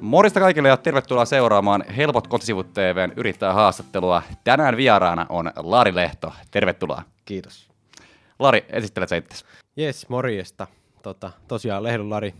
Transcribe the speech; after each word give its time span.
Morista 0.00 0.40
kaikille 0.40 0.68
ja 0.68 0.76
tervetuloa 0.76 1.24
seuraamaan 1.24 1.84
Helpot 1.96 2.26
kotisivut 2.26 2.72
TVn 2.72 3.12
yrittäjähaastattelua. 3.16 4.22
Tänään 4.44 4.76
vieraana 4.76 5.26
on 5.28 5.52
Lari 5.56 5.94
Lehto. 5.94 6.32
Tervetuloa. 6.50 7.02
Kiitos. 7.24 7.68
Lari, 8.38 8.64
esittelet 8.68 9.08
sä 9.08 9.16
itsesi. 9.16 9.44
Jes, 9.76 10.08
morjesta. 10.08 10.66
Tota, 11.02 11.30
tosiaan 11.48 11.82
Lehdon 11.82 12.10
Lari 12.10 12.34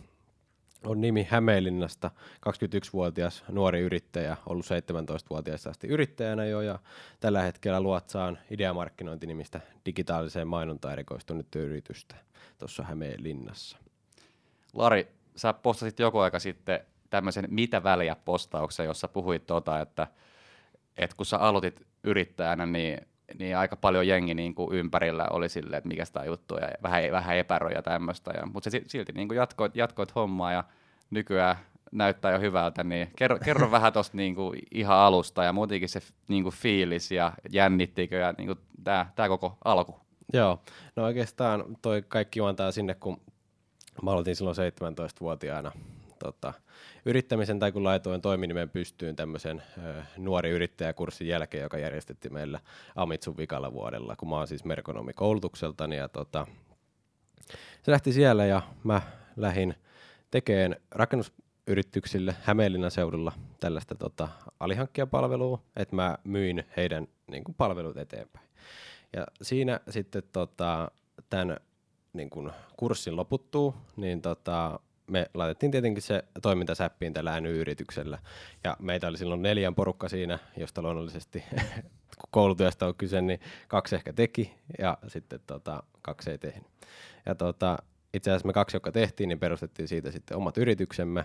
on 0.84 1.00
nimi 1.00 1.26
Hämeenlinnasta, 1.30 2.11
21-vuotias 2.48 3.44
nuori 3.48 3.80
yrittäjä, 3.80 4.36
ollut 4.46 4.66
17-vuotiaasta 4.66 5.70
asti 5.70 5.86
yrittäjänä 5.86 6.45
jo 6.45 6.61
ja 6.61 6.79
tällä 7.20 7.43
hetkellä 7.43 7.80
luotsaan 7.80 8.38
ideamarkkinointinimistä 8.50 9.61
digitaaliseen 9.86 10.48
mainontaan 10.48 10.93
erikoistunutta 10.93 11.59
yritystä 11.59 12.14
tuossa 12.59 12.82
Hämeenlinnassa. 12.82 13.79
Lari, 14.75 15.09
sä 15.36 15.52
postasit 15.52 15.98
joku 15.98 16.18
aika 16.18 16.39
sitten 16.39 16.81
tämmöisen 17.11 17.44
mitä 17.50 17.82
väliä 17.82 18.17
postauksen, 18.25 18.86
jossa 18.86 19.08
puhuit 19.08 19.46
tota, 19.46 19.80
että, 19.80 20.07
että 20.96 21.17
kun 21.17 21.26
sä 21.26 21.39
aloitit 21.39 21.86
yrittäjänä, 22.04 22.67
niin, 22.67 23.07
niin 23.39 23.57
aika 23.57 23.76
paljon 23.76 24.07
jengi 24.07 24.34
niin 24.34 24.54
kuin 24.54 24.75
ympärillä 24.76 25.26
oli 25.31 25.48
silleen, 25.48 25.79
että 25.79 25.89
mikä 25.89 26.04
sitä 26.04 26.25
juttu 26.25 26.57
ja 26.57 26.68
vähän, 26.82 27.03
vähän 27.12 27.36
epäröjä 27.36 27.82
tämmöistä. 27.82 28.31
Ja, 28.36 28.46
mutta 28.46 28.71
se 28.71 28.82
silti 28.86 29.12
niin 29.12 29.29
kuin 29.29 29.36
jatkoit, 29.36 29.76
jatkoit 29.76 30.14
hommaa 30.14 30.53
ja 30.53 30.64
nykyään 31.11 31.57
näyttää 31.93 32.33
jo 32.33 32.41
hyvältä, 32.41 32.84
niin 32.84 33.11
kerro, 33.17 33.39
kerro 33.45 33.70
vähän 33.77 33.92
tuosta 33.92 34.17
niin 34.17 34.36
ihan 34.70 34.97
alusta 34.97 35.45
ja 35.45 35.53
muutenkin 35.53 35.89
se 35.89 36.00
niin 36.28 36.42
kuin 36.42 36.55
fiilis 36.55 37.11
ja 37.11 37.33
jännittikö 37.50 38.17
ja 38.17 38.34
niin 38.39 38.47
kuin 38.47 38.59
tämä 38.84 39.28
koko 39.28 39.59
alku. 39.64 40.00
Joo, 40.33 40.62
no 40.97 41.05
oikeastaan 41.05 41.64
toi 41.83 42.03
kaikki 42.09 42.39
juontaa 42.39 42.72
sinne, 42.72 42.95
kun 42.95 43.20
mä 44.03 44.11
aloitin 44.11 44.36
silloin 44.36 44.56
17-vuotiaana 44.56 45.72
tota, 46.19 46.53
yrittämisen 47.08 47.59
tai 47.59 47.73
kun 47.73 47.84
laitoin 47.84 48.23
toiminimen 48.23 48.70
pystyyn 48.70 49.17
tämmöisen 49.17 49.62
ö, 49.84 50.03
nuori 50.17 50.51
yrittäjäkurssin 50.51 51.28
jälkeen, 51.28 51.62
joka 51.62 51.78
järjestettiin 51.78 52.33
meillä 52.33 52.61
Amitsun 52.97 53.37
vikalla 53.37 53.73
vuodella, 53.73 54.17
kun 54.17 54.28
mä 54.28 54.37
oon 54.37 54.48
siis 54.48 54.64
merkonomi 54.64 55.12
koulutukseltani 55.12 55.97
ja 55.97 56.09
tota, 56.09 56.47
se 57.83 57.92
lähti 57.92 58.12
siellä 58.12 58.47
ja 58.47 58.62
mä 58.84 59.03
lähdin 59.36 59.75
tekemään 60.31 60.77
rakennusyrityksille 60.91 62.36
Hämeenlinnan 62.42 62.91
seudulla 62.91 63.33
tällaista 63.61 63.95
tota, 63.95 64.29
alihankkijapalvelua, 64.61 65.62
että 65.77 65.97
mä 65.97 66.19
myin 66.25 66.64
heidän 66.77 67.09
niin 67.27 67.45
kuin, 67.45 67.55
palvelut 67.55 67.97
eteenpäin. 67.97 68.48
Ja 69.17 69.27
siinä 69.42 69.81
sitten 69.91 70.23
tota, 70.33 70.91
tämän 71.31 71.56
niin 72.12 72.31
kun 72.31 72.53
kurssin 72.77 73.17
loputtuu, 73.17 73.75
niin 73.97 74.23
tota, 74.23 74.81
me 75.09 75.27
laitettiin 75.34 75.73
tietenkin 75.73 76.03
se 76.03 76.25
toiminta 76.42 76.75
säppiin 76.75 77.12
tällä 77.12 77.41
NY-yrityksellä. 77.41 78.19
Ja 78.64 78.77
meitä 78.78 79.09
oli 79.09 79.19
silloin 79.19 79.42
neljän 79.42 79.75
porukka 79.75 80.09
siinä, 80.09 80.39
josta 80.56 80.83
luonnollisesti 80.83 81.45
kun 82.20 82.28
koulutyöstä 82.31 82.87
on 82.87 82.95
kyse, 82.95 83.20
niin 83.20 83.41
kaksi 83.69 83.95
ehkä 83.95 84.12
teki 84.12 84.55
ja 84.79 84.98
sitten 85.06 85.41
tota, 85.47 85.83
kaksi 86.03 86.31
ei 86.31 86.39
tehnyt. 86.39 86.69
Ja 87.27 87.34
tota, 87.34 87.79
itse 88.14 88.31
asiassa 88.31 88.47
me 88.47 88.53
kaksi, 88.53 88.77
jotka 88.77 88.92
tehtiin, 88.92 89.29
niin 89.29 89.39
perustettiin 89.39 89.89
siitä 89.89 90.11
sitten 90.11 90.36
omat 90.36 90.59
yrityksemme, 90.59 91.25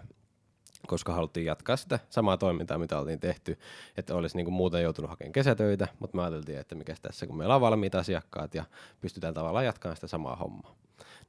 koska 0.87 1.13
haluttiin 1.13 1.45
jatkaa 1.45 1.77
sitä 1.77 1.99
samaa 2.09 2.37
toimintaa, 2.37 2.77
mitä 2.77 2.99
oltiin 2.99 3.19
tehty, 3.19 3.59
että 3.97 4.15
olisi 4.15 4.37
niin 4.37 4.53
muuten 4.53 4.83
joutunut 4.83 5.09
hakemaan 5.09 5.31
kesätöitä, 5.31 5.87
mutta 5.99 6.17
me 6.17 6.23
ajateltiin, 6.23 6.59
että 6.59 6.75
mikä 6.75 6.95
tässä, 7.01 7.27
kun 7.27 7.37
meillä 7.37 7.55
on 7.55 7.61
valmiita 7.61 7.99
asiakkaat 7.99 8.55
ja 8.55 8.65
pystytään 9.01 9.33
tavallaan 9.33 9.65
jatkamaan 9.65 9.97
sitä 9.97 10.07
samaa 10.07 10.35
hommaa. 10.35 10.75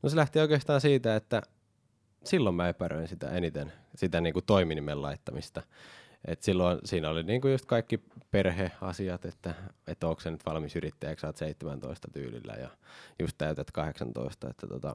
No 0.02 0.08
se 0.08 0.16
lähti 0.16 0.40
oikeastaan 0.40 0.80
siitä, 0.80 1.16
että 1.16 1.42
silloin 2.26 2.54
mä 2.54 2.68
epäröin 2.68 3.08
sitä 3.08 3.30
eniten, 3.30 3.72
sitä 3.94 4.20
niin 4.20 4.32
kuin 4.32 4.44
toiminimen 4.44 5.02
laittamista. 5.02 5.62
Et 6.24 6.42
silloin 6.42 6.78
siinä 6.84 7.10
oli 7.10 7.22
niinku 7.22 7.48
just 7.48 7.66
kaikki 7.66 8.00
perheasiat, 8.30 9.24
että, 9.24 9.54
että 9.86 10.08
onko 10.08 10.20
se 10.20 10.30
nyt 10.30 10.46
valmis 10.46 10.76
yrittäjäksi, 10.76 11.20
sä 11.20 11.26
oot 11.26 11.36
17 11.36 12.08
tyylillä 12.12 12.54
ja 12.54 12.68
just 13.18 13.38
täytät 13.38 13.70
18, 13.70 14.50
että, 14.50 14.66
tota, 14.66 14.94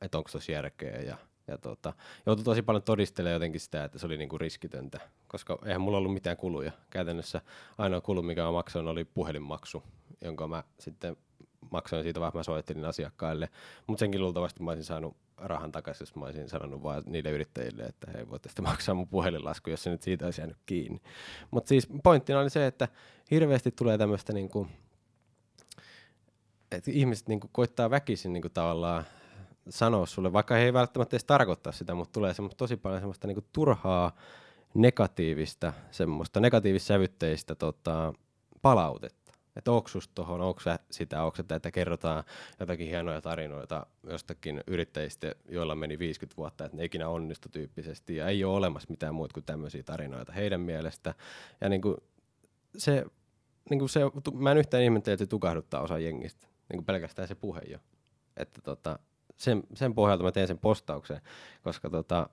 että 0.00 0.18
onko 0.18 0.30
tuossa 0.32 0.52
järkeä 0.52 1.00
ja, 1.00 1.16
ja 1.48 1.58
tota, 1.58 1.92
joutui 2.26 2.44
tosi 2.44 2.62
paljon 2.62 2.82
todistelemaan 2.82 3.32
jotenkin 3.32 3.60
sitä, 3.60 3.84
että 3.84 3.98
se 3.98 4.06
oli 4.06 4.16
niinku 4.16 4.38
riskitöntä, 4.38 5.00
koska 5.28 5.58
eihän 5.64 5.80
mulla 5.80 5.98
ollut 5.98 6.14
mitään 6.14 6.36
kuluja. 6.36 6.72
Käytännössä 6.90 7.40
ainoa 7.78 8.00
kulu, 8.00 8.22
mikä 8.22 8.42
mä 8.42 8.52
maksoin, 8.52 8.88
oli 8.88 9.04
puhelinmaksu, 9.04 9.82
jonka 10.24 10.48
mä 10.48 10.64
sitten 10.80 11.16
maksoin 11.70 12.02
siitä 12.02 12.20
vaan, 12.20 12.32
mä 12.34 12.42
soittelin 12.42 12.84
asiakkaille, 12.84 13.48
mutta 13.86 14.00
senkin 14.00 14.20
luultavasti 14.20 14.62
mä 14.62 14.70
olisin 14.70 14.84
saanut 14.84 15.16
rahan 15.36 15.72
takaisin, 15.72 16.02
jos 16.02 16.16
mä 16.16 16.24
olisin 16.24 16.48
sanonut 16.48 16.82
vaan 16.82 17.02
niille 17.06 17.30
yrittäjille, 17.30 17.82
että 17.82 18.10
he 18.10 18.30
voitte 18.30 18.48
sitten 18.48 18.64
maksaa 18.64 18.94
mun 18.94 19.08
puhelinlasku, 19.08 19.70
jos 19.70 19.82
se 19.82 19.90
nyt 19.90 20.02
siitä 20.02 20.24
olisi 20.24 20.40
jäänyt 20.40 20.58
kiinni. 20.66 21.00
Mutta 21.50 21.68
siis 21.68 21.88
pointtina 22.02 22.40
oli 22.40 22.50
se, 22.50 22.66
että 22.66 22.88
hirveästi 23.30 23.70
tulee 23.70 23.98
tämmöistä 23.98 24.32
niinku, 24.32 24.66
että 26.72 26.90
ihmiset 26.90 27.28
niinku 27.28 27.48
koittaa 27.52 27.90
väkisin 27.90 28.32
niinku 28.32 28.48
tavallaan 28.48 29.04
sanoa 29.68 30.06
sulle, 30.06 30.32
vaikka 30.32 30.54
he 30.54 30.60
ei 30.60 30.72
välttämättä 30.72 31.14
edes 31.14 31.24
tarkoittaa 31.24 31.72
sitä, 31.72 31.94
mutta 31.94 32.12
tulee 32.12 32.34
semmoista 32.34 32.58
tosi 32.58 32.76
paljon 32.76 33.00
semmoista 33.00 33.26
niinku 33.26 33.44
turhaa 33.52 34.16
negatiivista, 34.74 35.72
semmoista 35.90 36.40
negatiivissävytteistä 36.40 37.54
tota, 37.54 38.12
palautetta 38.62 39.25
että 39.56 39.72
onko 39.72 39.88
susta 39.88 40.14
tuohon, 40.14 40.40
onko 40.40 40.60
sitä, 40.90 41.24
onko 41.24 41.36
sitä, 41.36 41.54
että 41.54 41.70
kerrotaan 41.70 42.24
jotakin 42.60 42.86
hienoja 42.88 43.20
tarinoita 43.20 43.86
jostakin 44.02 44.64
yrittäjistä, 44.66 45.34
joilla 45.48 45.74
meni 45.74 45.98
50 45.98 46.36
vuotta, 46.36 46.64
että 46.64 46.76
ne 46.76 46.84
ikinä 46.84 47.08
onnistu 47.08 47.48
tyyppisesti, 47.48 48.16
ja 48.16 48.28
ei 48.28 48.44
ole 48.44 48.56
olemassa 48.56 48.90
mitään 48.90 49.14
muuta 49.14 49.34
kuin 49.34 49.44
tämmöisiä 49.44 49.82
tarinoita 49.82 50.32
heidän 50.32 50.60
mielestä. 50.60 51.14
Ja 51.60 51.68
niin 51.68 51.82
kuin 51.82 51.96
se, 52.76 53.04
niin 53.70 53.78
kuin 53.78 53.88
se, 53.88 54.00
mä 54.34 54.50
en 54.50 54.58
yhtään 54.58 54.82
ihmettele, 54.82 55.12
että 55.12 55.24
se 55.24 55.28
tukahduttaa 55.28 55.82
osa 55.82 55.98
jengistä, 55.98 56.46
niin 56.46 56.76
kuin 56.76 56.86
pelkästään 56.86 57.28
se 57.28 57.34
puhe 57.34 57.60
jo. 57.70 57.78
Että 58.36 58.60
tota, 58.62 58.98
sen, 59.36 59.62
sen 59.74 59.94
pohjalta 59.94 60.24
mä 60.24 60.32
teen 60.32 60.46
sen 60.48 60.58
postauksen, 60.58 61.20
koska 61.62 61.90
tota, 61.90 62.28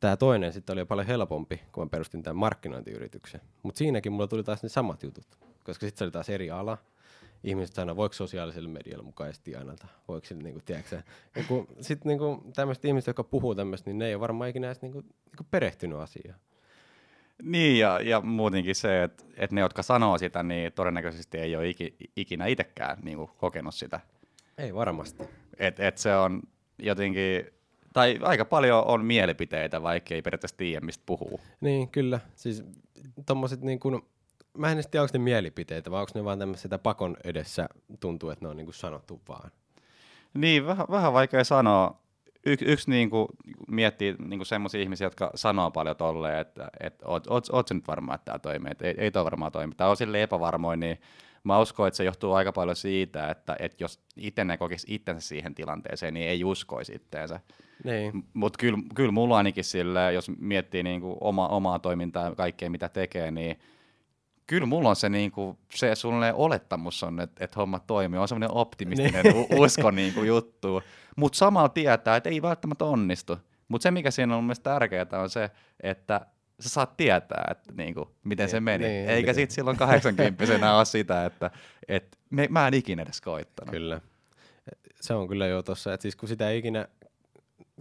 tämä 0.00 0.16
toinen 0.16 0.52
sitten 0.52 0.72
oli 0.74 0.80
jo 0.80 0.86
paljon 0.86 1.06
helpompi, 1.06 1.60
kun 1.72 1.84
mä 1.84 1.88
perustin 1.88 2.22
tämän 2.22 2.36
markkinointiyrityksen. 2.36 3.40
Mutta 3.62 3.78
siinäkin 3.78 4.12
mulla 4.12 4.26
tuli 4.26 4.44
taas 4.44 4.62
ne 4.62 4.68
samat 4.68 5.02
jutut 5.02 5.49
koska 5.64 5.86
sitten 5.86 5.98
se 5.98 6.04
oli 6.04 6.10
taas 6.10 6.28
eri 6.28 6.50
ala. 6.50 6.78
Ihmiset 7.44 7.74
sanoo, 7.74 7.96
voiko 7.96 8.12
sosiaaliselle 8.12 8.68
medialle 8.68 9.04
mukaisesti 9.04 9.56
aina, 9.56 9.74
voiko 10.08 10.26
sille, 10.26 10.42
niin 10.42 10.62
tiedätkö, 10.64 11.02
sitten 11.80 12.08
niin 12.18 12.52
tämmöiset 12.54 12.84
ihmiset, 12.84 13.06
jotka 13.06 13.24
puhuu 13.24 13.54
tämmöistä, 13.54 13.90
niin 13.90 13.98
ne 13.98 14.06
ei 14.06 14.14
ole 14.14 14.20
varmaan 14.20 14.50
ikinä 14.50 14.66
edes 14.66 14.82
niin 14.82 14.92
kuin, 14.92 15.04
niin 15.04 15.36
kuin 15.36 15.46
perehtynyt 15.50 15.98
asiaan. 15.98 16.40
Niin, 17.42 17.78
ja, 17.78 18.00
ja 18.00 18.20
muutenkin 18.20 18.74
se, 18.74 19.02
että, 19.02 19.24
että 19.36 19.54
ne, 19.54 19.60
jotka 19.60 19.82
sanoo 19.82 20.18
sitä, 20.18 20.42
niin 20.42 20.72
todennäköisesti 20.72 21.38
ei 21.38 21.56
ole 21.56 21.68
iki, 21.68 21.96
ikinä 22.16 22.46
itsekään 22.46 22.98
niin 23.02 23.16
kuin, 23.16 23.30
kokenut 23.36 23.74
sitä. 23.74 24.00
Ei 24.58 24.74
varmasti. 24.74 25.24
Et, 25.58 25.80
et 25.80 25.98
se 25.98 26.16
on 26.16 26.42
jotenkin, 26.78 27.46
tai 27.92 28.18
aika 28.22 28.44
paljon 28.44 28.84
on 28.84 29.04
mielipiteitä, 29.04 29.82
vaikka 29.82 30.14
ei 30.14 30.22
periaatteessa 30.22 30.56
tiedä, 30.56 30.86
mistä 30.86 31.02
puhuu. 31.06 31.40
Niin, 31.60 31.88
kyllä. 31.88 32.20
Siis 32.34 32.64
tommoset 33.26 33.60
niin 33.60 33.80
kuin, 33.80 34.02
mä 34.58 34.72
en 34.72 34.82
tiedä, 34.90 35.02
onko 35.02 35.12
ne 35.12 35.18
mielipiteitä, 35.18 35.90
vai 35.90 36.00
onko 36.00 36.12
ne 36.14 36.24
vaan 36.24 36.38
tämmöistä 36.38 36.78
pakon 36.78 37.16
edessä 37.24 37.68
tuntuu, 38.00 38.30
että 38.30 38.44
ne 38.44 38.48
on 38.48 38.56
niinku 38.56 38.72
sanottu 38.72 39.20
vaan. 39.28 39.50
Niin, 40.34 40.66
vähän, 40.66 40.86
vähän 40.90 41.12
vaikea 41.12 41.44
sanoa. 41.44 42.00
Y- 42.46 42.56
yksi 42.60 42.90
niinku 42.90 43.28
miettii 43.68 44.14
niinku 44.18 44.44
semmoisia 44.44 44.80
ihmisiä, 44.80 45.06
jotka 45.06 45.30
sanoo 45.34 45.70
paljon 45.70 45.96
tolleen, 45.96 46.38
että 46.38 46.68
et, 46.80 47.02
oot, 47.04 47.26
oot, 47.26 47.46
oot 47.52 47.68
se 47.68 47.74
nyt 47.74 47.88
varma, 47.88 48.14
että 48.14 48.24
tämä 48.24 48.38
toimii, 48.38 48.70
että 48.70 48.86
ei, 48.86 48.94
ei 48.98 49.10
toi 49.10 49.24
varmaan 49.24 49.52
toimi. 49.52 49.74
Tämä 49.74 49.90
on 49.90 49.96
silleen 49.96 50.22
epävarmoin, 50.22 50.80
niin 50.80 51.00
mä 51.44 51.58
uskon, 51.58 51.88
että 51.88 51.96
se 51.96 52.04
johtuu 52.04 52.32
aika 52.32 52.52
paljon 52.52 52.76
siitä, 52.76 53.30
että, 53.30 53.56
että 53.58 53.84
jos 53.84 54.00
itse 54.16 54.44
ne 54.44 54.56
kokisi 54.56 54.86
itsensä 54.94 55.28
siihen 55.28 55.54
tilanteeseen, 55.54 56.14
niin 56.14 56.28
ei 56.28 56.44
uskoisi 56.44 56.94
itteensä. 56.94 57.40
Niin. 57.84 58.24
Mutta 58.34 58.56
kyllä, 58.58 58.78
kyllä 58.94 59.12
mulla 59.12 59.36
ainakin 59.36 59.64
sille, 59.64 60.12
jos 60.12 60.30
miettii 60.38 60.82
niinku 60.82 61.16
oma, 61.20 61.48
omaa 61.48 61.78
toimintaa 61.78 62.24
ja 62.24 62.34
kaikkea 62.34 62.70
mitä 62.70 62.88
tekee, 62.88 63.30
niin 63.30 63.58
kyllä 64.50 64.66
mulla 64.66 64.88
on 64.88 64.96
se, 64.96 65.08
niinku, 65.08 65.58
se 65.74 65.94
suunnilleen 65.94 66.34
olettamus 66.34 67.02
on, 67.02 67.20
että, 67.20 67.44
että 67.44 67.60
homma 67.60 67.78
toimii. 67.78 68.18
On 68.18 68.28
semmoinen 68.28 68.56
optimistinen 68.56 69.24
niin. 69.24 69.60
usko 69.60 69.90
niinku, 69.90 70.22
juttu. 70.22 70.82
Mutta 71.16 71.38
samalla 71.38 71.68
tietää, 71.68 72.16
että 72.16 72.30
ei 72.30 72.42
välttämättä 72.42 72.84
onnistu. 72.84 73.38
Mutta 73.68 73.82
se, 73.82 73.90
mikä 73.90 74.10
siinä 74.10 74.36
on 74.36 74.44
mielestäni 74.44 74.74
tärkeää, 74.74 75.06
on 75.12 75.30
se, 75.30 75.50
että 75.82 76.26
sä 76.60 76.68
saat 76.68 76.96
tietää, 76.96 77.48
että 77.50 77.72
niinku, 77.76 78.16
miten 78.24 78.44
niin, 78.44 78.50
se 78.50 78.60
meni. 78.60 78.88
Niin, 78.88 79.08
Eikä 79.08 79.32
sitten 79.32 79.54
silloin 79.54 79.76
80 79.76 80.76
ole 80.76 80.84
sitä, 80.84 81.24
että 81.24 81.50
et, 81.88 82.18
me, 82.30 82.46
mä 82.50 82.68
en 82.68 82.74
ikinä 82.74 83.02
edes 83.02 83.20
koittanut. 83.20 83.70
Kyllä. 83.70 84.00
Se 85.00 85.14
on 85.14 85.28
kyllä 85.28 85.46
jo 85.46 85.62
tossa, 85.62 85.94
että 85.94 86.02
siis 86.02 86.16
kun 86.16 86.28
sitä 86.28 86.50
ei 86.50 86.58
ikinä, 86.58 86.88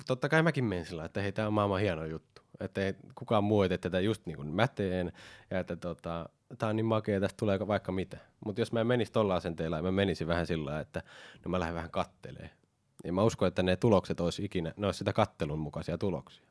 totta 0.08 0.30
kai 0.30 0.44
mäkin 0.44 0.66
menen 0.66 0.86
sillä, 0.86 1.06
että 1.06 1.22
hei, 1.22 1.32
tämä 1.32 1.48
on 1.48 1.54
maailman 1.54 1.82
hieno 1.82 2.06
juttu. 2.06 2.42
Että 2.60 2.82
ei 2.82 2.94
kukaan 3.16 3.44
muu 3.44 3.64
ei 3.64 3.70
tätä 3.78 4.00
just 4.00 4.26
niin 4.26 4.38
kuin 4.38 4.48
mä 4.48 4.68
teen, 4.68 5.12
ja 5.52 5.60
että 5.60 5.76
tota, 5.76 6.30
tää 6.58 6.70
on 6.70 6.76
niin 6.76 6.86
makea, 6.86 7.20
tästä 7.20 7.38
tulee 7.38 7.68
vaikka 7.68 7.92
mitä. 7.92 8.18
Mutta 8.46 8.62
jos 8.62 8.72
mä 8.72 8.84
menisin 8.84 9.14
tuolla 9.14 9.36
asenteella 9.36 9.82
mä 9.82 9.92
menisin 9.92 10.28
vähän 10.28 10.48
sillä 10.48 10.80
että 10.80 11.04
no 11.46 11.50
mä 11.50 11.60
lähden 11.60 11.76
vähän 11.76 11.92
kattelee. 11.92 12.50
Ja 13.04 13.14
mä 13.14 13.24
uskon, 13.24 13.48
että 13.48 13.64
ne 13.64 13.76
tulokset 13.76 14.20
olisi 14.20 14.46
ikinä, 14.46 14.74
ne 14.78 14.86
olisi 14.86 14.98
sitä 14.98 15.14
kattelun 15.14 15.60
mukaisia 15.60 15.98
tuloksia. 15.98 16.46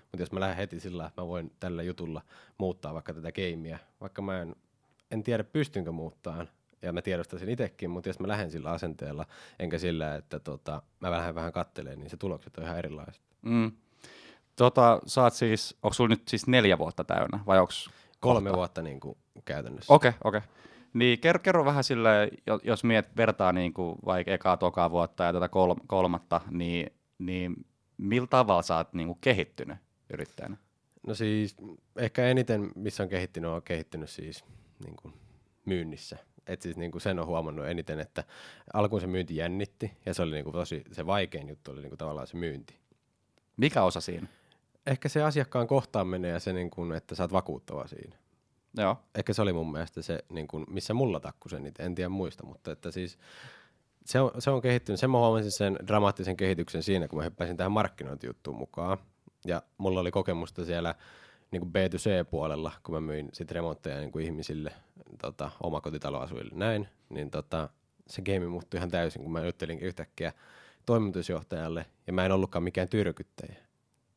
Mutta 0.00 0.22
jos 0.22 0.32
mä 0.32 0.40
lähden 0.40 0.56
heti 0.56 0.80
sillä, 0.80 1.06
että 1.06 1.22
mä 1.22 1.28
voin 1.28 1.52
tällä 1.60 1.82
jutulla 1.82 2.22
muuttaa 2.58 2.94
vaikka 2.94 3.14
tätä 3.14 3.32
gameia, 3.32 3.78
vaikka 4.00 4.22
mä 4.22 4.40
en, 4.40 4.56
en 5.10 5.22
tiedä 5.22 5.44
pystynkö 5.44 5.92
muuttaan, 5.92 6.48
ja 6.82 6.92
mä 6.92 7.02
tiedostan 7.02 7.38
sen 7.38 7.48
itsekin, 7.48 7.90
mutta 7.90 8.08
jos 8.08 8.20
mä 8.20 8.28
lähden 8.28 8.50
sillä 8.50 8.70
asenteella, 8.70 9.26
enkä 9.58 9.78
sillä, 9.78 10.14
että 10.14 10.40
tota, 10.40 10.82
mä 11.00 11.10
lähden 11.10 11.34
vähän 11.34 11.52
katteleen, 11.52 11.98
niin 11.98 12.10
se 12.10 12.16
tulokset 12.16 12.58
on 12.58 12.64
ihan 12.64 12.78
erilaiset. 12.78 13.22
Mm. 13.42 13.72
Tota, 14.56 15.00
oot 15.22 15.34
siis, 15.34 15.76
onko 15.82 15.94
sulla 15.94 16.08
nyt 16.08 16.28
siis 16.28 16.46
neljä 16.46 16.78
vuotta 16.78 17.04
täynnä, 17.04 17.40
vai 17.46 17.58
onko 17.58 17.72
Kolme 18.22 18.50
kohta? 18.50 18.56
vuotta 18.56 18.82
niin 18.82 19.00
kuin 19.00 19.18
käytännössä. 19.44 19.94
Okei, 19.94 20.08
okay, 20.08 20.20
okei. 20.24 20.38
Okay. 20.38 20.50
Niin 20.94 21.18
kerro, 21.18 21.40
kerro 21.40 21.64
vähän 21.64 21.84
sille, 21.84 22.30
jos 22.62 22.84
miet 22.84 23.16
vertaa 23.16 23.52
niin 23.52 23.72
kuin 23.72 23.98
vaikka 24.04 24.32
ekaa 24.32 24.56
tokaa 24.56 24.90
vuotta 24.90 25.24
ja 25.24 25.32
tätä 25.32 25.48
kol, 25.48 25.74
kolmatta, 25.86 26.40
niin, 26.50 26.92
niin 27.18 27.66
millä 27.98 28.26
tavalla 28.26 28.62
sä 28.62 28.76
oot 28.76 28.92
niin 28.92 29.06
kuin 29.06 29.18
kehittynyt 29.20 29.78
yrittäjänä? 30.12 30.56
No 31.06 31.14
siis 31.14 31.56
ehkä 31.96 32.26
eniten, 32.26 32.70
missä 32.74 33.02
on 33.02 33.08
kehittynyt, 33.08 33.50
on 33.50 33.62
kehittynyt 33.62 34.10
siis 34.10 34.44
niin 34.84 34.96
kuin 34.96 35.14
myynnissä. 35.64 36.18
Et 36.46 36.62
siis 36.62 36.76
niin 36.76 36.90
kuin 36.90 37.02
sen 37.02 37.18
on 37.18 37.26
huomannut 37.26 37.66
eniten, 37.66 38.00
että 38.00 38.24
alkuun 38.74 39.00
se 39.00 39.06
myynti 39.06 39.36
jännitti 39.36 39.92
ja 40.06 40.14
se 40.14 40.22
oli 40.22 40.32
niin 40.32 40.44
kuin 40.44 40.54
tosi, 40.54 40.82
se 40.92 41.06
vaikein 41.06 41.48
juttu 41.48 41.70
oli 41.70 41.80
niin 41.80 41.90
kuin 41.90 41.98
tavallaan 41.98 42.26
se 42.26 42.36
myynti. 42.36 42.74
Mikä 43.56 43.82
osa 43.82 44.00
siinä? 44.00 44.26
Ehkä 44.86 45.08
se 45.08 45.22
asiakkaan 45.22 45.66
kohtaaminen 45.66 46.30
ja 46.30 46.40
se, 46.40 46.52
niin 46.52 46.70
kuin, 46.70 46.92
että 46.92 47.14
sä 47.14 47.22
oot 47.22 47.32
vakuuttava 47.32 47.86
siinä. 47.86 48.16
Joo. 48.76 48.96
Ehkä 49.14 49.32
se 49.32 49.42
oli 49.42 49.52
mun 49.52 49.72
mielestä 49.72 50.02
se, 50.02 50.24
niin 50.28 50.48
kuin, 50.48 50.64
missä 50.68 50.94
mulla 50.94 51.20
takku 51.20 51.48
sen, 51.48 51.62
niin 51.62 51.74
en 51.78 51.94
tiedä 51.94 52.08
muista, 52.08 52.46
mutta 52.46 52.72
että 52.72 52.90
siis 52.90 53.18
se 54.04 54.20
on, 54.20 54.30
se 54.38 54.50
on 54.50 54.60
kehittynyt. 54.60 55.00
Sen 55.00 55.10
mä 55.10 55.18
huomasin 55.18 55.52
sen 55.52 55.78
dramaattisen 55.86 56.36
kehityksen 56.36 56.82
siinä, 56.82 57.08
kun 57.08 57.18
mä 57.18 57.24
hyppäsin 57.24 57.56
tähän 57.56 57.72
markkinointijuttuun 57.72 58.56
mukaan. 58.56 58.98
Ja 59.44 59.62
mulla 59.78 60.00
oli 60.00 60.10
kokemusta 60.10 60.64
siellä 60.64 60.94
niin 61.50 61.60
kuin 61.60 61.72
B2C-puolella, 61.72 62.72
kun 62.82 62.94
mä 62.94 63.00
myin 63.00 63.28
sit 63.32 63.50
remontteja 63.50 64.00
niin 64.00 64.12
kuin 64.12 64.24
ihmisille, 64.24 64.72
tota, 65.22 65.50
omakotitaloasujille 65.62 66.54
näin, 66.54 66.88
niin 67.08 67.30
tota, 67.30 67.68
se 68.06 68.22
game 68.22 68.46
muuttui 68.46 68.78
ihan 68.78 68.90
täysin, 68.90 69.22
kun 69.22 69.32
mä 69.32 69.44
juttelin 69.44 69.78
yhtäkkiä 69.78 70.32
toimitusjohtajalle, 70.86 71.86
ja 72.06 72.12
mä 72.12 72.24
en 72.24 72.32
ollutkaan 72.32 72.62
mikään 72.62 72.88
tyrkyttäjä. 72.88 73.56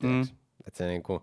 Mm. 0.04 0.28
Et 0.68 0.76
se, 0.76 0.88
niin 0.88 1.04
kuin, 1.04 1.20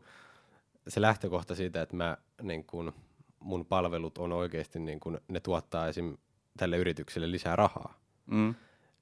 se 0.89 1.01
lähtökohta 1.01 1.55
siitä, 1.55 1.83
että 1.83 1.97
mä, 1.97 2.17
niin 2.43 2.65
kuin, 2.65 2.93
mun 3.41 3.67
palvelut 3.67 4.19
on 4.19 4.33
oikeasti, 4.33 4.79
niin 4.79 5.01
kuin, 5.01 5.19
ne 5.29 5.41
tuottaa 5.41 5.89
esim. 5.89 6.17
tälle 6.57 6.77
yritykselle 6.77 7.31
lisää 7.31 7.57
rahaa, 7.57 7.95
Mm. 8.27 8.55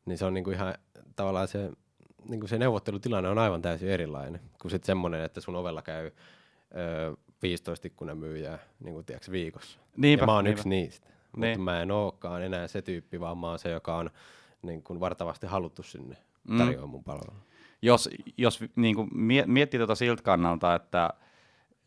niin 0.06 0.18
se 0.18 0.24
on 0.24 0.34
niin 0.34 0.44
kuin 0.44 0.54
ihan 0.54 0.74
tavallaan 1.16 1.48
se, 1.48 1.70
niin 2.28 2.40
kuin 2.40 2.48
se 2.48 2.58
neuvottelutilanne 2.58 3.28
on 3.30 3.38
aivan 3.38 3.62
täysin 3.62 3.88
erilainen 3.88 4.40
kuin 4.62 4.70
sitten 4.70 4.86
semmoinen, 4.86 5.24
että 5.24 5.40
sun 5.40 5.56
ovella 5.56 5.82
käy 5.82 6.10
ö, 6.76 7.16
15 7.42 7.86
ikkunan 7.86 8.18
myyjää 8.18 8.58
niin 8.80 8.94
kuin, 8.94 9.06
tiedätkö, 9.06 9.32
viikossa. 9.32 9.78
Niinpä, 9.96 10.22
ja 10.22 10.26
mä 10.26 10.34
oon 10.34 10.44
niinpä. 10.44 10.58
yksi 10.58 10.68
niistä. 10.68 11.06
Mutta 11.32 11.40
Niin. 11.46 11.60
mä 11.60 11.82
en 11.82 11.90
olekaan 11.90 12.42
enää 12.42 12.68
se 12.68 12.82
tyyppi, 12.82 13.20
vaan 13.20 13.38
mä 13.38 13.48
oon 13.48 13.58
se, 13.58 13.70
joka 13.70 13.96
on 13.96 14.10
niin 14.62 14.82
kuin 14.82 15.00
vartavasti 15.00 15.46
haluttu 15.46 15.82
sinne 15.82 16.16
Mm. 16.48 16.58
tarjoaa 16.58 16.86
mun 16.86 17.04
palvelua. 17.04 17.42
Jos, 17.82 18.08
jos 18.38 18.60
niin 18.76 18.94
kuin 18.96 19.08
mie- 19.14 19.44
miettii 19.46 19.78
tuota 19.78 19.94
siltä 19.94 20.22
kannalta, 20.22 20.74
että, 20.74 21.10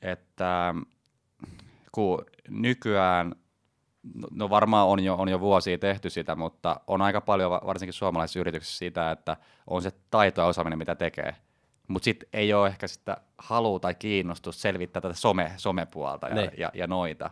että 0.01 0.75
kun 1.91 2.25
nykyään, 2.49 3.35
no- 4.15 4.27
no 4.31 4.49
varmaan 4.49 4.87
on 4.87 5.03
jo, 5.03 5.15
on 5.15 5.29
jo 5.29 5.39
vuosia 5.39 5.77
tehty 5.77 6.09
sitä, 6.09 6.35
mutta 6.35 6.79
on 6.87 7.01
aika 7.01 7.21
paljon 7.21 7.51
va- 7.51 7.61
varsinkin 7.65 7.93
suomalaisissa 7.93 8.39
yrityksissä 8.39 8.77
sitä, 8.77 9.11
että 9.11 9.37
on 9.67 9.81
se 9.81 9.91
taito 10.09 10.41
ja 10.41 10.47
osaaminen, 10.47 10.79
mitä 10.79 10.95
tekee. 10.95 11.35
Mutta 11.87 12.03
sitten 12.05 12.29
ei 12.33 12.53
ole 12.53 12.67
ehkä 12.67 12.87
sitä 12.87 13.17
halua 13.37 13.79
tai 13.79 13.95
kiinnostus 13.95 14.61
selvittää 14.61 15.01
tätä 15.01 15.13
some, 15.13 15.51
somepuolta 15.57 16.27
ja, 16.27 16.35
Ne. 16.35 16.51
ja, 16.57 16.71
ja 16.73 16.87
noita. 16.87 17.29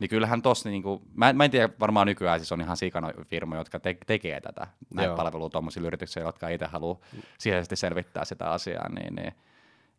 Niin 0.00 0.08
kyllähän 0.08 0.42
tossa, 0.42 0.68
niinku, 0.68 1.02
mä, 1.14 1.30
en- 1.30 1.36
mä 1.36 1.44
en 1.44 1.50
tiedä, 1.50 1.68
varmaan 1.80 2.06
nykyään 2.06 2.40
siis 2.40 2.52
on 2.52 2.60
ihan 2.60 2.76
sikana 2.76 3.12
firmoja, 3.26 3.60
jotka 3.60 3.80
te, 3.80 3.96
tekee 4.06 4.40
tätä, 4.40 4.66
näitä 4.94 5.08
Joo. 5.08 5.16
palvelua 5.16 5.50
tuommoisille 5.50 5.86
yrityksille, 5.86 6.26
jotka 6.26 6.48
itse 6.48 6.66
haluaa 6.66 6.98
sisäisesti 7.38 7.76
selvittää 7.76 8.24
sitä 8.24 8.50
asiaa, 8.50 8.88
niin, 8.88 9.14
niin, 9.14 9.32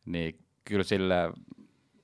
niin 0.06 0.40
kyllä 0.66 0.84
sille, 0.84 1.16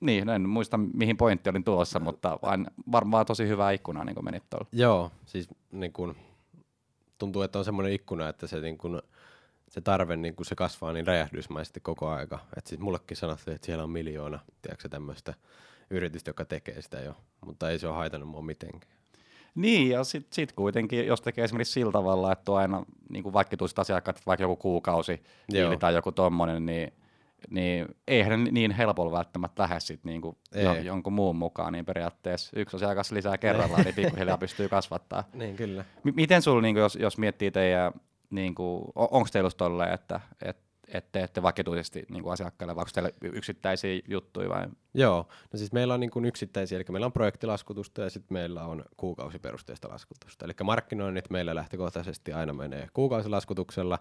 niin, 0.00 0.28
en 0.28 0.48
muista 0.48 0.76
mihin 0.76 1.16
pointti 1.16 1.50
olin 1.50 1.64
tulossa, 1.64 2.00
mutta 2.00 2.38
vain, 2.42 2.66
varmaan 2.92 3.26
tosi 3.26 3.48
hyvää 3.48 3.70
ikkunaa 3.70 4.04
niin 4.04 4.14
kuin 4.14 4.24
menit 4.24 4.50
tuolla. 4.50 4.66
Joo, 4.72 5.10
siis 5.26 5.48
niin 5.72 5.92
kun, 5.92 6.16
tuntuu, 7.18 7.42
että 7.42 7.58
on 7.58 7.64
semmoinen 7.64 7.92
ikkuna, 7.92 8.28
että 8.28 8.46
se, 8.46 8.60
niin 8.60 8.78
kun, 8.78 9.02
se 9.68 9.80
tarve 9.80 10.16
niin 10.16 10.36
kun 10.36 10.46
se 10.46 10.54
kasvaa 10.54 10.92
niin 10.92 11.06
räjähdysmäisesti 11.06 11.80
koko 11.80 12.08
aika. 12.08 12.38
Et 12.56 12.66
siis 12.66 12.80
mullekin 12.80 13.16
sanottiin, 13.16 13.54
että 13.54 13.66
siellä 13.66 13.84
on 13.84 13.90
miljoona, 13.90 14.38
tiedätkö 14.62 14.88
tämmöistä 14.88 15.34
yritystä, 15.92 16.28
joka 16.30 16.44
tekee 16.44 16.82
sitä 16.82 17.00
jo, 17.00 17.16
mutta 17.46 17.70
ei 17.70 17.78
se 17.78 17.88
ole 17.88 17.96
haitannut 17.96 18.28
mua 18.28 18.42
mitenkään. 18.42 18.92
Niin, 19.54 19.90
ja 19.90 20.04
sitten 20.04 20.34
sit 20.34 20.52
kuitenkin, 20.52 21.06
jos 21.06 21.20
tekee 21.20 21.44
esimerkiksi 21.44 21.72
sillä 21.72 21.92
tavalla, 21.92 22.32
että 22.32 22.52
on 22.52 22.58
aina 22.58 22.84
niin 23.10 23.22
kuin 23.22 23.32
vaikka 23.32 23.56
tuisit 23.56 23.78
asiakkaat 23.78 24.22
vaikka 24.26 24.44
joku 24.44 24.56
kuukausi 24.56 25.22
Joo. 25.48 25.76
tai 25.76 25.94
joku 25.94 26.12
tommonen, 26.12 26.66
niin, 26.66 26.92
niin 27.50 27.86
eihän 28.08 28.44
niin 28.44 28.70
helpolla 28.70 29.12
välttämättä 29.12 29.62
lähde 29.62 29.80
sit 29.80 30.04
niin 30.04 30.20
kuin 30.20 30.36
jo, 30.54 30.74
jonkun 30.74 31.12
muun 31.12 31.36
mukaan, 31.36 31.72
niin 31.72 31.84
periaatteessa 31.84 32.50
yksi 32.56 32.76
asiakas 32.76 33.12
lisää 33.12 33.38
kerrallaan, 33.38 33.84
niin 33.84 33.94
pikkuhiljaa 33.94 34.38
pystyy 34.46 34.68
kasvattaa. 34.68 35.24
Niin, 35.34 35.56
kyllä. 35.56 35.84
M- 36.04 36.14
miten 36.14 36.42
sulla, 36.42 36.62
niin 36.62 36.74
kuin, 36.74 36.82
jos, 36.82 36.96
jos 36.96 37.18
miettii 37.18 37.50
teidän, 37.50 37.92
niin 38.30 38.54
kuin, 38.54 38.84
onko 38.94 39.28
teillä 39.32 39.50
tolleen, 39.56 39.94
että 39.94 40.20
et, 40.42 40.56
et 40.92 41.12
teette 41.12 41.42
vakituisesti 41.42 42.04
niin 42.08 42.22
kuin 42.22 42.32
asiakkaille, 42.32 42.76
vai 42.76 42.82
onko 42.82 42.90
teillä 42.94 43.10
yksittäisiä 43.22 44.00
juttuja 44.08 44.48
vai? 44.48 44.66
Joo, 44.94 45.28
no 45.52 45.56
siis 45.56 45.72
meillä 45.72 45.94
on 45.94 46.00
niin 46.00 46.10
kuin 46.10 46.24
yksittäisiä, 46.24 46.76
eli 46.76 46.84
meillä 46.90 47.06
on 47.06 47.12
projektilaskutusta 47.12 48.02
ja 48.02 48.10
sitten 48.10 48.34
meillä 48.34 48.64
on 48.64 48.84
kuukausiperusteista 48.96 49.88
laskutusta. 49.88 50.44
Eli 50.44 50.52
markkinoinnit 50.64 51.30
meillä 51.30 51.54
lähtökohtaisesti 51.54 52.32
aina 52.32 52.52
menee 52.52 52.88
kuukausilaskutuksella 52.94 53.98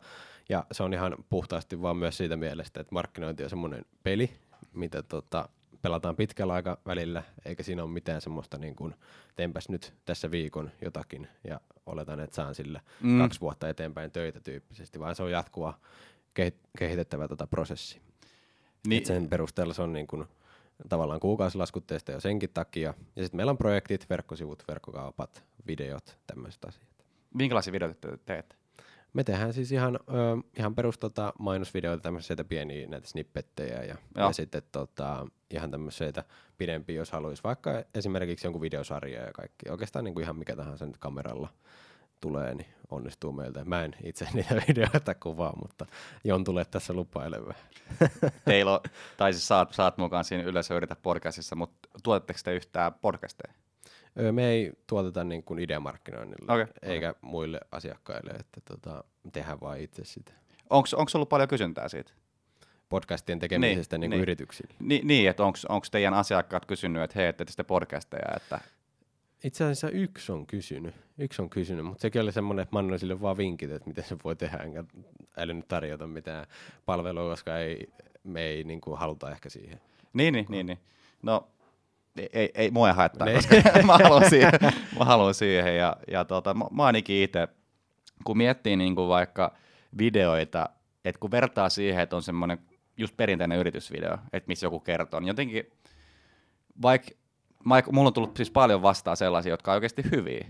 ja 0.49 0.65
se 0.71 0.83
on 0.83 0.93
ihan 0.93 1.15
puhtaasti 1.29 1.81
vaan 1.81 1.97
myös 1.97 2.17
siitä 2.17 2.38
mielestä, 2.38 2.81
että 2.81 2.93
markkinointi 2.95 3.43
on 3.43 3.49
semmoinen 3.49 3.85
peli, 4.03 4.31
mitä 4.73 5.03
tota, 5.03 5.49
pelataan 5.81 6.15
pitkällä 6.15 6.53
aikavälillä, 6.53 7.23
eikä 7.45 7.63
siinä 7.63 7.83
ole 7.83 7.91
mitään 7.91 8.21
semmoista 8.21 8.57
niin 8.57 8.75
kuin 8.75 8.95
teenpäs 9.35 9.69
nyt 9.69 9.93
tässä 10.05 10.31
viikon 10.31 10.71
jotakin 10.81 11.27
ja 11.43 11.61
oletan, 11.85 12.19
että 12.19 12.35
saan 12.35 12.55
sillä 12.55 12.81
Mm. 13.01 13.19
kaksi 13.19 13.41
vuotta 13.41 13.69
eteenpäin 13.69 14.11
töitä 14.11 14.39
tyyppisesti, 14.39 14.99
vaan 14.99 15.15
se 15.15 15.23
on 15.23 15.31
jatkuva 15.31 15.73
kehitettävä 16.77 17.27
tota 17.27 17.47
prosessi. 17.47 18.01
Niin. 18.87 18.97
Et 18.97 19.05
sen 19.05 19.29
perusteella 19.29 19.73
se 19.73 19.81
on 19.81 19.93
niin 19.93 20.07
kuin, 20.07 20.25
tavallaan 20.89 21.19
kuukausilaskutteista 21.19 22.11
jo 22.11 22.19
senkin 22.19 22.50
takia. 22.53 22.93
Ja 23.15 23.23
sitten 23.23 23.38
meillä 23.38 23.50
on 23.50 23.57
projektit, 23.57 24.09
verkkosivut, 24.09 24.63
verkkokaupat, 24.67 25.43
videot, 25.67 26.17
tämmöiset 26.27 26.65
asiat. 26.65 26.88
Minkälaisia 27.33 27.73
videoita 27.73 28.07
te 28.07 28.17
teette? 28.25 28.55
Me 29.13 29.23
tehdään 29.23 29.53
siis 29.53 29.71
ihan, 29.71 30.00
ö, 30.09 30.50
ihan 30.57 30.75
perus 30.75 30.97
tota, 30.97 31.33
mainosvideoita, 31.39 32.01
tämmöisiä 32.01 32.35
pieniä 32.50 32.88
näitä 32.88 33.07
snippettejä 33.07 33.83
ja, 33.83 33.95
Joo. 34.15 34.27
ja 34.27 34.31
sitten 34.33 34.61
tota, 34.71 35.27
ihan 35.50 35.71
tämmöisiä 35.71 36.11
pidempiä, 36.57 36.95
jos 36.95 37.11
haluaisi 37.11 37.43
vaikka 37.43 37.83
esimerkiksi 37.95 38.47
jonkun 38.47 38.61
videosarja 38.61 39.25
ja 39.25 39.33
kaikki. 39.33 39.69
Oikeastaan 39.69 40.05
niin 40.05 40.13
kuin 40.13 40.23
ihan 40.23 40.35
mikä 40.35 40.55
tahansa 40.55 40.85
nyt 40.85 40.97
kameralla 40.97 41.50
tulee, 42.21 42.55
niin 42.55 42.67
onnistuu 42.91 43.31
meiltä. 43.31 43.65
Mä 43.65 43.83
en 43.83 43.95
itse 44.03 44.27
niitä 44.33 44.55
videoita 44.67 45.15
kuvaa, 45.15 45.53
mutta 45.61 45.85
Jon 46.23 46.43
tulee 46.43 46.65
tässä 46.65 46.93
lupailemaan. 46.93 47.55
Teillä 48.45 48.73
on, 48.73 48.79
tai 49.17 49.33
siis 49.33 49.47
saat, 49.47 49.73
saat 49.73 49.97
mukaan 49.97 50.23
siinä 50.23 50.43
yleensä 50.43 50.75
yritä 50.75 50.95
podcastissa, 50.95 51.55
mutta 51.55 51.89
tuotatteko 52.03 52.39
te 52.43 52.53
yhtään 52.55 52.93
podcasteja? 52.93 53.53
Öö, 54.19 54.31
Me 54.31 54.47
ei 54.47 54.71
tuoteta 54.87 55.23
niin 55.23 55.43
kuin 55.43 55.59
ideamarkkinoinnille 55.59 56.53
Okei, 56.53 56.73
eikä 56.81 57.13
muille 57.21 57.59
asiakkaille, 57.71 58.31
että 58.31 58.61
tota, 58.65 59.03
tehdään 59.33 59.61
vaan 59.61 59.79
itse 59.79 60.05
sitä. 60.05 60.31
Onko 60.69 61.11
ollut 61.13 61.29
paljon 61.29 61.49
kysyntää 61.49 61.89
siitä? 61.89 62.11
Podcastien 62.89 63.39
tekemisestä 63.39 63.97
niin, 63.97 64.01
niin, 64.01 64.09
niin. 64.09 64.17
niin. 64.17 64.21
yrityksille. 64.21 64.73
Ni, 64.79 65.01
niin, 65.03 65.29
että 65.29 65.43
onko 65.43 65.85
teidän 65.91 66.13
asiakkaat 66.13 66.65
kysynyt, 66.65 67.03
että 67.03 67.19
hei, 67.19 67.33
teette 67.33 67.51
sitten 67.51 67.65
podcasteja, 67.65 68.35
että 68.35 68.59
Itse 69.43 69.63
asiassa 69.63 69.89
yksi 69.89 70.31
on 70.31 70.48
kysynyt, 70.48 70.95
yksi 71.17 71.41
on 71.41 71.50
kysynyt, 71.50 71.86
mutta 71.86 72.01
sekin 72.01 72.21
oli 72.21 72.31
semmoinen, 72.31 72.63
että 72.63 72.75
mä 72.75 72.79
annoin 72.79 73.00
sille 73.00 73.21
vaan 73.21 73.38
vinkit, 73.38 73.71
että 73.71 73.88
miten 73.88 74.03
se 74.03 74.17
voi 74.24 74.36
tehdä, 74.36 74.57
enkä 74.57 74.83
älynyt 75.38 75.67
tarjota 75.67 76.07
mitään 76.07 76.45
palvelua, 76.86 77.29
koska 77.29 77.57
ei, 77.57 77.88
me 78.24 78.41
ei 78.41 78.63
niin 78.63 78.81
kuin, 78.81 79.00
haluta 79.00 79.31
ehkä 79.31 79.50
siihen. 79.50 79.81
Niin, 80.13 80.33
niin, 80.33 80.45
niin, 80.50 80.65
niin. 80.65 80.79
No, 81.21 81.48
ei, 82.17 82.29
ei, 82.33 82.51
ei 82.55 82.71
mua 82.71 82.88
ei 82.88 82.95
haittaa, 82.95 83.27
Ne. 83.27 83.33
koska 83.33 83.55
mä 83.86 83.98
haluan 83.98 84.29
siihen. 84.29 84.51
Mä 85.00 85.05
haluan 85.05 85.33
siihen 85.33 85.77
ja, 85.77 85.98
ja 86.12 86.25
tota, 86.25 86.53
mä, 86.53 86.65
mä 86.71 86.86
ainakin 86.86 87.24
itse, 87.24 87.48
kun 88.24 88.38
miettii 88.38 88.75
niin 88.75 88.95
kuin 88.95 89.07
vaikka 89.07 89.53
videoita, 89.98 90.69
että 91.05 91.19
kun 91.19 91.31
vertaa 91.31 91.69
siihen, 91.69 92.03
että 92.03 92.15
on 92.15 92.24
semmoinen 92.24 92.57
just 92.98 93.17
perinteinen 93.17 93.60
yritysvideo, 93.60 94.17
että 94.33 94.48
missä 94.48 94.65
joku 94.65 94.79
kertoo, 94.79 95.19
niin 95.19 95.27
jotenkin, 95.27 95.71
vaikka, 96.81 97.12
mulla 97.63 98.08
on 98.08 98.13
tullut 98.13 98.38
siis 98.38 98.51
paljon 98.51 98.82
vastaan 98.82 99.18
sellaisia, 99.18 99.53
jotka 99.53 99.72
on 99.72 99.75
oikeasti 99.75 100.03
hyviä, 100.12 100.48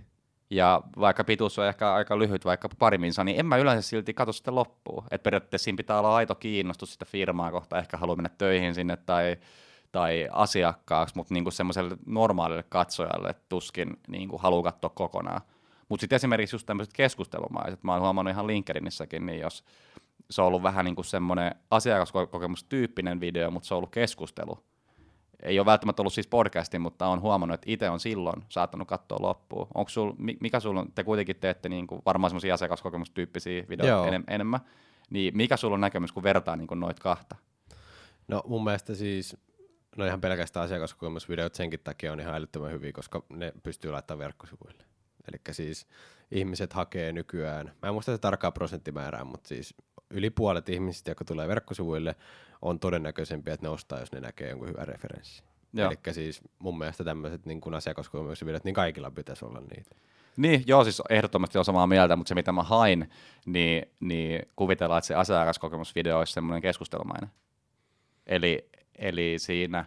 ja 0.49 0.81
vaikka 0.99 1.23
pituus 1.23 1.59
on 1.59 1.67
ehkä 1.67 1.93
aika 1.93 2.19
lyhyt, 2.19 2.45
vaikka 2.45 2.69
pari 2.79 2.97
minsa, 2.97 3.23
niin 3.23 3.39
en 3.39 3.45
mä 3.45 3.57
yleensä 3.57 3.89
silti 3.89 4.13
katso 4.13 4.33
sitä 4.33 4.55
loppuun. 4.55 5.03
Että 5.11 5.23
periaatteessa 5.23 5.63
siinä 5.63 5.77
pitää 5.77 5.99
olla 5.99 6.15
aito 6.15 6.35
kiinnostus 6.35 6.93
sitä 6.93 7.05
firmaa 7.05 7.51
kohta, 7.51 7.79
ehkä 7.79 7.97
haluaa 7.97 8.15
mennä 8.15 8.29
töihin 8.37 8.75
sinne 8.75 8.97
tai, 8.97 9.37
tai 9.91 10.29
asiakkaaksi, 10.31 11.15
mutta 11.15 11.33
niinku 11.33 11.51
semmoiselle 11.51 11.97
normaalille 12.05 12.63
katsojalle 12.63 13.35
tuskin 13.49 13.99
niinku 14.07 14.37
haluaa 14.37 14.63
katsoa 14.63 14.89
kokonaan. 14.89 15.41
Mutta 15.89 16.01
sitten 16.01 16.15
esimerkiksi 16.15 16.55
just 16.55 16.65
tämmöiset 16.65 16.93
keskustelumaiset, 16.93 17.83
mä 17.83 17.93
oon 17.93 18.01
huomannut 18.01 18.31
ihan 18.31 18.47
LinkedInissäkin, 18.47 19.25
niin 19.25 19.39
jos 19.39 19.63
se 20.29 20.41
on 20.41 20.47
ollut 20.47 20.63
vähän 20.63 20.85
niin 20.85 21.05
semmoinen 21.05 21.55
asiakaskokemustyyppinen 21.71 23.19
video, 23.19 23.51
mutta 23.51 23.67
se 23.67 23.73
on 23.73 23.77
ollut 23.77 23.91
keskustelu, 23.91 24.63
ei 25.41 25.59
ole 25.59 25.65
välttämättä 25.65 26.01
ollut 26.01 26.13
siis 26.13 26.27
podcasti, 26.27 26.79
mutta 26.79 27.07
on 27.07 27.21
huomannut, 27.21 27.53
että 27.53 27.71
itse 27.71 27.89
on 27.89 27.99
silloin 27.99 28.43
saattanut 28.49 28.87
katsoa 28.87 29.17
loppuun. 29.21 29.67
Onko 29.73 29.89
sul, 29.89 30.13
mikä 30.17 30.59
sulla 30.59 30.79
on, 30.79 30.91
te 30.95 31.03
kuitenkin 31.03 31.35
teette 31.35 31.69
niin 31.69 31.87
kuin 31.87 32.01
varmaan 32.05 32.29
semmoisia 32.29 32.53
asiakaskokemustyyppisiä 32.53 33.63
videoita 33.69 34.07
enem, 34.07 34.23
enemmän, 34.27 34.59
niin 35.09 35.37
mikä 35.37 35.57
sulla 35.57 35.73
on 35.73 35.81
näkemys, 35.81 36.11
kun 36.11 36.23
vertaa 36.23 36.55
niin 36.55 36.67
kuin 36.67 36.79
noita 36.79 37.01
kahta? 37.01 37.35
No 38.27 38.43
mun 38.47 38.63
mielestä 38.63 38.95
siis, 38.95 39.37
no 39.97 40.05
ihan 40.05 40.21
pelkästään 40.21 40.63
asiakaskokemusvideot 40.65 41.55
senkin 41.55 41.79
takia 41.83 42.11
on 42.11 42.19
ihan 42.19 42.35
älyttömän 42.35 42.71
hyviä, 42.71 42.91
koska 42.91 43.23
ne 43.29 43.53
pystyy 43.63 43.91
laittamaan 43.91 44.19
verkkosivuille. 44.19 44.90
Eli 45.27 45.41
siis 45.51 45.87
ihmiset 46.31 46.73
hakee 46.73 47.11
nykyään, 47.11 47.71
mä 47.81 47.87
en 47.87 47.93
muista 47.93 48.11
sitä 48.11 48.21
tarkkaa 48.21 48.51
prosenttimäärää, 48.51 49.23
mutta 49.23 49.47
siis 49.47 49.75
yli 50.09 50.29
puolet 50.29 50.69
ihmisistä, 50.69 51.11
jotka 51.11 51.25
tulee 51.25 51.47
verkkosivuille, 51.47 52.15
on 52.61 52.79
todennäköisempiä, 52.79 53.53
että 53.53 53.65
ne 53.65 53.69
ostaa, 53.69 53.99
jos 53.99 54.11
ne 54.11 54.19
näkee 54.19 54.49
jonkun 54.49 54.67
hyvän 54.67 54.87
referenssin. 54.87 55.45
Eli 55.77 56.13
siis 56.13 56.41
mun 56.59 56.77
mielestä 56.77 57.03
tämmöiset 57.03 57.45
niin 57.45 57.73
asiakaskokemusvideot, 57.75 58.63
niin 58.63 58.75
kaikilla 58.75 59.11
pitäisi 59.11 59.45
olla 59.45 59.59
niitä. 59.59 59.95
Niin, 60.37 60.63
joo, 60.67 60.83
siis 60.83 61.01
ehdottomasti 61.09 61.57
on 61.57 61.65
samaa 61.65 61.87
mieltä, 61.87 62.15
mutta 62.15 62.29
se 62.29 62.35
mitä 62.35 62.51
mä 62.51 62.63
hain, 62.63 63.09
niin, 63.45 63.85
niin 63.99 64.41
kuvitellaan, 64.55 64.97
että 64.97 65.07
se 65.07 65.15
asiakaskokemusvideo 65.15 66.19
olisi 66.19 66.33
semmoinen 66.33 66.61
keskustelumainen. 66.61 67.29
Eli, 68.27 68.69
eli 68.95 69.35
siinä 69.37 69.85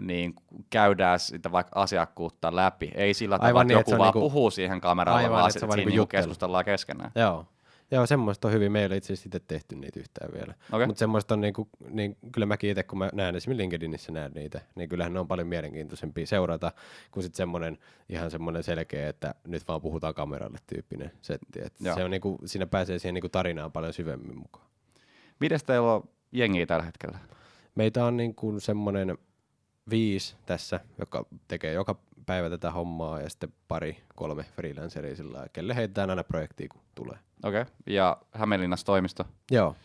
niin 0.00 0.34
käydään 0.70 1.20
sitä 1.20 1.52
vaikka 1.52 1.80
asiakkuutta 1.80 2.56
läpi. 2.56 2.90
Ei 2.94 3.14
sillä 3.14 3.38
tavalla, 3.38 3.62
että 3.62 3.68
niin, 3.68 3.78
joku 3.78 3.90
että 3.90 3.98
vaan 3.98 4.06
niinku, 4.06 4.20
puhuu 4.20 4.50
siihen 4.50 4.80
kameralle, 4.80 5.22
aivan, 5.22 5.38
vaan 5.38 5.50
että 5.56 5.66
niinku, 5.66 5.88
niinku 5.90 6.06
keskustellaan 6.06 6.64
keskenään. 6.64 7.12
Joo, 7.14 7.46
Joo, 7.92 8.06
semmoista 8.06 8.48
on 8.48 8.54
hyvin. 8.54 8.72
Meillä 8.72 8.96
itse 8.96 9.12
asiassa 9.12 9.28
itse 9.28 9.40
tehty 9.48 9.76
niitä 9.76 10.00
yhtään 10.00 10.32
vielä. 10.32 10.54
Okay. 10.72 10.86
Mutta 10.86 10.98
semmoista 10.98 11.34
on 11.34 11.40
niinku, 11.40 11.68
niin 11.88 12.16
kyllä 12.32 12.46
mäkin 12.46 12.70
itse, 12.70 12.82
kun 12.82 12.98
mä 12.98 13.10
näen 13.12 13.36
esimerkiksi 13.36 13.62
LinkedInissä 13.62 14.12
näen 14.12 14.32
niitä, 14.32 14.60
niin 14.74 14.88
kyllähän 14.88 15.12
ne 15.12 15.20
on 15.20 15.28
paljon 15.28 15.48
mielenkiintoisempia 15.48 16.26
seurata 16.26 16.72
kuin 17.10 17.24
sitten 17.24 17.36
semmoinen 17.36 17.78
ihan 18.08 18.30
semmoinen 18.30 18.62
selkeä, 18.62 19.08
että 19.08 19.34
nyt 19.46 19.68
vaan 19.68 19.80
puhutaan 19.80 20.14
kameralle 20.14 20.58
tyyppinen 20.66 21.12
setti. 21.22 21.60
Et 21.64 21.74
se 21.94 22.04
on 22.04 22.10
niinku, 22.10 22.38
siinä 22.44 22.66
pääsee 22.66 22.98
siihen 22.98 23.14
niinku 23.14 23.28
tarinaan 23.28 23.72
paljon 23.72 23.92
syvemmin 23.92 24.38
mukaan. 24.38 24.66
Mites 25.40 25.64
teillä 25.64 25.92
on 25.92 26.08
jengiä 26.32 26.66
tällä 26.66 26.84
hetkellä? 26.84 27.18
Meitä 27.74 28.04
on 28.04 28.16
niinku 28.16 28.60
semmoinen 28.60 29.18
viisi 29.90 30.36
tässä, 30.46 30.80
joka 30.98 31.26
tekee 31.48 31.72
joka 31.72 31.96
päivä 32.26 32.50
tätä 32.50 32.70
hommaa 32.70 33.20
ja 33.20 33.30
sitten 33.30 33.52
pari, 33.68 34.02
kolme 34.14 34.42
freelanceria 34.42 35.16
sillä 35.16 35.46
kelle 35.52 35.76
heitetään 35.76 36.10
aina 36.10 36.24
projektia, 36.24 36.68
kun 36.68 36.80
tulee. 36.94 37.18
Okei, 37.44 37.62
okay. 37.62 37.74
ja 37.86 38.16
Hämeenlinnassa 38.32 38.86
toimisto? 38.86 39.24
Joo. 39.50 39.76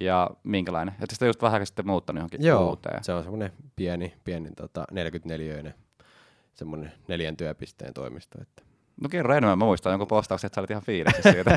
Ja 0.00 0.30
minkälainen? 0.44 0.94
Että 1.00 1.14
sitä 1.14 1.26
just 1.26 1.42
vähän 1.42 1.66
sitten 1.66 1.86
muuttanut 1.86 2.18
johonkin 2.18 2.44
Joo, 2.44 2.68
uuteen. 2.68 3.04
se 3.04 3.12
on 3.12 3.22
semmoinen 3.22 3.52
pieni, 3.76 4.14
pieni 4.24 4.50
tota, 4.56 4.84
44 4.90 5.74
semmoinen 6.54 6.92
neljän 7.08 7.36
työpisteen 7.36 7.94
toimisto. 7.94 8.38
Että. 8.42 8.62
No 9.00 9.08
kerro 9.08 9.34
enemmän, 9.34 9.58
mä 9.58 9.64
muistan 9.64 9.92
jonkun 9.92 10.08
postauksen, 10.08 10.46
että 10.46 10.54
sä 10.54 10.60
olit 10.60 10.70
ihan 10.70 10.82
fiilissä 10.82 11.22
siitä. 11.32 11.56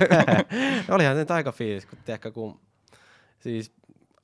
no, 0.88 0.96
olihan 0.96 1.16
se 1.16 1.20
nyt 1.20 1.32
aika 1.32 1.52
fiilis, 1.52 1.86
kun 1.86 2.00
ehkä 2.08 2.32
kun 2.32 2.60
siis 3.40 3.72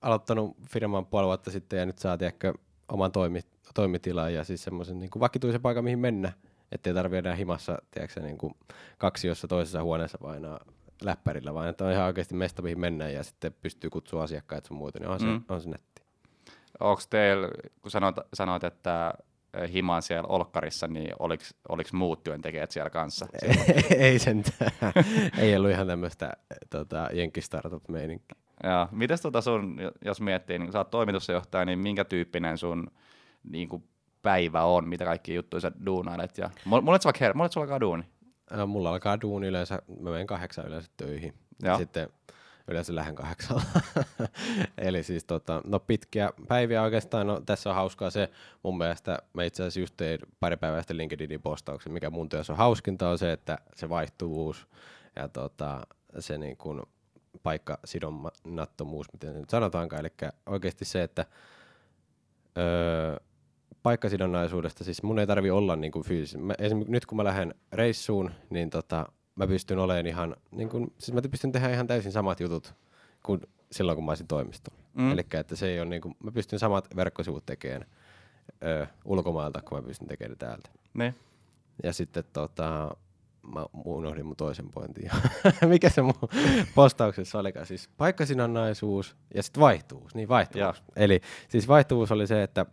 aloittanut 0.01 0.57
firman 0.69 1.05
puoli 1.05 1.25
vuotta 1.25 1.51
sitten 1.51 1.79
ja 1.79 1.85
nyt 1.85 1.99
saa 1.99 2.17
ehkä 2.21 2.53
oman 2.89 3.11
toimi, 3.11 3.39
toimitilan 3.73 4.33
ja 4.33 4.43
siis 4.43 4.63
semmoisen 4.63 4.99
niin 4.99 5.09
vakituisen 5.19 5.61
paikan, 5.61 5.83
mihin 5.83 5.99
mennä. 5.99 6.31
Ettei 6.71 6.93
tarvitse 6.93 7.19
enää 7.19 7.35
himassa, 7.35 7.77
tiedätkö, 7.91 8.19
niin 8.19 8.37
kuin 8.37 8.53
kaksi 8.97 9.27
jossa 9.27 9.47
toisessa 9.47 9.83
huoneessa 9.83 10.17
painaa 10.17 10.59
läppärillä, 11.01 11.53
vaan 11.53 11.69
että 11.69 11.85
on 11.85 11.91
ihan 11.91 12.05
oikeasti 12.05 12.35
mesta, 12.35 12.61
mihin 12.61 12.79
mennään 12.79 13.13
ja 13.13 13.23
sitten 13.23 13.55
pystyy 13.61 13.89
kutsua 13.89 14.23
asiakkaita 14.23 14.67
sun 14.67 14.77
muuta, 14.77 14.99
niin 14.99 15.09
on, 15.09 15.21
mm. 15.21 15.41
se, 15.47 15.53
on 15.53 15.61
se 15.61 15.69
netti. 15.69 16.03
Onko 16.79 17.01
teillä, 17.09 17.49
kun 17.81 17.91
sanoit, 17.91 18.15
sanoit, 18.33 18.63
että 18.63 19.13
eh, 19.53 19.71
himaan 19.73 20.01
siellä 20.01 20.27
Olkkarissa, 20.27 20.87
niin 20.87 21.15
oliko 21.69 21.89
muut 21.93 22.23
työntekijät 22.23 22.71
siellä 22.71 22.89
kanssa? 22.89 23.27
ei 23.97 24.19
sentään. 24.19 24.71
ei 25.37 25.55
ollut 25.55 25.71
ihan 25.71 25.87
tämmöistä 25.87 26.33
tota, 26.69 27.09
jenkkistartup-meininkiä. 27.13 28.42
Joo. 28.63 28.87
Mites 28.91 29.21
tota 29.21 29.41
sun, 29.41 29.77
jos 30.05 30.21
miettii, 30.21 30.59
niin 30.59 30.67
kun 30.67 30.73
sä 30.73 30.77
oot 30.77 30.89
toimitusjohtaja, 30.89 31.65
niin 31.65 31.79
minkä 31.79 32.05
tyyppinen 32.05 32.57
sun 32.57 32.87
niin 33.43 33.69
kuin 33.69 33.83
päivä 34.21 34.63
on, 34.63 34.87
mitä 34.87 35.05
kaikki 35.05 35.35
juttuja 35.35 35.61
sä 35.61 35.71
duunailet? 35.85 36.37
Ja... 36.37 36.49
Mulla 36.65 36.85
vaikka 36.85 37.11
her- 37.11 37.33
mulla 37.33 37.51
sulla 37.51 37.65
alkaa 37.65 37.79
duuni? 37.79 38.03
No, 38.51 38.67
mulla 38.67 38.89
alkaa 38.89 39.21
duuni 39.21 39.47
yleensä, 39.47 39.79
mä 39.99 40.09
menen 40.09 40.27
kahdeksan 40.27 40.67
yleensä 40.67 40.89
töihin. 40.97 41.33
Ja 41.63 41.77
sitten 41.77 42.09
yleensä 42.67 42.95
lähden 42.95 43.15
kahdeksalla. 43.15 43.61
Eli 44.77 45.03
siis 45.03 45.23
tota, 45.23 45.61
no 45.65 45.79
pitkiä 45.79 46.29
päiviä 46.47 46.83
oikeastaan, 46.83 47.27
no 47.27 47.41
tässä 47.45 47.69
on 47.69 47.75
hauskaa 47.75 48.09
se, 48.09 48.29
mun 48.63 48.77
mielestä 48.77 49.19
mä 49.33 49.43
itse 49.43 49.63
asiassa 49.63 49.79
just 49.79 49.97
tein 49.97 50.19
pari 50.39 50.57
päivää 50.57 50.81
sitten 50.81 50.97
LinkedInin 50.97 51.41
postauksen, 51.41 51.93
mikä 51.93 52.09
mun 52.09 52.29
työssä 52.29 52.53
on 52.53 52.57
hauskinta 52.57 53.09
on 53.09 53.17
se, 53.17 53.31
että 53.31 53.57
se 53.75 53.89
vaihtuvuus 53.89 54.67
ja 55.15 55.27
tota, 55.27 55.87
se 56.19 56.37
niin 56.37 56.57
kuin 56.57 56.81
paikkasidonnattomuus, 57.43 59.13
miten 59.13 59.33
se 59.33 59.39
nyt 59.39 59.49
sanotaankaan, 59.49 59.99
eli 59.99 60.31
oikeasti 60.45 60.85
se, 60.85 61.03
että 61.03 61.25
öö, 62.57 63.17
paikkasidonnaisuudesta, 63.83 64.83
siis 64.83 65.03
mun 65.03 65.19
ei 65.19 65.27
tarvi 65.27 65.51
olla 65.51 65.75
niin 65.75 65.91
kuin 65.91 66.05
fyysisesti. 66.05 66.45
Mä, 66.45 66.53
esimerkiksi 66.59 66.91
nyt 66.91 67.05
kun 67.05 67.15
mä 67.15 67.23
lähden 67.23 67.55
reissuun, 67.73 68.31
niin 68.49 68.69
tota, 68.69 69.05
mä 69.35 69.47
pystyn 69.47 69.79
olemaan 69.79 70.07
ihan, 70.07 70.35
niin 70.51 70.69
kuin, 70.69 70.93
siis 70.97 71.13
mä 71.13 71.21
pystyn 71.31 71.51
tehdä 71.51 71.69
ihan 71.69 71.87
täysin 71.87 72.11
samat 72.11 72.39
jutut 72.39 72.73
kuin 73.23 73.41
silloin, 73.71 73.95
kun 73.95 74.05
mä 74.05 74.11
olisin 74.11 74.27
toimistolla. 74.27 74.79
Mm. 74.93 75.11
Eli 75.11 75.25
että 75.33 75.55
se 75.55 75.69
ei 75.69 75.79
ole 75.79 75.89
niin 75.89 76.01
kuin, 76.01 76.15
mä 76.23 76.31
pystyn 76.31 76.59
samat 76.59 76.95
verkkosivut 76.95 77.45
tekemään 77.45 77.85
ö, 78.63 78.87
ulkomailta, 79.05 79.61
kun 79.61 79.77
mä 79.77 79.81
pystyn 79.81 80.07
tekemään 80.07 80.37
täältä. 80.37 80.69
Ne. 80.93 81.15
Ja 81.83 81.93
sitten 81.93 82.23
tota, 82.33 82.97
mä 83.43 83.65
unohdin 83.85 84.25
mun 84.25 84.35
toisen 84.35 84.69
pointin. 84.69 85.11
Mikä 85.67 85.89
se 85.89 86.01
mun 86.01 86.13
postauksessa 86.75 87.39
olikaan? 87.39 87.65
Siis 87.65 87.89
paikkasidonnaisuus 87.97 89.15
ja 89.35 89.43
sitten 89.43 89.61
vaihtuvuus. 89.61 90.15
Niin 90.15 90.29
vaihtuvuus. 90.29 90.77
Ja. 90.77 91.03
Eli 91.03 91.21
siis 91.49 91.67
vaihtuvuus 91.67 92.11
oli 92.11 92.27
se, 92.27 92.43
että 92.43 92.65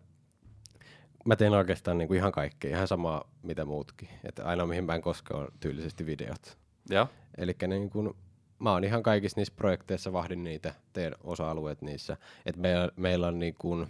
mä 1.25 1.37
teen 1.37 1.53
oikeastaan 1.53 1.99
niinku 1.99 2.15
ihan 2.15 2.33
kaikkea, 2.33 2.77
ihan 2.77 2.89
samaa 2.89 3.25
mitä 3.43 3.65
muutkin. 3.65 4.09
Että 4.25 4.45
ainoa 4.45 4.67
mihin 4.67 4.85
mä 4.85 4.95
en 4.95 5.03
koske 5.03 5.35
on 5.35 5.49
tyylisesti 5.61 6.07
videot. 6.07 6.59
Ja. 6.91 7.07
Eli 7.39 7.57
niin 7.67 7.91
kun, 7.91 8.17
mä 8.59 8.73
oon 8.73 8.85
ihan 8.85 9.03
kaikissa 9.03 9.41
niissä 9.41 9.55
projekteissa, 9.57 10.13
vahdin 10.13 10.45
niitä, 10.45 10.75
teen 10.93 11.15
osa-alueet 11.25 11.83
niissä. 11.83 12.17
Et 12.47 12.57
meillä, 12.57 12.89
meillä 12.97 13.27
on 13.27 13.39
niin 13.39 13.55
kun, 13.59 13.87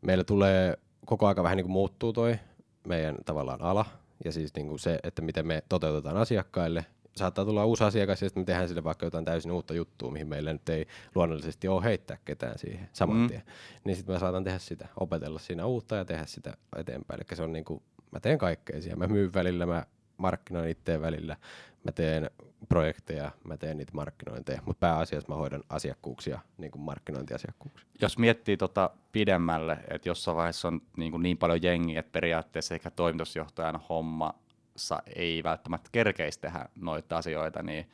meillä 0.00 0.24
tulee 0.24 0.78
koko 1.06 1.26
aika 1.26 1.42
vähän 1.42 1.56
niin 1.56 1.64
kuin 1.64 1.72
muuttuu 1.72 2.12
toi 2.12 2.38
meidän 2.86 3.16
tavallaan 3.24 3.62
ala, 3.62 3.84
ja 4.24 4.32
siis 4.32 4.54
niin 4.54 4.68
kuin 4.68 4.78
se, 4.78 4.98
että 5.02 5.22
miten 5.22 5.46
me 5.46 5.62
toteutetaan 5.68 6.16
asiakkaille. 6.16 6.86
Saattaa 7.16 7.44
tulla 7.44 7.64
uusi 7.64 7.84
asiakas 7.84 8.22
ja 8.22 8.28
sitten 8.28 8.40
me 8.40 8.44
tehdään 8.44 8.68
sille 8.68 8.84
vaikka 8.84 9.06
jotain 9.06 9.24
täysin 9.24 9.52
uutta 9.52 9.74
juttua, 9.74 10.10
mihin 10.10 10.28
meillä 10.28 10.52
nyt 10.52 10.68
ei 10.68 10.86
luonnollisesti 11.14 11.68
ole 11.68 11.84
heittää 11.84 12.18
ketään 12.24 12.58
siihen 12.58 12.88
saman 12.92 13.16
mm. 13.16 13.28
tien. 13.28 13.42
Niin 13.84 13.96
sitten 13.96 14.12
mä 14.12 14.18
saatan 14.18 14.44
tehdä 14.44 14.58
sitä, 14.58 14.88
opetella 15.00 15.38
siinä 15.38 15.66
uutta 15.66 15.96
ja 15.96 16.04
tehdä 16.04 16.26
sitä 16.26 16.56
eteenpäin. 16.76 17.20
Eli 17.20 17.36
se 17.36 17.42
on 17.42 17.52
niin 17.52 17.64
kuin, 17.64 17.82
mä 18.10 18.20
teen 18.20 18.38
kaikkea 18.38 18.82
siellä. 18.82 18.98
Mä 18.98 19.06
myyn 19.06 19.34
välillä, 19.34 19.66
mä 19.66 19.86
markkinoin 20.16 20.68
itteen 20.68 21.00
välillä, 21.00 21.36
mä 21.84 21.92
teen 21.92 22.30
projekteja, 22.68 23.30
mä 23.44 23.56
teen 23.56 23.76
niitä 23.76 23.92
markkinointeja, 23.94 24.62
mutta 24.64 24.80
pääasiassa 24.80 25.28
mä 25.28 25.34
hoidan 25.34 25.62
asiakkuuksia, 25.68 26.40
niin 26.58 26.70
kuin 26.70 26.82
markkinointiasiakkuuksia. 26.82 27.86
Jos 28.00 28.18
miettii 28.18 28.56
tota 28.56 28.90
pidemmälle, 29.12 29.78
että 29.90 30.08
jossain 30.08 30.36
vaiheessa 30.36 30.68
on 30.68 30.80
niin, 30.96 31.10
kuin 31.10 31.22
niin 31.22 31.38
paljon 31.38 31.62
jengiä, 31.62 32.00
että 32.00 32.12
periaatteessa 32.12 32.74
ehkä 32.74 32.90
toimitusjohtajan 32.90 33.80
hommassa 33.88 35.02
ei 35.16 35.42
välttämättä 35.42 35.88
kerkeisi 35.92 36.40
tehdä 36.40 36.68
noita 36.74 37.16
asioita, 37.16 37.62
niin 37.62 37.90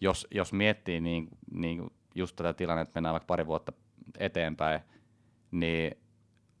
jos, 0.00 0.26
jos 0.30 0.52
miettii 0.52 1.00
niin, 1.00 1.28
niin 1.54 1.90
just 2.14 2.36
tätä 2.36 2.52
tilannetta, 2.52 2.88
että 2.88 2.96
mennään 2.96 3.12
vaikka 3.12 3.26
pari 3.26 3.46
vuotta 3.46 3.72
eteenpäin, 4.18 4.80
niin 5.50 6.01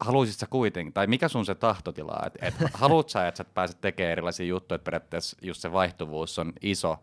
haluaisit 0.02 0.38
sä 0.38 0.46
kuitenkin, 0.46 0.92
tai 0.92 1.06
mikä 1.06 1.28
sun 1.28 1.46
se 1.46 1.54
tahtotila, 1.54 2.22
että 2.26 2.46
et, 2.46 2.54
haluat 2.74 3.08
sä, 3.08 3.28
että 3.28 3.38
sä 3.38 3.44
pääset 3.44 3.80
tekemään 3.80 4.12
erilaisia 4.12 4.46
juttuja, 4.46 4.76
että 4.76 4.84
periaatteessa 4.84 5.36
just 5.42 5.60
se 5.60 5.72
vaihtuvuus 5.72 6.38
on 6.38 6.52
iso, 6.62 6.96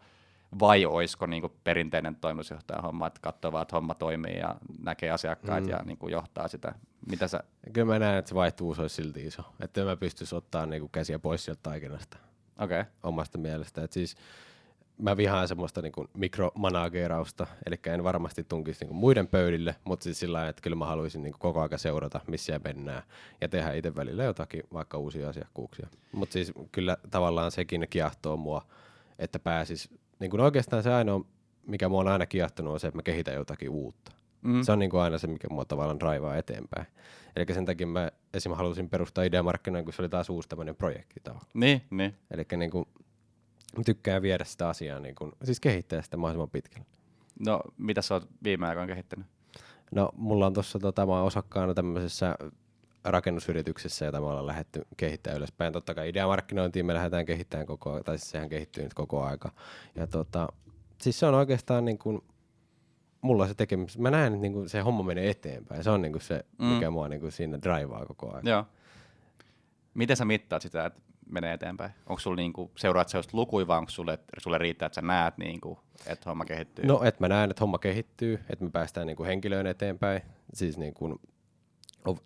vai 0.59 0.85
olisiko 0.85 1.25
niin 1.25 1.43
perinteinen 1.63 2.15
toimitusjohtajan 2.15 2.83
homma, 2.83 3.07
että 3.07 3.19
katsoo 3.21 3.51
vaan, 3.51 3.61
että 3.61 3.75
homma 3.75 3.93
toimii 3.93 4.37
ja 4.37 4.55
näkee 4.83 5.11
asiakkaat 5.11 5.63
mm. 5.63 5.69
ja 5.69 5.79
niin 5.85 5.97
kuin 5.97 6.11
johtaa 6.11 6.47
sitä. 6.47 6.75
Mitä 7.09 7.27
sä... 7.27 7.43
Kyllä 7.73 7.93
mä 7.93 7.99
näen, 7.99 8.17
että 8.17 8.29
se 8.29 8.35
vaihtuvuus 8.35 8.79
olisi 8.79 8.95
silti 8.95 9.25
iso, 9.25 9.41
että 9.59 9.83
mä 9.83 9.95
pystyisi 9.95 10.35
ottaa 10.35 10.65
niin 10.65 10.81
kuin 10.81 10.91
käsiä 10.91 11.19
pois 11.19 11.45
sieltä 11.45 11.59
taikinasta. 11.63 12.17
Okei. 12.59 12.83
omasta 13.03 13.37
mielestä. 13.37 13.83
Et 13.83 13.91
siis 13.91 14.15
mä 14.99 15.17
vihaan 15.17 15.47
semmoista 15.47 15.81
niin 15.81 15.93
mikromanagerausta, 16.13 17.47
eli 17.65 17.75
en 17.85 18.03
varmasti 18.03 18.43
tunkisi 18.43 18.85
niin 18.85 18.95
muiden 18.95 19.27
pöydille, 19.27 19.75
mutta 19.83 20.03
siis 20.03 20.19
sillä 20.19 20.37
lailla, 20.37 20.49
että 20.49 20.61
kyllä 20.61 20.75
mä 20.75 20.85
haluaisin 20.85 21.21
niin 21.21 21.33
koko 21.39 21.61
ajan 21.61 21.79
seurata, 21.79 22.19
missä 22.27 22.59
mennään, 22.63 23.03
ja 23.41 23.49
tehdä 23.49 23.73
itse 23.73 23.95
välillä 23.95 24.23
jotakin, 24.23 24.63
vaikka 24.73 24.97
uusia 24.97 25.29
asiakkuuksia. 25.29 25.87
Mutta 26.11 26.33
siis 26.33 26.53
kyllä 26.71 26.97
tavallaan 27.11 27.51
sekin 27.51 27.87
kiehtoo 27.89 28.37
mua, 28.37 28.65
että 29.19 29.39
pääsis, 29.39 29.89
niin 30.19 30.31
kuin 30.31 30.41
oikeastaan 30.41 30.83
se 30.83 30.93
ainoa, 30.93 31.25
mikä 31.67 31.89
mua 31.89 31.99
on 31.99 32.07
aina 32.07 32.25
kiehtonut, 32.25 32.73
on 32.73 32.79
se, 32.79 32.87
että 32.87 32.97
mä 32.97 33.03
kehitän 33.03 33.33
jotakin 33.33 33.69
uutta. 33.69 34.11
Mm. 34.41 34.61
Se 34.61 34.71
on 34.71 34.79
niin 34.79 34.91
kuin 34.91 35.01
aina 35.01 35.17
se, 35.17 35.27
mikä 35.27 35.47
mua 35.51 35.65
tavallaan 35.65 36.01
raivaa 36.01 36.37
eteenpäin. 36.37 36.87
Eli 37.35 37.45
sen 37.53 37.65
takia 37.65 37.87
mä 37.87 38.11
esim. 38.33 38.51
halusin 38.51 38.89
perustaa 38.89 39.23
ideamarkkinoin, 39.23 39.85
kun 39.85 39.93
se 39.93 40.01
oli 40.01 40.09
taas 40.09 40.29
uusi 40.29 40.49
tämmöinen 40.49 40.75
projekti 40.75 41.19
tavallaan. 41.23 41.51
Niin, 41.53 41.81
niin. 41.89 42.15
Eli 42.31 42.45
niin 42.57 42.71
kuin, 42.71 42.87
mä 43.77 43.83
tykkään 43.83 44.21
viedä 44.21 44.43
sitä 44.43 44.69
asiaa, 44.69 44.99
niin 44.99 45.15
kuin, 45.15 45.31
siis 45.43 45.59
kehittää 45.59 46.01
sitä 46.01 46.17
mahdollisimman 46.17 46.49
pitkälle. 46.49 46.85
No, 47.39 47.61
mitä 47.77 48.01
sä 48.01 48.13
oot 48.13 48.27
viime 48.43 48.67
aikoina 48.67 48.87
kehittänyt? 48.87 49.25
No, 49.91 50.09
mulla 50.15 50.45
on 50.45 50.53
tuossa 50.53 50.79
tota, 50.79 51.05
mä 51.05 51.21
osakkaana 51.21 51.73
tämmöisessä 51.73 52.35
rakennusyrityksessä, 53.03 54.05
jota 54.05 54.19
me 54.19 54.25
ollaan 54.25 54.47
lähdetty 54.47 54.81
kehittämään 54.97 55.37
ylöspäin. 55.37 55.73
Totta 55.73 55.93
kai 55.93 56.09
ideamarkkinointiin 56.09 56.85
me 56.85 56.93
lähdetään 56.93 57.25
kehittämään 57.25 57.67
koko 57.67 57.91
ajan, 57.91 58.03
tai 58.03 58.17
siis 58.17 58.31
sehän 58.31 58.49
kehittyy 58.49 58.83
nyt 58.83 58.93
koko 58.93 59.23
aika. 59.23 59.51
Ja 59.95 60.07
tota, 60.07 60.49
siis 61.01 61.19
se 61.19 61.25
on 61.25 61.33
oikeastaan 61.33 61.85
niin 61.85 61.97
kuin, 61.97 62.21
mulla 63.21 63.47
se 63.47 63.53
tekemis, 63.53 63.97
mä 63.97 64.11
näen, 64.11 64.33
että 64.33 64.41
niinku 64.41 64.69
se 64.69 64.79
homma 64.81 65.03
menee 65.03 65.29
eteenpäin. 65.29 65.83
Se 65.83 65.89
on 65.89 66.01
niinku 66.01 66.19
se, 66.19 66.45
mm. 66.57 66.65
mikä 66.65 66.89
mua 66.89 67.07
niinku 67.07 67.31
siinä 67.31 67.61
draivaa 67.61 68.05
koko 68.05 68.31
ajan. 68.33 68.47
Joo. 68.47 68.65
Miten 69.93 70.17
sä 70.17 70.25
mittaat 70.25 70.61
sitä, 70.61 70.85
että 70.85 71.01
menee 71.29 71.53
eteenpäin? 71.53 71.91
Onko 72.07 72.19
sulla 72.19 72.35
niinku, 72.35 72.71
seuraat 72.75 73.09
sellaista 73.09 73.37
lukuja 73.37 73.67
vai 73.67 73.77
onko 73.77 73.91
sulle, 73.91 74.19
sulle 74.37 74.57
riittää, 74.57 74.85
että 74.85 74.95
sä 74.95 75.01
näet, 75.01 75.37
niinku, 75.37 75.79
että 76.07 76.29
homma 76.29 76.45
kehittyy? 76.45 76.85
No, 76.85 77.03
että 77.03 77.23
mä 77.23 77.27
näen, 77.27 77.49
että 77.49 77.63
homma 77.63 77.77
kehittyy, 77.77 78.39
että 78.49 78.65
me 78.65 78.71
päästään 78.71 79.07
niinku 79.07 79.23
henkilöön 79.23 79.67
eteenpäin. 79.67 80.21
Siis 80.53 80.77
niinku, 80.77 81.19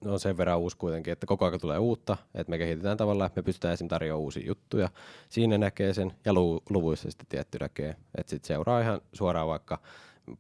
on 0.06 0.20
sen 0.20 0.38
verran 0.38 0.60
uusi 0.60 0.78
kuitenkin, 0.78 1.14
että 1.14 1.26
koko 1.26 1.46
ajan 1.46 1.60
tulee 1.60 1.78
uutta, 1.78 2.18
että 2.36 2.52
me 2.52 2.58
kehitetään 2.58 2.98
tavallaan, 2.98 3.28
että 3.28 3.42
me 3.42 3.46
pystytään 3.46 3.74
esimerkiksi 3.74 3.96
tarjoamaan 3.96 4.24
uusia 4.24 4.48
juttuja. 4.48 4.90
Siinä 5.30 5.58
näkee 5.58 5.94
sen, 5.94 6.14
ja 6.26 6.34
luvuissa 6.70 7.12
sitten 7.12 7.28
tietty 7.30 7.58
näkee, 7.60 7.96
että 8.18 8.30
sitten 8.30 8.48
seuraa 8.48 8.82
ihan 8.82 9.02
suoraan 9.14 9.48
vaikka 9.48 9.80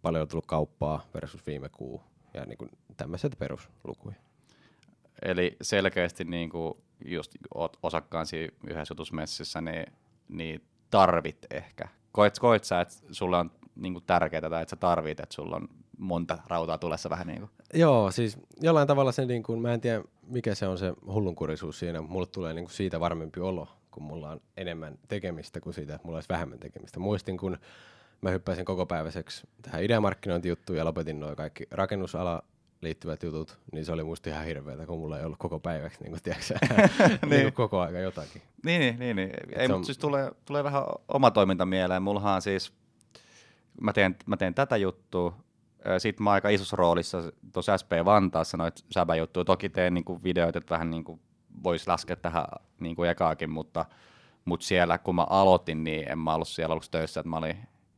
paljon 0.01 0.22
on 0.22 0.27
tullut 0.27 0.46
kauppaa 0.46 1.05
versus 1.13 1.48
viime 1.48 1.70
kuu 1.70 2.01
ja 2.34 2.46
niin 2.46 2.58
kuin 2.58 2.70
tämmöiset 2.98 3.36
peruslukuja. 3.39 4.15
Eli 5.22 5.58
selkeästi 5.62 6.24
niin 6.24 6.50
kuin 6.50 6.74
just 7.05 7.31
osakkaan 7.83 8.25
siinä 8.25 8.53
yhdessä 8.69 8.91
jutusmessissä, 8.91 9.62
niin, 9.62 9.85
niin 10.29 10.62
tarvit 10.89 11.45
ehkä. 11.50 11.88
Koet, 12.12 12.39
koet 12.39 12.63
sä, 12.63 12.81
että 12.81 12.95
sulla 13.12 13.39
on 13.39 13.51
niin 13.75 13.93
kuin 13.93 14.03
tärkeää 14.05 14.50
tai 14.50 14.62
että 14.62 14.69
sä 14.69 14.75
tarvit, 14.75 15.19
että 15.19 15.35
sulla 15.35 15.55
on 15.55 15.67
monta 15.97 16.38
rautaa 16.47 16.77
tulessa 16.77 17.09
vähän 17.09 17.27
niin 17.27 17.39
kuin? 17.39 17.51
Joo, 17.73 18.12
siis 18.12 18.38
jollain 18.62 18.88
tavalla 18.88 19.12
se, 19.12 19.25
niin 19.25 19.43
kuin, 19.43 19.62
mä 19.62 19.73
en 19.73 19.81
tiedä 19.81 20.03
mikä 20.27 20.55
se 20.55 20.67
on 20.67 20.77
se 20.77 20.93
hullunkurisuus 21.05 21.79
siinä, 21.79 22.01
mulle 22.01 22.27
tulee 22.27 22.53
niin 22.53 22.65
kuin 22.65 22.73
siitä 22.73 23.00
varmempi 23.00 23.39
olo, 23.39 23.67
kun 23.91 24.03
mulla 24.03 24.29
on 24.29 24.41
enemmän 24.57 25.00
tekemistä 25.07 25.59
kuin 25.62 25.73
siitä, 25.73 25.95
että 25.95 26.07
mulla 26.07 26.17
olisi 26.17 26.29
vähemmän 26.29 26.59
tekemistä. 26.59 27.00
Muistin, 27.00 27.38
kun 27.38 27.57
mä 28.21 28.29
hyppäsin 28.29 28.65
koko 28.65 28.85
päiväiseksi 28.85 29.47
tähän 29.62 29.83
ideamarkkinointijuttuun 29.83 30.77
ja 30.77 30.85
lopetin 30.85 31.19
noin 31.19 31.35
kaikki 31.35 31.67
rakennusala 31.71 32.43
liittyvät 32.84 33.24
jutut, 33.24 33.60
niin 33.72 33.86
se 33.86 33.92
oli 33.92 34.04
musta 34.04 34.30
ihan 34.30 34.46
hirveätä, 34.46 34.86
kun 34.86 35.00
mulla 35.00 35.20
ei 35.20 35.25
ollut 35.25 35.38
koko 35.40 35.60
päiväksi 35.60 36.04
niin 36.04 36.12
kuin, 36.12 36.24
tiedätkö, 36.24 36.54
niin. 37.22 37.30
niin 37.30 37.54
koko 37.54 37.80
aika 37.80 38.00
jotakin. 38.00 38.42
Niin, 38.66 38.80
niin, 38.80 39.00
niin. 39.00 39.16
niin. 39.16 39.32
Ei, 39.56 39.68
mutta 39.68 39.75
on... 39.75 39.86
siis 39.86 39.98
tulee, 39.98 40.32
tulee 40.46 40.63
vähän 40.63 40.84
oma 41.08 41.32
toiminta 41.32 41.66
mieleen. 41.66 42.04
Mullahan 42.04 42.42
siis, 42.42 42.74
mä 43.82 43.94
teen, 43.94 44.16
mä 44.25 44.38
teen 44.38 44.54
tätä 44.54 44.78
juttua, 44.78 45.38
sitten 45.98 46.24
mä 46.24 46.32
aika 46.32 46.50
isossa 46.50 46.75
roolissa 46.75 47.32
tuossa 47.54 47.78
SP 47.82 47.92
Vantaassa 48.06 48.58
noita 48.58 48.84
säbäjuttuja. 48.92 49.46
Toki 49.46 49.70
teen 49.70 49.94
niinku 49.94 50.24
videoita, 50.24 50.60
että 50.60 50.74
vähän 50.74 50.90
niinku 50.90 51.19
voisi 51.63 51.88
laskea 51.88 52.15
tähän 52.15 52.46
niinku 52.80 53.04
ekaakin, 53.04 53.50
mutta, 53.50 53.86
mutta 54.46 54.65
siellä 54.65 54.98
kun 54.98 55.15
mä 55.15 55.26
aloitin, 55.30 55.84
niin 55.84 56.12
en 56.12 56.19
mä 56.19 56.36
ollut 56.36 56.48
siellä 56.48 56.74
aluksi 56.74 56.91
töissä, 56.91 57.19
että 57.19 57.30
mä 57.30 57.38
olin 57.38 57.58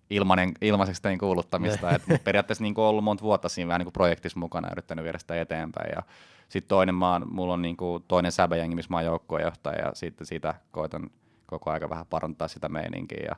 ilmanen, 0.09 0.51
ilmaiseksi 0.61 1.01
tein 1.01 1.19
kuuluttamista. 1.19 1.91
et 1.91 2.01
periaatteessa 2.23 2.63
niin 2.63 2.79
ollut 2.79 3.03
monta 3.03 3.23
vuotta 3.23 3.49
siinä 3.49 3.67
vähän 3.67 3.79
niin 3.79 3.85
kuin 3.85 3.93
projektissa 3.93 4.39
mukana 4.39 4.67
ja 4.67 4.71
yrittänyt 4.71 5.03
viedä 5.03 5.17
sitä 5.17 5.41
eteenpäin. 5.41 5.91
Ja 5.95 6.03
sitten 6.49 6.69
toinen 6.69 6.95
maa, 6.95 7.19
mulla 7.19 7.53
on 7.53 7.61
niin 7.61 7.77
kuin 7.77 8.03
toinen 8.07 8.31
säbäjengi, 8.31 8.75
missä 8.75 8.89
mä 8.89 8.97
oon 8.97 9.05
joukkueenjohtaja 9.05 9.85
ja 9.85 9.91
sitten 9.93 10.27
sitä 10.27 10.53
koitan 10.71 11.09
koko 11.45 11.71
aika 11.71 11.89
vähän 11.89 12.05
parantaa 12.05 12.47
sitä 12.47 12.69
meininkiä. 12.69 13.25
Ja, 13.27 13.35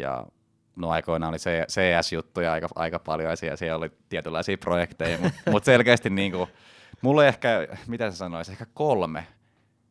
ja 0.00 0.26
no 0.76 0.90
aikoinaan 0.90 1.30
oli 1.30 1.38
CS-juttuja 1.68 2.52
aika, 2.52 2.68
aika 2.74 2.98
paljon 2.98 3.30
ja 3.30 3.36
siellä, 3.36 3.56
siellä 3.56 3.76
oli 3.76 3.90
tietynlaisia 4.08 4.58
projekteja, 4.58 5.18
mutta 5.18 5.38
mut 5.50 5.64
selkeästi 5.64 6.10
niin 6.10 6.32
kuin, 6.32 6.48
mulla 7.02 7.20
on 7.20 7.26
ehkä, 7.26 7.68
mitä 7.86 8.10
sä 8.10 8.16
sanoisit, 8.16 8.52
ehkä 8.52 8.66
kolme 8.74 9.26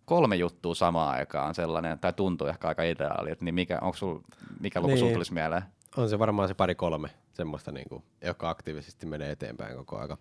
kolme 0.08 0.36
juttua 0.36 0.76
samaan 0.76 1.15
aikaan 1.17 1.56
sellainen, 1.56 2.00
tai 2.00 2.13
tuntuu 2.13 2.47
ehkä 2.47 2.67
aika 2.67 2.84
ideaali, 2.84 3.32
että 3.32 3.45
niin 3.45 3.56
mikä, 3.56 3.80
onko 3.82 3.97
sul, 3.97 4.19
mikä 4.60 4.82
luku 4.82 4.93
niin. 4.93 5.13
tulisi 5.13 5.34
mieleen? 5.34 5.62
On 5.97 6.10
se 6.10 6.19
varmaan 6.19 6.47
se 6.47 6.53
pari 6.53 6.75
kolme 6.75 7.10
semmoista, 7.33 7.71
niin 7.71 7.89
kuin, 7.89 8.03
joka 8.21 8.49
aktiivisesti 8.49 9.05
menee 9.05 9.31
eteenpäin 9.31 9.75
koko 9.75 9.97
aika. 9.97 10.17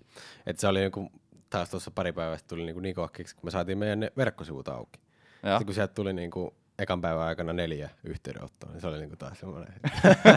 Et 0.46 0.58
se 0.58 0.68
oli 0.68 0.80
niin 0.80 0.92
kuin, 0.92 1.10
taas 1.50 1.70
tuossa 1.70 1.90
pari 1.90 2.12
päivästä 2.12 2.48
tuli 2.48 2.64
niin, 2.64 2.74
kuin 2.74 2.82
niin 2.82 2.94
kun 2.94 3.08
me 3.42 3.50
saatiin 3.50 3.78
meidän 3.78 4.10
verkkosivut 4.16 4.68
auki. 4.68 5.00
Sitten 5.34 5.66
kun 5.66 5.74
sieltä 5.74 5.94
tuli 5.94 6.12
niin 6.12 6.30
kuin, 6.30 6.50
ekan 6.78 7.00
päivän 7.00 7.26
aikana 7.26 7.52
neljä 7.52 7.90
yhteydenottoa, 8.04 8.70
niin 8.70 8.80
se 8.80 8.86
oli 8.86 8.98
niinku 8.98 9.16
taas 9.16 9.40
semmoinen, 9.40 9.74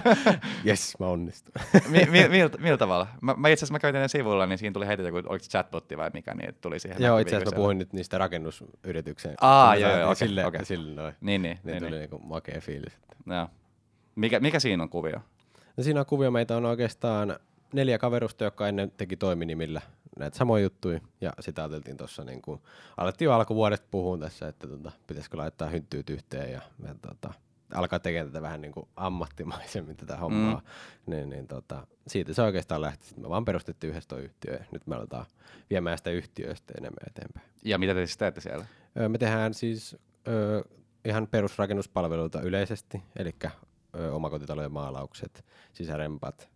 jes, 0.63 0.95
mä 0.99 1.07
onnistun. 1.07 1.53
mi, 1.87 2.05
mi, 2.11 2.27
miltä, 2.59 2.77
tavalla? 2.77 3.07
Mä, 3.21 3.35
mä 3.37 3.47
itse 3.47 3.63
asiassa 3.63 3.73
mä 3.73 3.79
käytin 3.79 4.09
sivuilla, 4.09 4.45
niin 4.45 4.57
siinä 4.57 4.73
tuli 4.73 4.87
heti 4.87 5.03
joku, 5.03 5.17
oliko 5.17 5.45
chatbotti 5.49 5.97
vai 5.97 6.09
mikä, 6.13 6.33
niin 6.33 6.55
tuli 6.61 6.79
siihen. 6.79 7.03
Joo, 7.03 7.17
itse 7.17 7.35
asiassa 7.35 7.55
mä 7.55 7.55
puhuin 7.55 7.77
nyt 7.77 7.93
niistä 7.93 8.17
rakennusyrityksen. 8.17 9.35
Aa, 9.41 9.75
joo, 9.75 9.97
joo, 9.97 10.11
okei. 10.11 10.27
Sille, 10.27 10.45
okay. 10.45 10.65
sille 10.65 11.01
noin. 11.01 11.15
Niin, 11.21 11.41
niin. 11.41 11.59
niin, 11.63 11.71
niin 11.71 11.79
tuli 11.79 11.91
niin. 11.91 11.99
niinku 11.99 12.19
makea 12.19 12.61
fiilis. 12.61 12.93
Joo. 13.25 13.47
Mikä, 14.19 14.39
mikä 14.39 14.59
siinä 14.59 14.83
on 14.83 14.89
kuvio? 14.89 15.19
No 15.77 15.83
siinä 15.83 15.99
on 15.99 16.05
kuvio, 16.05 16.31
meitä 16.31 16.57
on 16.57 16.65
oikeastaan 16.65 17.39
neljä 17.73 17.97
kaverusta, 17.97 18.43
jotka 18.43 18.67
ennen 18.67 18.91
teki 18.97 19.17
toiminimillä 19.17 19.81
näitä 20.19 20.37
samoja 20.37 20.63
juttuja, 20.63 20.99
ja 21.21 21.33
sitä 21.39 21.61
ajateltiin 21.61 21.97
tuossa, 21.97 22.23
niin 22.23 22.41
kuin, 22.41 22.61
alettiin 22.97 23.25
jo 23.25 23.33
alkuvuodesta 23.33 23.87
puhua 23.91 24.17
tässä, 24.17 24.47
että 24.47 24.67
tota, 24.67 24.91
pitäisikö 25.07 25.37
laittaa 25.37 25.69
hynttyyt 25.69 26.09
yhteen, 26.09 26.51
ja 26.51 26.61
me 26.77 26.95
tota, 27.01 27.33
alkaa 27.73 27.99
tekemään 27.99 28.27
tätä 28.27 28.41
vähän 28.41 28.61
niin 28.61 28.71
kuin 28.71 28.87
ammattimaisemmin 28.95 29.97
tätä 29.97 30.17
hommaa, 30.17 30.61
mm. 31.05 31.11
niin, 31.13 31.29
niin 31.29 31.47
tota, 31.47 31.87
siitä 32.07 32.33
se 32.33 32.41
oikeastaan 32.41 32.81
lähti. 32.81 33.05
Sitten 33.05 33.23
me 33.23 33.29
vaan 33.29 33.45
perustettiin 33.45 33.91
yhdessä 33.91 34.07
tuo 34.07 34.17
yhtiö, 34.17 34.53
ja 34.53 34.65
nyt 34.71 34.87
me 34.87 34.95
aletaan 34.95 35.25
viemään 35.69 35.97
sitä 35.97 36.09
yhtiöistä 36.09 36.73
enemmän 36.77 37.07
eteenpäin. 37.07 37.49
Ja 37.63 37.77
mitä 37.77 37.93
te 37.93 38.05
siis 38.05 38.17
teette 38.17 38.41
siellä? 38.41 38.65
Öö, 38.97 39.09
me 39.09 39.17
tehdään 39.17 39.53
siis 39.53 39.97
öö, 40.27 40.61
ihan 41.05 41.27
perusrakennuspalveluita 41.27 42.41
yleisesti, 42.41 43.03
eli 43.15 43.35
omakotitalojen 44.11 44.71
maalaukset, 44.71 45.45
sisärempat, 45.73 46.49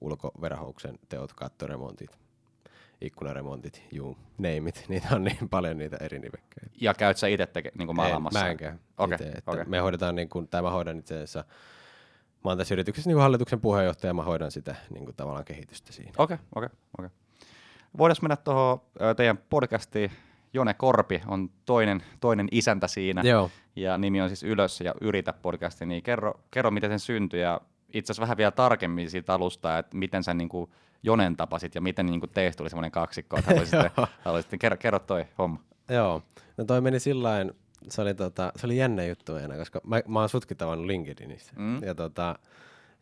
ulkoverahouksen 0.00 0.98
teot, 1.08 1.32
kattoremontit, 1.32 2.18
ikkunaremontit, 3.00 3.82
juu, 3.92 4.16
neimit, 4.38 4.84
niitä 4.88 5.08
on 5.16 5.24
niin 5.24 5.48
paljon 5.48 5.78
niitä 5.78 5.96
eri 6.00 6.18
nivekkäitä. 6.18 6.70
Ja 6.80 6.94
käyt 6.94 7.16
sä 7.16 7.26
itse 7.26 7.46
teke, 7.46 7.72
niin 7.78 7.96
maalaamassa? 7.96 8.40
Mä 8.40 8.50
en 8.50 8.56
käy 8.56 8.72
okay, 8.98 9.14
ite, 9.14 9.42
okay. 9.46 9.64
Me 9.64 9.78
hoidetaan, 9.78 10.14
niin 10.14 10.28
kuin, 10.28 10.48
tai 10.48 10.62
mä 10.62 10.70
hoidan 10.70 10.98
itse 10.98 11.14
asiassa, 11.14 11.44
mä 12.44 12.50
oon 12.50 12.58
tässä 12.58 12.74
yrityksessä 12.74 13.10
niin 13.10 13.18
hallituksen 13.18 13.60
puheenjohtaja, 13.60 14.14
mä 14.14 14.22
hoidan 14.22 14.50
sitä 14.50 14.74
niin 14.90 15.04
kuin, 15.04 15.16
tavallaan 15.16 15.44
kehitystä 15.44 15.92
siinä. 15.92 16.12
Okei, 16.18 16.34
okay, 16.34 16.46
okei, 16.54 16.66
okay, 16.66 16.76
okei. 16.98 17.06
Okay. 17.06 17.18
Voidaan 17.98 18.16
mennä 18.22 18.36
tuohon 18.36 18.80
teidän 19.16 19.38
podcastiin. 19.50 20.10
Jone 20.52 20.74
Korpi 20.74 21.22
on 21.26 21.50
toinen, 21.66 22.02
toinen 22.20 22.48
isäntä 22.50 22.88
siinä. 22.88 23.22
Joo. 23.24 23.50
Ja 23.76 23.98
nimi 23.98 24.20
on 24.20 24.28
siis 24.28 24.42
Ylös 24.42 24.80
ja 24.80 24.94
Yritä 25.00 25.32
podcasti. 25.32 25.86
Niin 25.86 26.02
kerro, 26.02 26.40
kerro 26.50 26.70
miten 26.70 26.90
sen 26.90 27.00
syntyi 27.00 27.40
ja 27.40 27.60
itse 27.88 28.12
asiassa 28.12 28.20
vähän 28.20 28.36
vielä 28.36 28.50
tarkemmin 28.50 29.10
siitä 29.10 29.34
alusta, 29.34 29.78
että 29.78 29.96
miten 29.96 30.24
sä 30.24 30.34
niin 30.34 30.48
kuin 30.48 30.70
Jonen 31.02 31.36
tapasit 31.36 31.74
ja 31.74 31.80
miten 31.80 32.06
niin 32.06 32.20
kuin 32.20 32.30
teistä 32.30 32.58
tuli 32.58 32.70
semmoinen 32.70 32.90
kaksikko, 32.90 33.38
että 33.38 33.50
haluaisitte, 33.50 33.90
haluaisitte 34.24 34.58
kerro, 34.58 34.76
kerro 34.76 34.98
toi 34.98 35.24
homma. 35.38 35.62
Joo, 35.88 36.22
no 36.56 36.64
toi 36.64 36.80
meni 36.80 37.00
sillain, 37.00 37.52
se 37.88 38.02
oli, 38.02 38.14
tota, 38.14 38.52
se 38.56 38.66
oli 38.66 38.76
jännä 38.76 39.04
juttu 39.04 39.34
aina, 39.34 39.56
koska 39.56 39.80
mä, 39.84 40.00
mä 40.08 40.20
oon 40.20 40.28
sutkin 40.28 40.56
tavannut 40.56 40.86
LinkedInissä. 40.86 41.52
Mm. 41.56 41.82
Ja 41.82 41.94
tota, 41.94 42.38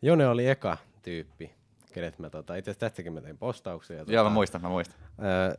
Jone 0.01 0.27
oli 0.27 0.47
eka 0.47 0.77
tyyppi, 1.01 1.51
kenet 1.93 2.19
mä 2.19 2.29
tota, 2.29 2.55
itse 2.55 2.71
asiassa 2.71 2.79
tästäkin 2.79 3.13
mä 3.13 3.21
tein 3.21 3.37
postauksia. 3.37 3.97
Tota, 3.97 4.13
Joo, 4.13 4.23
mä 4.23 4.29
muistan, 4.29 4.61
mä 4.61 4.69
muistan. 4.69 4.99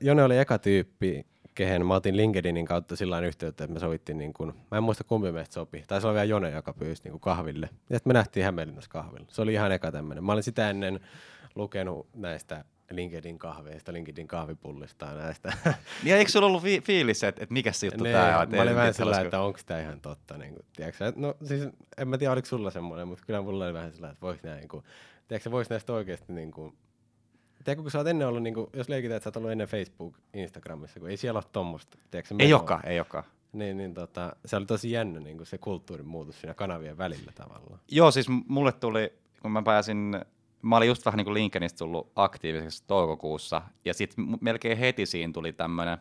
Jone 0.01 0.25
oli 0.25 0.39
eka 0.39 0.59
tyyppi, 0.59 1.27
kehen 1.59 1.87
mä 1.87 1.95
otin 1.95 2.17
LinkedInin 2.17 2.67
kautta 2.67 2.97
sillä 2.97 3.21
yhteyttä, 3.21 3.65
että 3.65 3.75
me 3.75 3.81
sovittiin, 3.81 4.19
niin 4.19 4.33
kun, 4.33 4.55
mä 4.71 4.77
en 4.77 4.83
muista 4.83 5.05
kumpi 5.05 5.33
meistä 5.33 5.55
sopi, 5.55 5.85
tai 5.87 6.01
se 6.01 6.07
oli 6.07 6.15
vielä 6.15 6.25
Jone, 6.25 6.51
joka 6.51 6.73
pyysi 6.73 7.03
niin 7.05 7.21
kahville. 7.21 7.69
Ja 7.91 7.97
sitten 7.97 8.11
me 8.11 8.13
nähtiin 8.13 8.45
Hämeenlinnassa 8.45 8.91
kahvilla. 8.91 9.27
Se 9.29 9.43
oli 9.43 9.53
ihan 9.53 9.73
eka 9.73 9.93
tämmöinen. 9.93 10.25
Mä 10.25 10.33
olin 10.33 10.43
sitä 10.43 10.71
ennen 10.71 11.01
lukenut 11.55 12.09
näistä 12.15 12.65
LinkedIn 12.91 13.39
kahveista, 13.39 13.93
LinkedIn 13.93 14.29
kahvipullista 14.29 15.07
ja 15.07 15.15
näistä. 15.15 15.53
Niin 16.05 16.17
eikö 16.17 16.31
sulla 16.31 16.47
ollut 16.47 16.63
fi- 16.63 16.81
fiilis, 16.81 17.25
että, 17.25 17.43
että 17.43 17.53
mikä 17.53 17.73
se 17.73 17.87
juttu 17.87 18.05
Ne, 18.05 18.13
tää 18.13 18.41
on? 18.41 18.51
Mä 18.51 18.63
olin 18.63 18.75
vähän 18.75 18.95
sillä, 18.95 19.21
että 19.21 19.41
onko 19.41 19.59
tämä 19.67 19.81
ihan 19.81 20.01
totta. 20.01 20.39
Niin 20.39 20.55
kuin, 20.55 20.65
no 21.17 21.35
siis 21.45 21.69
en 21.99 22.09
mä 22.09 22.19
tiedä, 22.19 22.33
oliko 22.33 22.47
sulla 22.47 22.71
semmoinen, 22.71 23.09
mutta 23.09 23.25
kyllä 23.27 23.43
mulla 23.43 23.65
oli 23.65 23.75
vähän 23.75 23.93
sillä, 23.93 24.11
että 24.11 24.21
voiko 24.21 24.41
näin, 24.43 24.59
niin 24.59 24.69
kuin, 24.69 24.85
tiedätkö, 25.29 25.51
voiko 25.51 25.67
näistä 25.71 25.93
oikeasti 25.93 26.33
niin 26.33 26.51
kuin, 26.51 26.77
Tiedätkö, 27.65 27.83
kun 27.83 27.91
sä 27.91 27.99
oot 27.99 28.07
ennen 28.07 28.29
ollut, 28.29 28.43
niin 28.43 28.55
kuin, 28.55 28.67
jos 28.73 28.89
leikitään, 28.89 29.17
että 29.17 29.25
sä 29.25 29.29
oot 29.29 29.37
ollut 29.37 29.51
ennen 29.51 29.69
Facebook, 29.69 30.15
Instagramissa, 30.35 31.01
kun 31.01 31.11
ei 31.11 31.17
siellä 31.17 31.39
ole 31.39 31.45
tommosta. 31.53 31.99
Tiedätkö, 32.11 32.35
Ei 32.39 32.55
olekaan, 32.55 32.87
ei 32.87 32.99
olekaan. 32.99 33.25
Niin, 33.53 33.77
niin 33.77 33.95
tota, 33.95 34.37
se 34.45 34.57
oli 34.57 34.67
tosi 34.67 34.91
jännä 34.91 35.21
niin 35.21 35.37
kuin 35.37 35.47
se 35.47 35.59
kulttuurin 35.59 36.07
muutos 36.07 36.41
siinä 36.41 36.55
kanavien 36.55 36.99
välillä 36.99 37.33
tavallaan. 37.35 37.81
Joo, 37.91 38.11
siis 38.11 38.27
mulle 38.49 38.73
tuli, 38.73 39.13
kun 39.43 39.51
mä 39.51 39.63
pääsin, 39.63 40.21
mä 40.63 40.77
olin 40.77 40.89
just 40.89 41.05
vähän 41.07 41.17
niin 41.17 41.25
kuin 41.25 41.35
LinkedInistä 41.35 41.79
tullut 41.79 42.13
aktiiviseksi 42.17 42.85
toukokuussa, 42.87 43.63
ja 43.85 43.95
sitten 43.95 44.25
melkein 44.41 44.79
heti 44.79 45.07
siinä 45.07 45.33
tuli 45.33 45.53
tämmöinen, 45.53 45.99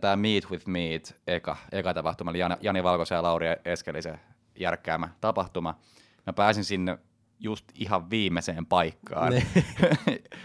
tämä 0.00 0.16
Meet 0.16 0.50
with 0.50 0.66
Meet, 0.66 1.20
eka, 1.26 1.56
eka 1.72 1.94
tapahtuma, 1.94 2.30
eli 2.30 2.38
Jani, 2.38 2.54
Jani 2.60 2.82
Valkoisen 2.82 3.16
ja 3.16 3.22
Lauri 3.22 3.46
Eskelisen 3.64 4.20
järkkäämä 4.58 5.08
tapahtuma. 5.20 5.78
Mä 6.26 6.32
pääsin 6.32 6.64
sinne 6.64 6.98
just 7.40 7.64
ihan 7.74 8.10
viimeiseen 8.10 8.66
paikkaan. 8.66 9.32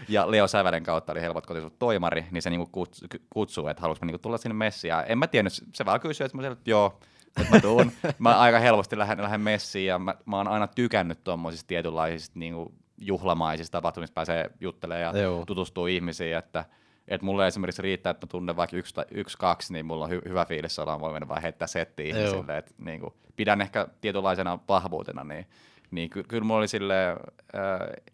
Ja 0.08 0.30
Leo 0.30 0.46
Sävälen 0.48 0.82
kautta 0.82 1.12
oli 1.12 1.20
helpot 1.20 1.46
kotisut 1.46 1.78
toimari, 1.78 2.24
niin 2.30 2.42
se 2.42 2.50
niinku 2.50 2.68
kuts, 2.72 3.04
kutsuu, 3.30 3.68
että 3.68 3.80
haluaisi 3.80 4.04
niinku 4.04 4.18
tulla 4.18 4.38
sinne 4.38 4.54
messiin. 4.54 4.88
Ja 4.88 5.02
en 5.04 5.18
mä 5.18 5.26
tiennyt, 5.26 5.52
se 5.74 5.84
vaan 5.84 6.00
kysyi, 6.00 6.24
että 6.24 6.36
mä 6.36 6.42
sanoin, 6.42 6.58
että 6.58 6.70
joo, 6.70 6.98
että 7.40 7.54
mä 7.54 7.60
tuun. 7.60 7.92
mä 8.18 8.38
aika 8.38 8.58
helposti 8.58 8.98
lähden, 8.98 9.22
lähden 9.22 9.40
messiin 9.40 9.86
ja 9.86 9.98
mä, 9.98 10.14
mä 10.26 10.36
oon 10.36 10.48
aina 10.48 10.66
tykännyt 10.66 11.24
tuommoisista 11.24 11.68
tietynlaisista 11.68 12.38
niinku 12.38 12.74
juhlamaisista 12.98 13.72
tapahtumista, 13.78 14.14
pääsee 14.14 14.50
juttelemaan 14.60 15.16
ja 15.16 15.22
Joo. 15.22 15.44
tutustuu 15.46 15.86
ihmisiin, 15.86 16.36
että 16.36 16.64
että 17.08 17.24
mulle 17.24 17.46
esimerkiksi 17.46 17.82
riittää, 17.82 18.10
että 18.10 18.26
mä 18.26 18.28
tunnen 18.30 18.56
vaikka 18.56 18.76
yksi, 18.76 18.94
tai- 18.94 19.04
yksi 19.10 19.38
kaksi, 19.38 19.72
niin 19.72 19.86
mulla 19.86 20.04
on 20.04 20.10
hy- 20.10 20.28
hyvä 20.28 20.44
fiilis, 20.44 20.78
ollaan 20.78 21.00
voi 21.00 21.12
mennä 21.12 21.28
vaan 21.28 21.42
heittää 21.42 21.68
settiä 21.68 22.06
Joo. 22.06 22.18
ihmisille. 22.18 22.58
Et, 22.58 22.74
niin 22.78 23.00
kuin, 23.00 23.14
pidän 23.36 23.60
ehkä 23.60 23.88
tietynlaisena 24.00 24.58
vahvuutena, 24.68 25.24
niin, 25.24 25.46
niin 25.92 26.10
ky- 26.10 26.22
kyllä 26.22 26.44
mulla 26.44 26.58
oli 26.58 26.68
sille, 26.68 27.10
äh, 27.10 27.18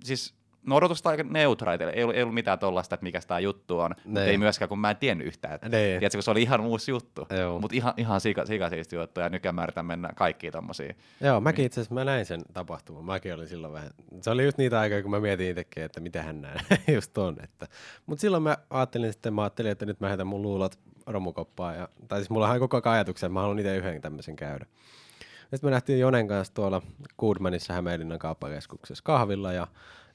siis 0.04 0.34
no 0.66 0.76
odotusta 0.76 1.08
aika 1.10 1.22
neutraalia, 1.22 1.90
ei 1.90 2.02
ollut, 2.02 2.16
ei 2.16 2.22
ollut 2.22 2.34
mitään 2.34 2.58
tollaista, 2.58 2.94
että 2.94 3.04
mikä 3.04 3.20
tämä 3.26 3.40
juttu 3.40 3.78
on, 3.80 3.90
mutta 4.04 4.20
Nee. 4.20 4.30
ei 4.30 4.38
myöskään, 4.38 4.68
kun 4.68 4.78
mä 4.78 4.90
en 4.90 4.96
tiennyt 4.96 5.26
yhtään. 5.26 5.54
Että, 5.54 5.68
Nee. 5.68 5.98
tiedätkö, 5.98 6.16
kun 6.18 6.22
se 6.22 6.30
oli 6.30 6.42
ihan 6.42 6.60
uusi 6.60 6.90
juttu, 6.90 7.26
mutta 7.60 7.76
ihan, 7.76 7.94
ihan 7.96 8.20
sika, 8.20 8.46
sikasiisti 8.46 8.96
juttu, 8.96 9.20
ja 9.20 9.28
nykyään 9.28 9.54
mä 9.54 9.62
yritän 9.62 9.86
mennä 9.86 10.10
kaikkiin 10.16 10.52
tommosia. 10.52 10.94
Joo, 11.20 11.40
mäkin 11.40 11.64
itse 11.64 11.80
asiassa 11.80 11.94
mä 11.94 12.04
näin 12.04 12.26
sen 12.26 12.40
tapahtuman. 12.52 13.04
Mäkin 13.04 13.34
olin 13.34 13.48
silloin 13.48 13.72
vähän, 13.72 13.90
se 14.20 14.30
oli 14.30 14.44
just 14.44 14.58
niitä 14.58 14.80
aikoja, 14.80 15.02
kun 15.02 15.10
mä 15.10 15.20
mietin 15.20 15.48
itsekin, 15.50 15.82
että 15.82 16.00
mitä 16.00 16.22
hän 16.22 16.40
näin 16.40 16.60
just 16.94 17.18
on. 17.18 17.36
Että. 17.44 17.66
Mutta 18.06 18.20
silloin 18.20 18.42
mä 18.42 18.56
ajattelin 18.70 19.12
sitten, 19.12 19.34
mä 19.34 19.42
ajattelin, 19.42 19.72
että 19.72 19.86
nyt 19.86 20.00
mä 20.00 20.08
heitän 20.08 20.26
mun 20.26 20.42
luulot 20.42 20.78
romukoppaan. 21.06 21.76
Ja, 21.76 21.88
tai 22.08 22.18
siis 22.18 22.30
mulla 22.30 22.50
on 22.50 22.58
koko 22.60 22.76
ajan 22.76 22.94
ajatuksia, 22.94 23.26
että 23.26 23.32
mä 23.34 23.40
haluan 23.40 23.58
itse 23.58 23.76
yhden 23.76 24.00
tämmöisen 24.02 24.36
käydä. 24.36 24.66
Sitten 25.50 25.66
me 25.66 25.70
nähtiin 25.70 26.00
Jonen 26.00 26.28
kanssa 26.28 26.54
tuolla 26.54 26.82
Goodmanissa 27.18 27.72
Hämeenlinnan 27.72 28.18
kauppakeskuksessa 28.18 29.04
kahvilla 29.04 29.52
ja, 29.52 29.66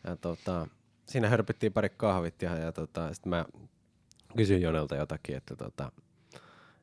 ja 0.04 0.16
tota, 0.16 0.68
siinä 1.06 1.30
hörpittiin 1.30 1.74
pari 1.74 1.90
kahvit 1.90 2.42
ja, 2.42 2.58
ja 2.58 2.72
tota, 2.72 3.14
sitten 3.14 3.30
mä 3.30 3.46
kysyin 4.38 4.62
Jonelta 4.62 4.96
jotakin, 4.96 5.36
että 5.38 5.56
tota, 5.56 5.92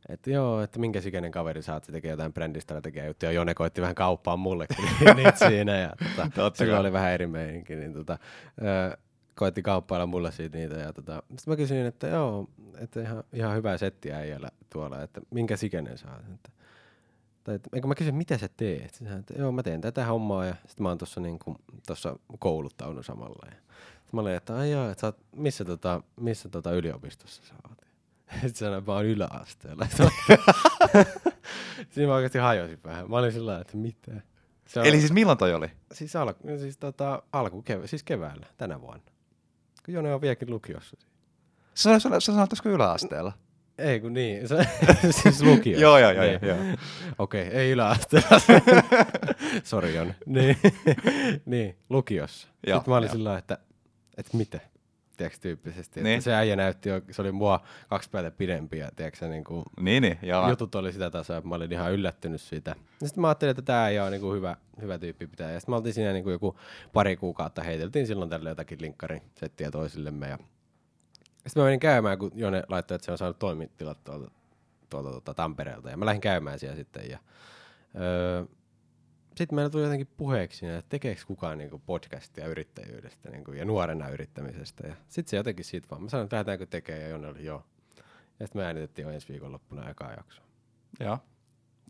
että 0.09 0.31
joo, 0.31 0.63
että 0.63 0.79
minkä 0.79 1.01
ikäinen 1.07 1.33
kaveri 1.33 1.63
sä 1.63 1.75
oot, 1.75 1.85
se 1.85 1.93
tekee 1.93 2.11
jotain 2.11 2.33
brändistrategiaa 2.33 3.07
juttuja. 3.07 3.33
Jone 3.33 3.55
koitti 3.55 3.81
vähän 3.81 3.95
kauppaa 3.95 4.37
mullekin 4.37 4.85
niitä 5.17 5.49
siinä 5.49 5.79
ja 5.79 5.93
tota, 6.17 6.31
Totta 6.35 6.59
sillä 6.59 6.81
oli 6.81 6.93
vähän 6.93 7.13
eri 7.13 7.27
meininki, 7.27 7.77
niin 7.77 7.93
tota, 7.93 8.19
ö, 8.63 8.97
koitti 9.35 9.63
kauppailla 9.63 10.07
mulle 10.07 10.33
siitä 10.33 10.59
niitä 10.59 10.75
ja 10.75 10.93
tota, 10.93 11.23
sitten 11.29 11.53
mä 11.53 11.57
kysyin, 11.57 11.87
että 11.87 12.07
joo, 12.07 12.49
että 12.79 13.01
ihan, 13.01 13.25
ihan 13.33 13.57
hyvää 13.57 13.79
settiä 13.79 14.17
äijällä 14.17 14.49
tuolla, 14.73 15.03
että 15.03 15.21
minkä 15.31 15.55
ikäinen 15.63 15.99
sä 15.99 16.09
oot. 16.11 16.35
Että, 16.35 16.51
tai, 17.45 17.55
että, 17.55 17.71
eikö 17.73 17.89
mä 17.89 17.95
kysyin, 17.95 18.15
mitä 18.15 18.39
sä 18.39 18.49
teet? 18.57 19.01
Hän, 19.07 19.19
että 19.19 19.35
joo, 19.39 19.53
mä 19.53 19.63
teen 19.63 19.81
tätä 19.81 20.07
hommaa 20.07 20.45
ja 20.45 20.55
sitten 20.55 20.83
mä 20.83 20.89
oon 20.89 20.99
tuossa 20.99 21.21
niinku, 21.21 21.57
tossa 21.87 22.17
kouluttaunut 22.39 23.07
samalla. 23.07 23.47
Ja 23.47 23.53
sitten 23.53 24.11
mä 24.13 24.21
olin, 24.21 24.35
että 24.35 24.57
ai 24.57 24.71
joo, 24.71 24.91
että 24.91 25.01
sä 25.01 25.07
oot, 25.07 25.19
missä, 25.37 25.65
tota, 25.65 26.03
missä 26.17 26.49
tota 26.49 26.73
yliopistossa 26.73 27.43
sä 27.45 27.55
oot? 27.69 27.79
Sitten 28.33 28.55
sanoin, 28.55 28.79
että 28.79 28.91
mä 28.91 28.97
oon 28.97 29.05
yläasteella. 29.05 29.87
Siinä 31.91 32.09
mä 32.09 32.15
oikeasti 32.15 32.39
hajosin 32.39 32.79
vähän. 32.85 33.11
Mä 33.11 33.17
olin 33.17 33.33
sillä 33.33 33.61
että 33.61 33.77
mitä? 33.77 34.21
Se 34.67 34.81
on, 34.81 34.87
Eli 34.87 34.99
siis 34.99 35.13
milloin 35.13 35.39
toi 35.39 35.55
oli? 35.55 35.71
siis, 35.93 36.17
al, 36.17 36.33
siis 36.59 36.79
tota, 36.79 37.23
alku 37.33 37.63
kevä, 37.63 37.87
siis 37.87 38.03
keväällä 38.03 38.47
tänä 38.57 38.81
vuonna. 38.81 39.05
Kun 39.85 39.95
Jone 39.95 40.15
on 40.15 40.21
vieläkin 40.21 40.51
lukiossa. 40.51 40.97
Sä 41.75 41.99
sanoit, 41.99 42.25
sä 42.25 42.33
sanoit 42.33 42.51
yläasteella. 42.65 43.33
Ei 43.81 44.01
kun 44.01 44.13
niin, 44.13 44.49
se, 44.49 44.57
siis 45.23 45.43
lukiossa. 45.43 45.83
Joo, 45.83 45.99
joo, 45.99 46.11
joo, 46.11 46.25
Niin. 46.25 46.39
joo. 46.43 46.57
Okei, 47.19 47.47
okay, 47.49 47.59
ei 47.61 47.71
yläasteella. 47.71 48.41
Sori 49.65 49.95
Jone. 49.95 50.15
Niin, 50.27 50.57
niin 51.47 51.77
lukiossa. 51.89 52.49
Joo, 52.67 52.79
Sitten 52.79 52.93
mä 52.93 52.97
olin 52.99 53.11
sillä 53.11 53.39
että, 53.39 53.59
että 54.17 54.37
mitä? 54.37 54.61
Tiedätkö 55.17 55.39
tyyppisesti. 55.43 56.01
Että 56.01 56.09
Niin. 56.09 56.23
se 56.23 56.35
äijä 56.35 56.57
näytti, 56.57 56.89
jo- 56.89 57.01
se 57.11 57.23
oli 57.23 57.33
mua 57.33 57.61
kaksi 57.89 58.11
päätä 58.11 58.31
pidempi 58.31 58.79
ja 58.79 58.89
tiedätkö, 58.97 59.29
niin 59.29 59.45
kuin, 59.45 59.65
Niin, 59.81 60.03
niin, 60.03 60.19
joo. 60.23 60.49
jutut 60.51 60.75
oli 60.75 60.93
sitä 60.93 61.11
tasoa, 61.11 61.37
että 61.37 61.49
mä 61.49 61.55
olin 61.55 61.73
ihan 61.73 61.93
yllättynyt 61.93 62.41
siitä. 62.41 62.75
Sitten 63.05 63.21
mä 63.21 63.29
ajattelin, 63.29 63.51
että 63.51 63.63
tämä 63.63 63.89
ei 63.89 64.01
ole 64.01 64.11
niin 64.11 64.33
hyvä, 64.35 64.57
hyvä 64.81 64.99
tyyppi 64.99 65.27
pitää. 65.27 65.51
Ja 65.53 65.61
sitten 65.61 65.73
me 65.73 65.77
oltiin 65.77 65.95
siinä 65.95 66.13
niin 66.13 66.25
kuin 66.25 66.33
joku 66.33 66.57
pari 66.93 67.17
kuukautta, 67.17 67.63
heiteltiin 67.63 68.07
silloin 68.07 68.31
tälle 68.31 68.49
jotakin 68.49 68.79
linkkarisettiä 68.81 69.71
toisillemme. 69.71 70.29
Ja 70.29 70.39
sitten 71.47 71.61
mä 71.61 71.65
menin 71.65 71.81
käymään, 71.81 72.19
kun 72.19 72.31
Jone 72.35 72.63
laittoi, 72.69 72.95
että 72.95 73.05
se 73.05 73.13
on 73.13 73.19
saanut 73.19 73.39
toimitilat 73.39 74.05
tuolta, 74.05 74.31
tuolta 74.91 75.11
tuolta 75.11 75.35
Tampereelta. 75.35 75.91
Ja 75.91 75.97
mä 75.97 76.05
lähdin 76.05 76.21
käymään 76.21 76.59
siellä 76.59 76.77
sitten. 76.77 77.11
Ja, 77.11 77.19
öö, 78.01 78.45
sitten 79.37 79.55
meillä 79.55 79.71
tuli 79.71 79.83
jotenkin 79.83 80.09
puheeksi, 80.17 80.67
että 80.67 80.89
tekeekö 80.89 81.21
kukaan 81.27 81.59
niinku 81.59 81.83
podcastia 81.87 82.47
yrittäjyydestä 82.47 83.31
niinku, 83.31 83.53
ja 83.53 83.65
nuorena 83.65 84.09
yrittämisestä. 84.09 84.87
Ja 84.87 84.95
sitten 85.09 85.31
se 85.31 85.37
jotenkin 85.37 85.65
siitä 85.65 85.89
vaan. 85.91 86.03
Mä 86.03 86.09
sanoin, 86.09 86.25
että 86.25 86.37
lähdetäänkö 86.37 86.67
tekemään, 86.67 87.03
ja 87.03 87.09
Jonne 87.09 87.29
oli 87.29 87.45
joo. 87.45 87.65
Ja 88.41 88.47
sitten 88.47 88.63
me 88.63 88.67
äänitettiin 88.67 89.07
jo 89.07 89.11
ensi 89.11 89.29
viikonloppuna 89.29 89.91
eka 89.91 90.11
jakso. 90.17 90.43
joo. 91.01 91.19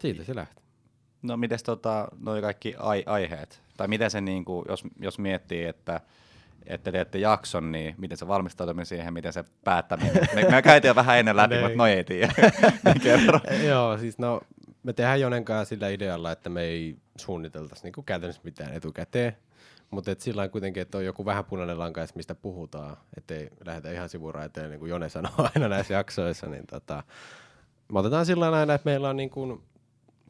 Siitä 0.00 0.24
se 0.24 0.34
lähti. 0.34 0.62
No 1.22 1.36
mites 1.36 1.62
tota, 1.62 2.08
noi 2.18 2.40
kaikki 2.40 2.74
ai- 2.78 3.04
aiheet? 3.06 3.62
Tai 3.76 3.88
miten 3.88 4.10
se, 4.10 4.20
niinku, 4.20 4.64
jos, 4.68 4.84
jos 5.00 5.18
miettii, 5.18 5.64
että 5.64 6.00
että 6.70 6.92
teette 6.92 7.18
jakson, 7.18 7.72
niin 7.72 7.94
miten 7.98 8.18
se 8.18 8.28
valmistautuminen 8.28 8.86
siihen, 8.86 9.14
miten 9.14 9.32
se 9.32 9.44
päättäminen. 9.64 10.28
Me, 10.34 10.42
me 10.50 10.62
käytiin 10.62 10.94
vähän 10.94 11.18
ennen 11.18 11.36
läpi, 11.36 11.54
Niin. 11.54 11.64
mutta 11.64 11.76
no 11.76 11.86
ei 11.86 12.04
tiedä. 12.04 12.32
niin. 13.50 13.68
Joo, 13.68 13.98
siis 13.98 14.18
no, 14.18 14.40
me 14.82 14.92
tehdään 14.92 15.20
Jonen 15.20 15.44
kanssa 15.44 15.68
sillä 15.68 15.88
idealla, 15.88 16.32
että 16.32 16.50
me 16.50 16.62
ei 16.62 16.96
suunniteltaisi 17.18 17.82
niinku 17.84 18.02
käytännössä 18.02 18.42
mitään 18.44 18.72
etukäteen, 18.72 19.36
mutta 19.90 20.10
et 20.10 20.20
sillä 20.20 20.48
kuitenkin, 20.48 20.80
että 20.80 20.98
on 20.98 21.04
joku 21.04 21.24
vähän 21.24 21.44
punainen 21.44 21.78
lanka, 21.78 22.00
mistä 22.14 22.34
puhutaan, 22.34 22.96
ettei 23.16 23.50
lähdetä 23.66 23.92
ihan 23.92 24.08
sivuraiteen, 24.08 24.70
niin 24.70 24.80
kuin 24.80 24.90
Jone 24.90 25.08
sanoo 25.08 25.32
aina 25.54 25.68
näissä 25.68 25.94
jaksoissa, 25.94 26.46
niin 26.46 26.66
tota, 26.66 27.02
me 27.92 27.98
otetaan 27.98 28.26
sillä 28.26 28.50
aina, 28.58 28.74
että 28.74 28.90
meillä 28.90 29.08
on 29.08 29.16
niin 29.16 29.30
kuin 29.30 29.62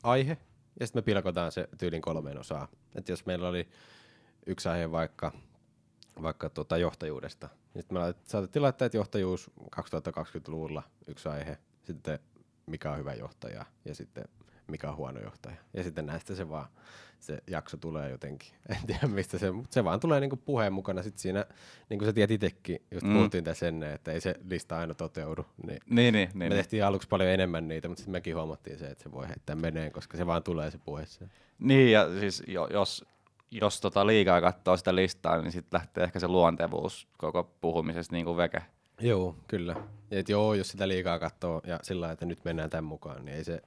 aihe, 0.03 0.37
ja 0.81 0.87
sitten 0.87 1.01
me 1.03 1.05
pilkotaan 1.05 1.53
se 1.53 1.69
tyylin 1.79 2.03
kolmeen 2.03 2.39
osaan. 2.39 2.69
Että 2.95 3.13
jos 3.13 3.27
meillä 3.27 3.49
oli 3.49 3.69
yksi 4.47 4.69
aihe 4.69 4.91
vaikka, 4.91 5.33
vaikka 6.23 6.51
tuota 6.51 6.77
johtajuudesta, 6.77 7.49
niin 7.75 7.83
sitten 7.83 7.99
me 7.99 8.15
saatettiin 8.25 8.63
laittaa, 8.63 8.87
että 8.87 8.99
johtajuus 8.99 9.51
2020-luvulla 9.77 10.83
yksi 11.07 11.29
aihe, 11.29 11.59
sitten 11.83 12.19
mikä 12.67 12.91
on 12.93 12.99
hyvä 12.99 13.15
johtaja 13.15 13.65
ja 13.85 13.95
sitten 13.95 14.25
mikä 14.69 14.91
on 14.91 14.97
huono 14.97 15.21
johtaja. 15.21 15.57
Ja 15.75 15.83
sitten 15.83 16.07
näistä 16.07 16.35
se 16.35 16.49
vaan, 16.49 16.67
se 17.21 17.39
jakso 17.47 17.77
tulee 17.77 18.11
jotenkin. 18.11 18.49
En 18.69 18.87
tiedä 18.87 19.07
mistä 19.07 19.39
se, 19.39 19.51
mutta 19.51 19.75
se 19.75 19.85
vaan 19.85 20.01
tulee 20.01 20.21
niinku 20.21 20.37
puheen 20.37 20.73
mukana. 20.73 21.03
Sitten 21.03 21.21
siinä, 21.21 21.47
niin 21.89 21.99
kuin 21.99 22.09
sä 22.09 22.13
tiedät 22.13 22.31
itsekin, 22.31 22.83
just 22.91 23.07
Mm. 23.07 23.13
puhuttiin 23.13 23.45
tässä 23.45 23.69
ennen, 23.69 23.93
että 23.95 24.13
ei 24.13 24.21
se 24.21 24.35
lista 24.51 24.79
aina 24.79 24.95
toteudu. 24.95 25.47
Niin 25.67 25.81
Niin, 25.91 26.15
niin, 26.15 26.29
me 26.35 26.39
niin. 26.45 26.51
niin. 26.51 26.53
tehtiin 26.59 26.85
aluksi 26.85 27.09
paljon 27.09 27.31
enemmän 27.31 27.69
niitä, 27.69 27.89
mutta 27.89 28.01
sitten 28.01 28.13
mekin 28.13 28.37
huomattiin 28.37 28.79
se, 28.79 28.87
että 28.87 29.05
se 29.05 29.13
voi 29.13 29.29
heittää 29.29 29.57
meneen, 29.57 29.93
koska 29.93 30.17
se 30.17 30.27
vaan 30.27 30.43
tulee 30.43 30.71
se 30.71 30.79
puhe 30.79 31.07
siihen. 31.07 31.31
Niin, 31.59 31.93
ja 31.93 32.21
siis 32.21 32.43
jo, 32.47 32.69
jos, 32.73 33.05
jos 33.51 33.81
tota 33.81 34.07
liikaa 34.07 34.41
katsoo 34.41 34.77
sitä 34.77 34.95
listaa, 34.95 35.43
niin 35.43 35.53
sitten 35.53 35.79
lähtee 35.79 36.05
ehkä 36.05 36.21
se 36.21 36.29
luontevuus 36.29 37.09
koko 37.19 37.51
puhumisesta 37.61 38.15
niin 38.15 38.25
kuin 38.25 38.37
veke. 38.37 38.63
Joo, 39.01 39.37
kyllä. 39.49 39.77
Ja 40.11 40.19
et 40.19 40.29
joo, 40.29 40.55
jos 40.55 40.69
sitä 40.69 40.89
liikaa 40.89 41.19
katsoo 41.19 41.61
ja 41.67 41.79
sillä 41.83 42.01
lailla, 42.01 42.13
että 42.13 42.27
nyt 42.27 42.45
mennään 42.45 42.71
tämän 42.71 42.85
mukaan, 42.85 43.25
niin 43.25 43.37
ei 43.37 43.45
se, 43.45 43.63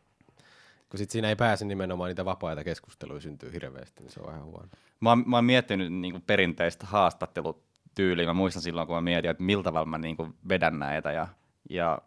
kun 0.89 0.97
sit 0.97 1.09
siinä 1.09 1.29
ei 1.29 1.35
pääse 1.35 1.65
nimenomaan 1.65 2.07
niitä 2.07 2.25
vapaita 2.25 2.63
keskusteluja 2.63 3.21
syntyy 3.21 3.53
hirveästi, 3.53 4.03
niin 4.03 4.11
se 4.11 4.19
on 4.19 4.27
vähän 4.27 4.43
huono. 4.43 4.67
Mä 4.99 5.09
oon, 5.09 5.23
mä 5.25 5.37
oon 5.37 5.45
miettinyt 5.45 5.93
niin 5.93 6.11
kuin 6.11 6.23
perinteistä 6.27 6.85
haastattelutyyliä. 6.85 8.25
Mä 8.25 8.33
muistan 8.33 8.61
silloin, 8.61 8.87
kun 8.87 8.95
mä 8.95 9.01
mietin, 9.01 9.31
että 9.31 9.43
miltä 9.43 9.63
tavalla 9.63 9.85
mä 9.85 9.97
niin 9.97 10.17
kuin 10.17 10.33
vedän 10.49 10.79
näitä. 10.79 11.11
Ja, 11.11 11.27
ja 11.69 11.99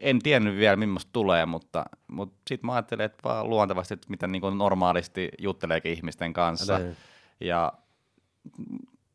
en 0.00 0.18
tiennyt 0.18 0.56
vielä, 0.56 0.76
millaista 0.76 1.10
tulee, 1.12 1.46
mutta, 1.46 1.84
mutta 2.08 2.36
sitten 2.48 2.66
mä 2.66 2.72
ajattelin, 2.72 3.04
että 3.04 3.18
vaan 3.24 3.50
luontevasti, 3.50 3.94
että 3.94 4.06
mitä 4.10 4.26
niin 4.26 4.58
normaalisti 4.58 5.28
jutteleekin 5.38 5.92
ihmisten 5.92 6.32
kanssa. 6.32 6.78
Näin. 6.78 6.96
Ja 7.40 7.72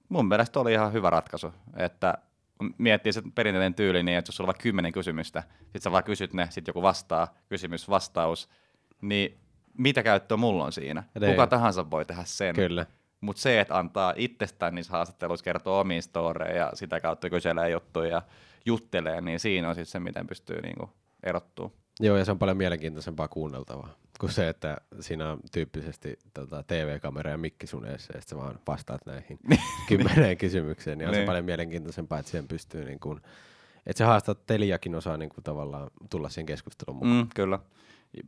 mun 0.09 0.27
mielestä 0.27 0.59
oli 0.59 0.73
ihan 0.73 0.93
hyvä 0.93 1.09
ratkaisu, 1.09 1.53
että 1.75 2.13
miettii 2.77 3.13
se 3.13 3.21
perinteinen 3.35 3.73
tyyli 3.73 4.03
niin, 4.03 4.17
että 4.17 4.29
jos 4.29 4.35
sulla 4.35 4.49
on 4.49 4.61
kymmenen 4.61 4.91
kysymystä, 4.91 5.43
sit 5.71 5.81
sä 5.81 5.91
vaan 5.91 6.03
kysyt 6.03 6.33
ne, 6.33 6.47
sit 6.49 6.67
joku 6.67 6.81
vastaa, 6.81 7.33
kysymys, 7.49 7.89
vastaus, 7.89 8.49
niin 9.01 9.37
mitä 9.77 10.03
käyttöä 10.03 10.37
mulla 10.37 10.65
on 10.65 10.71
siinä? 10.71 11.03
Niin. 11.19 11.31
Kuka 11.31 11.47
tahansa 11.47 11.91
voi 11.91 12.05
tehdä 12.05 12.23
sen. 12.25 12.55
Kyllä. 12.55 12.85
Mutta 13.21 13.41
se, 13.41 13.59
että 13.59 13.77
antaa 13.77 14.13
itsestään 14.17 14.75
niissä 14.75 14.91
haastatteluissa 14.91 15.43
kertoa 15.43 15.79
omiin 15.79 16.03
storeja 16.03 16.55
ja 16.57 16.71
sitä 16.73 16.99
kautta 16.99 17.29
kyselee 17.29 17.69
juttuja 17.69 18.09
ja 18.09 18.21
juttelee, 18.65 19.21
niin 19.21 19.39
siinä 19.39 19.69
on 19.69 19.75
sitten 19.75 19.91
se, 19.91 19.99
miten 19.99 20.27
pystyy 20.27 20.61
niinku 20.61 20.89
erottuu. 21.23 21.73
Joo, 21.99 22.17
ja 22.17 22.25
se 22.25 22.31
on 22.31 22.39
paljon 22.39 22.57
mielenkiintoisempaa 22.57 23.27
kuunneltavaa 23.27 23.95
kuin 24.19 24.31
se, 24.31 24.49
että 24.49 24.77
siinä 24.99 25.31
on 25.31 25.39
tyyppisesti 25.51 26.19
tota, 26.33 26.63
TV-kamera 26.63 27.31
ja 27.31 27.37
mikki 27.37 27.67
sun 27.67 27.85
eessä, 27.85 28.13
ja 28.15 28.21
sit 28.21 28.29
sä 28.29 28.35
vaan 28.35 28.59
vastaat 28.67 29.05
näihin 29.05 29.39
kymmeneen 29.87 30.37
kysymykseen, 30.37 30.97
niin 30.97 31.07
on 31.07 31.13
se 31.13 31.19
Niin. 31.19 31.27
paljon 31.27 31.45
mielenkiintoisempaa, 31.45 32.19
että 32.19 32.31
siihen 32.31 32.47
pystyy 32.47 32.85
niin 32.85 32.99
kuin, 32.99 33.21
että 33.85 33.97
se 33.97 34.03
haastattelijakin 34.03 34.95
osaa 34.95 35.17
niin 35.17 35.29
kuin, 35.29 35.43
tavallaan 35.43 35.89
tulla 36.09 36.29
siihen 36.29 36.45
keskusteluun 36.45 36.95
mukaan. 36.97 37.15
Mm, 37.15 37.27
kyllä. 37.35 37.59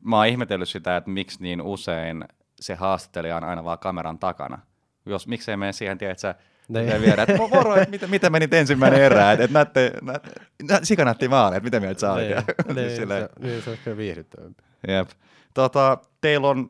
Mä 0.02 0.18
oon 0.18 0.28
ihmetellyt 0.28 0.70
sitä, 0.70 0.98
että 0.98 1.10
miksi 1.10 1.38
niin 1.42 1.62
usein 1.62 2.26
se 2.60 2.76
haastattelija 2.76 3.38
on 3.38 3.44
aina 3.44 3.64
vaan 3.64 3.80
kameran 3.80 4.20
takana. 4.20 4.60
Jos, 5.08 5.28
miksei 5.28 5.58
mene 5.58 5.72
siihen, 5.72 5.98
tiedät 5.98 6.20
sä, 6.20 6.36
Niin. 6.68 7.02
viedä, 7.02 7.24
että 7.24 7.38
moro, 7.38 7.76
että 7.76 7.90
miten, 7.90 8.10
miten 8.10 8.32
menit 8.32 8.54
ensimmäinen 8.54 9.02
erä, 9.02 9.32
että 9.32 9.46
et 9.46 9.52
näette, 9.52 9.92
näette, 10.02 10.30
nä, 10.70 10.80
sika 10.84 11.06
näytti 11.06 11.28
maali, 11.28 11.56
että 11.56 11.64
mitä 11.64 11.80
mieltä 11.80 12.00
sä 12.00 12.14
olit. 12.14 12.24
Niin, 12.24 12.36
Ja 12.36 12.44
niin, 12.76 12.96
se, 12.96 13.06
niin, 13.40 13.62
se 13.62 13.70
olisi 13.70 13.84
kyllä 13.84 13.98
viihdyttävämpi. 13.98 14.64
Jep. 14.88 15.10
Tota, 15.54 15.98
teillä 16.22 16.48
on, 16.48 16.70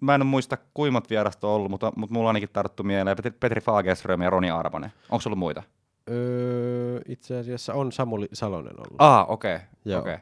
mä 0.00 0.14
en 0.14 0.26
muista 0.26 0.58
kuimmat 0.74 1.10
vierasta 1.10 1.46
on 1.46 1.52
ollut, 1.52 1.70
mutta, 1.70 1.92
mutta 1.96 2.14
mulla 2.14 2.28
ainakin 2.28 2.48
tarttu 2.52 2.82
mieleen 2.82 3.16
Petri, 3.16 3.30
Petri 3.30 3.60
Fagerström 3.60 4.22
ja 4.22 4.30
Roni 4.30 4.50
Arvonen. 4.50 4.92
Onko 5.10 5.22
ollut 5.26 5.38
muita? 5.38 5.62
Öö, 6.10 7.00
itse 7.08 7.38
asiassa 7.38 7.74
on 7.74 7.92
Samuli 7.92 8.28
Salonen 8.32 8.74
ollut. 8.76 8.96
Ah, 8.98 9.30
okei. 9.30 9.56
Okay. 9.86 9.98
Okay. 9.98 10.18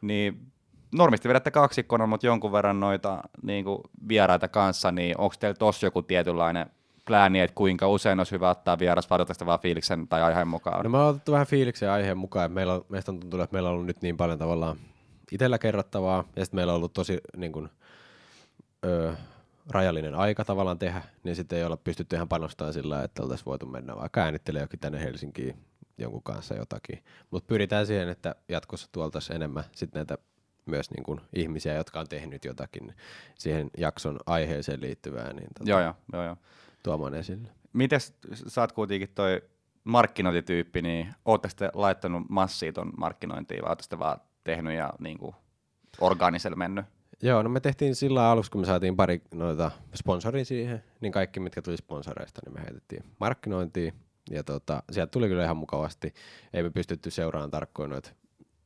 Niin 0.00 0.52
normisti 0.94 1.28
vedätte 1.28 1.50
kaksikkona, 1.50 2.06
mutta 2.06 2.26
jonkun 2.26 2.52
verran 2.52 2.80
noita 2.80 3.22
niin 3.42 3.64
kuin 3.64 3.78
vieraita 4.08 4.48
kanssa, 4.48 4.92
niin 4.92 5.18
onko 5.18 5.34
teillä 5.40 5.58
tossa 5.58 5.86
joku 5.86 6.02
tietynlainen 6.02 6.66
plääni, 7.04 7.40
että 7.40 7.54
kuinka 7.54 7.88
usein 7.88 8.20
olisi 8.20 8.32
hyvä 8.32 8.50
ottaa 8.50 8.78
vieras, 8.78 9.10
vai 9.10 9.18
vaan 9.46 9.60
fiiliksen 9.60 10.08
tai 10.08 10.22
aiheen 10.22 10.48
mukaan? 10.48 10.84
No 10.84 10.90
me 10.90 10.96
ollaan 10.96 11.10
otettu 11.14 11.32
vähän 11.32 11.46
fiiliksen 11.46 11.86
ja 11.86 11.92
aiheen 11.92 12.18
mukaan. 12.18 12.44
että 12.46 12.54
Meillä 12.54 12.74
on, 12.74 12.84
meistä 12.88 13.12
on 13.12 13.20
tuntunut, 13.20 13.44
että 13.44 13.54
meillä 13.54 13.68
on 13.68 13.72
ollut 13.74 13.86
nyt 13.86 14.02
niin 14.02 14.16
paljon 14.16 14.38
tavallaan 14.38 14.76
itsellä 15.32 15.58
kerrottavaa, 15.58 16.24
ja 16.36 16.44
sitten 16.44 16.58
meillä 16.58 16.72
on 16.72 16.76
ollut 16.76 16.92
tosi 16.92 17.20
niin 17.36 17.52
kuin, 17.52 17.68
ö, 18.84 19.12
rajallinen 19.70 20.14
aika 20.14 20.44
tavallaan 20.44 20.78
tehdä, 20.78 21.02
niin 21.24 21.36
sitten 21.36 21.58
ei 21.58 21.64
olla 21.64 21.76
pystytty 21.76 22.16
ihan 22.16 22.28
panostamaan 22.28 22.74
sillä 22.74 23.02
että 23.02 23.22
oltaisiin 23.22 23.46
voitu 23.46 23.66
mennä 23.66 23.96
vaikka 23.96 24.20
äänittelemään 24.20 24.64
jokin 24.64 24.80
tänne 24.80 25.00
Helsinkiin 25.00 25.56
jonkun 25.98 26.22
kanssa 26.22 26.54
jotakin. 26.54 27.04
Mutta 27.30 27.46
pyritään 27.46 27.86
siihen, 27.86 28.08
että 28.08 28.34
jatkossa 28.48 28.88
tuoltaisiin 28.92 29.36
enemmän 29.36 29.64
sit 29.72 29.94
näitä 29.94 30.18
myös 30.66 30.90
niin 30.90 31.02
kuin 31.02 31.20
ihmisiä, 31.34 31.74
jotka 31.74 32.00
on 32.00 32.08
tehnyt 32.08 32.44
jotakin 32.44 32.94
siihen 33.34 33.70
jakson 33.78 34.18
aiheeseen 34.26 34.80
liittyvää, 34.80 35.32
niin 35.32 35.48
tota, 35.58 35.70
Joo, 35.70 35.80
joo, 35.80 35.94
joo, 36.12 36.24
joo. 36.24 36.36
Tuomaan 36.82 37.14
esille. 37.14 37.48
Mites 37.72 38.14
sä 38.32 38.60
oot 38.60 38.72
kuitenkin 38.72 39.08
toi 39.14 39.42
markkinointityyppi, 39.84 40.82
niin 40.82 41.14
ootte 41.24 41.48
sitten 41.48 41.70
laittanut 41.74 42.22
massia 42.28 42.72
ton 42.72 42.92
markkinointiin, 42.98 43.62
vai 43.62 43.70
ootte 43.70 43.98
vaan 43.98 44.20
tehnyt 44.44 44.74
ja 44.74 44.92
niin 44.98 45.18
kuin 45.18 45.34
orgaanisella 46.00 46.56
mennyt? 46.56 46.84
Joo, 47.22 47.42
no 47.42 47.48
me 47.48 47.60
tehtiin 47.60 47.94
sillä 47.94 48.30
aluksi, 48.30 48.50
kun 48.50 48.60
me 48.60 48.66
saatiin 48.66 48.96
pari 48.96 49.22
noita 49.34 49.70
sponsoria 49.94 50.44
siihen, 50.44 50.84
niin 51.00 51.12
kaikki, 51.12 51.40
mitkä 51.40 51.62
tuli 51.62 51.76
sponsoreista, 51.76 52.40
niin 52.44 52.54
me 52.54 52.60
heitettiin 52.60 53.04
markkinointiin. 53.20 53.92
Ja 54.30 54.44
tota, 54.44 54.82
sieltä 54.90 55.10
tuli 55.10 55.28
kyllä 55.28 55.44
ihan 55.44 55.56
mukavasti. 55.56 56.14
Ei 56.52 56.62
me 56.62 56.70
pystytty 56.70 57.10
seuraamaan 57.10 57.50
tarkkoin 57.50 57.90
noita, 57.90 58.10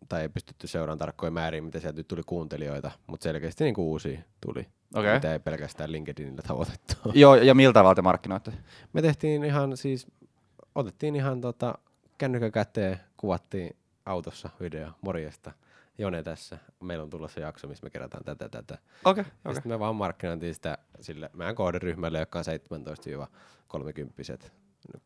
tai 0.08 0.22
ei 0.22 0.28
pystytty 0.28 0.66
seuraamaan 0.66 0.98
tarkkoin 0.98 1.32
määriin, 1.32 1.64
mitä 1.64 1.80
sieltä 1.80 1.96
nyt 1.96 2.08
tuli 2.08 2.22
kuuntelijoita, 2.26 2.90
mutta 3.06 3.24
selkeästi 3.24 3.64
niin 3.64 3.74
uusia 3.78 4.20
tuli, 4.46 4.68
Okei. 4.94 5.14
mitä 5.14 5.32
ei 5.32 5.38
pelkästään 5.38 5.92
LinkedInillä 5.92 6.42
tavoitettu. 6.42 6.94
Joo, 7.14 7.34
ja 7.34 7.54
miltä 7.54 7.74
tavalla 7.74 7.94
te 7.94 8.02
markkinoitte? 8.02 8.52
Me 8.92 9.02
tehtiin 9.02 9.44
ihan 9.44 9.76
siis, 9.76 10.06
otettiin 10.74 11.16
ihan 11.16 11.40
tota, 11.40 11.74
kännykän 12.18 12.52
käteen, 12.52 13.00
kuvattiin 13.16 13.76
autossa 14.06 14.50
video, 14.60 14.88
morjesta. 15.00 15.52
Jone 15.98 16.22
tässä, 16.22 16.58
meillä 16.80 17.02
on 17.02 17.10
tulossa 17.10 17.40
jakso, 17.40 17.68
missä 17.68 17.86
me 17.86 17.90
kerätään 17.90 18.24
tätä, 18.24 18.48
tätä. 18.48 18.78
Okei, 19.04 19.24
Ja 19.24 19.30
okei. 19.44 19.54
sitten 19.54 19.72
me 19.72 19.78
vaan 19.78 19.96
markkinointiin 19.96 20.54
sitä 20.54 20.78
sille 21.00 21.30
meidän 21.32 21.54
kohderyhmälle, 21.54 22.18
joka 22.18 22.38
on 22.38 22.44
17-30 22.44 24.48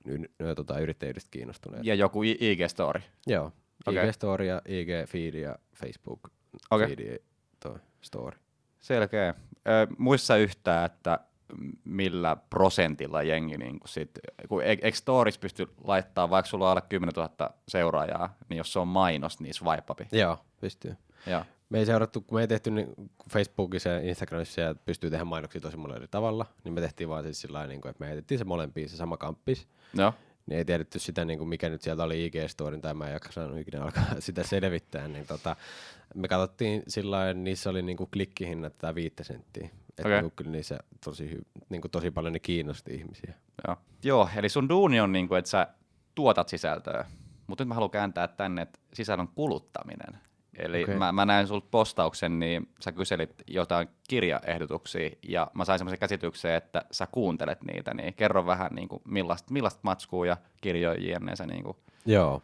y- 0.07 0.25
y- 0.41 0.55
tota, 0.55 0.79
yrittäjyydestä 0.79 1.29
kiinnostuneet. 1.31 1.85
Ja 1.85 1.95
joku 1.95 2.23
IG-story. 2.23 3.01
Joo, 3.27 3.53
Okei. 3.87 4.05
IG-story 4.05 4.43
ja 4.45 4.62
IG-feed 4.69 5.37
ja 5.37 5.57
Facebook 5.75 6.21
Okei. 6.71 6.97
feed 6.97 7.19
toi 7.61 7.77
story. 8.01 8.38
Selkeä. 8.81 9.35
Ö, 9.69 9.87
muissa 9.99 10.37
yhtään, 10.37 10.87
että 10.87 11.21
millä 11.85 12.37
prosentilla 12.51 13.23
jengi, 13.23 13.57
niin 13.59 13.81
kun 13.81 13.88
sit, 13.88 14.11
kun 14.49 14.62
e- 14.62 14.67
eikö 14.67 14.93
stories 14.93 15.38
pysty 15.38 15.69
laittaa, 15.85 16.31
vaikka 16.31 16.49
sulla 16.49 16.64
on 16.64 16.71
alle 16.71 16.83
10 16.88 17.12
000 17.17 17.51
seuraajaa, 17.69 18.37
niin 18.49 18.59
jos 18.59 18.73
se 18.73 18.79
on 18.79 18.88
mainos, 18.88 19.41
niin 19.41 19.55
swipeapi. 19.55 20.09
Joo, 20.12 20.38
pystyy. 20.61 20.97
Joo. 21.27 21.45
Me 21.71 21.79
ei 21.79 21.87
seurattu, 21.87 22.21
kun 22.21 22.37
me 22.38 22.41
ei 22.41 22.49
tehty 22.49 22.71
niin 22.71 22.95
Facebookissa 23.33 23.88
ja 23.88 24.01
Instagramissa 24.01 24.61
ja 24.61 24.75
pystyy 24.75 25.11
tehdä 25.11 25.25
mainoksia 25.25 25.61
tosi 25.61 25.77
monella 25.77 25.97
eri 25.97 26.09
tavalla, 26.11 26.47
niin 26.64 26.75
me 26.75 26.81
tehtiin 26.81 27.09
vaan 27.09 27.25
siis 27.25 27.41
sillä 27.41 27.67
niin 27.67 27.88
että 27.88 28.01
me 28.01 28.07
heitettiin 28.07 28.38
se 28.38 28.45
molempiin 28.45 28.88
se 28.88 28.97
sama 28.97 29.17
kamppis. 29.17 29.69
Joo. 29.95 30.12
Niin 30.49 30.59
ei 30.59 30.65
tiedetty 30.65 30.99
sitä, 30.99 31.25
niin 31.25 31.39
kuin 31.39 31.49
mikä 31.49 31.69
nyt 31.69 31.83
sieltä 31.83 32.03
oli 32.03 32.29
IG-storin, 32.29 32.81
tai 32.81 32.95
mä 32.95 33.07
en 33.07 33.13
jaksanut 33.13 33.59
ikinä 33.59 33.83
alkaa 33.83 34.05
sitä 34.19 34.43
selvittää, 34.43 35.09
niin 35.09 35.27
tota, 35.27 35.57
me 36.15 36.29
katsottiin 36.29 36.83
sillä 36.89 37.17
lailla, 37.17 37.41
niissä 37.41 37.71
oli 37.71 37.83
niin 37.83 37.97
kuin 37.97 38.11
klikkihinnat 38.13 38.79
tai 38.79 38.95
viittä 38.95 39.25
senttiä. 39.25 39.71
Että 39.89 40.09
Okei. 40.09 40.23
niin 40.23 40.33
kyllä 40.37 40.51
niissä 40.51 40.79
tosi, 41.05 41.31
hy- 41.35 41.63
niin 41.69 41.81
kuin 41.81 41.91
tosi 41.91 42.11
paljon 42.11 42.33
ne 42.33 42.39
kiinnosti 42.39 42.95
ihmisiä. 42.95 43.35
Joo. 43.67 43.77
Joo, 44.03 44.29
eli 44.37 44.49
sun 44.49 44.69
duuni 44.69 45.01
on 45.01 45.13
niin 45.13 45.29
kuin, 45.29 45.39
että 45.39 45.51
sä 45.51 45.69
tuotat 46.15 46.49
sisältöä, 46.49 47.05
mutta 47.47 47.65
nyt 47.65 47.69
mä 47.69 47.75
haluan 47.75 47.91
kääntää 47.91 48.29
tänne, 48.29 48.63
että 48.63 48.79
sisällön 48.93 49.29
kuluttaminen. 49.29 50.19
Eli 50.59 50.83
okay. 50.83 50.97
mä, 50.97 51.12
mä 51.12 51.25
näin 51.25 51.47
sulta 51.47 51.68
postauksen, 51.71 52.38
niin 52.38 52.68
sä 52.81 52.92
kyselit 52.92 53.42
jotain 53.47 53.88
kirjaehdotuksia, 54.09 55.11
ja 55.29 55.51
mä 55.55 55.64
sain 55.64 55.79
semmoisen 55.79 55.99
käsityksen, 55.99 56.55
että 56.55 56.85
sä 56.90 57.07
kuuntelet 57.12 57.62
niitä, 57.62 57.94
niin 57.94 58.14
kerro 58.14 58.47
vähän 58.47 58.75
niin 58.75 58.88
kuin 58.88 59.03
millaista, 59.05 59.53
millaista 59.53 59.81
matskua 59.83 60.27
ja 60.27 60.37
kirjoja 60.61 61.21
sä 61.35 61.47
niin 61.47 61.64
kuin, 61.64 61.77
Joo. 62.07 62.42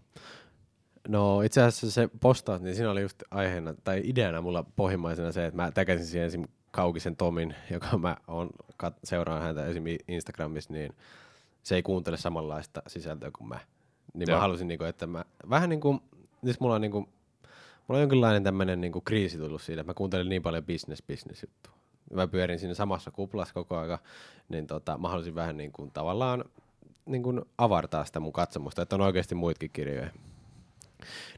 No 1.08 1.42
itse 1.42 1.62
asiassa 1.62 1.90
se 1.90 2.08
postaus, 2.20 2.60
niin 2.60 2.74
siinä 2.74 2.90
oli 2.90 3.02
just 3.02 3.22
aiheena, 3.30 3.74
tai 3.84 4.02
ideana 4.04 4.40
mulla 4.40 4.64
pohjimmaisena 4.76 5.32
se, 5.32 5.46
että 5.46 5.62
mä 5.62 5.70
täkäsin 5.70 6.06
siihen 6.06 6.26
esim. 6.26 6.44
Kaukisen 6.70 7.16
Tomin, 7.16 7.54
joka 7.70 7.98
mä 7.98 8.16
on, 8.26 8.50
kat- 8.82 8.98
seuraan 9.04 9.42
häntä 9.42 9.66
esim. 9.66 9.84
Instagramissa, 10.08 10.72
niin 10.72 10.94
se 11.62 11.74
ei 11.74 11.82
kuuntele 11.82 12.16
samanlaista 12.16 12.82
sisältöä 12.86 13.30
kuin 13.38 13.48
mä. 13.48 13.58
Niin 14.14 14.28
Joo. 14.28 14.36
mä 14.36 14.40
halusin, 14.40 14.68
niinku, 14.68 14.84
että 14.84 15.06
mä 15.06 15.24
vähän 15.50 15.68
niin 15.68 15.80
kuin, 15.80 16.00
nyt 16.42 16.60
mulla 16.60 16.74
on 16.74 16.80
niinku, 16.80 17.08
mulla 17.88 17.98
on 17.98 18.00
jonkinlainen 18.00 18.44
tämmöinen 18.44 18.80
niinku 18.80 19.00
kriisi 19.00 19.38
tullut 19.38 19.62
siitä, 19.62 19.80
että 19.80 19.90
mä 19.90 19.94
kuuntelen 19.94 20.28
niin 20.28 20.42
paljon 20.42 20.64
business 20.64 21.02
business 21.02 21.42
juttua. 21.42 21.72
Mä 22.14 22.26
pyörin 22.26 22.58
siinä 22.58 22.74
samassa 22.74 23.10
kuplassa 23.10 23.54
koko 23.54 23.78
aika, 23.78 23.98
niin 24.48 24.66
tota, 24.66 24.98
mä 24.98 25.08
halusin 25.08 25.34
vähän 25.34 25.56
niin 25.56 25.72
kuin 25.72 25.90
tavallaan 25.90 26.44
niin 27.06 27.22
kuin 27.22 27.42
avartaa 27.58 28.04
sitä 28.04 28.20
mun 28.20 28.32
katsomusta, 28.32 28.82
että 28.82 28.96
on 28.96 29.00
oikeasti 29.00 29.34
muitakin 29.34 29.70
kirjoja. 29.72 30.10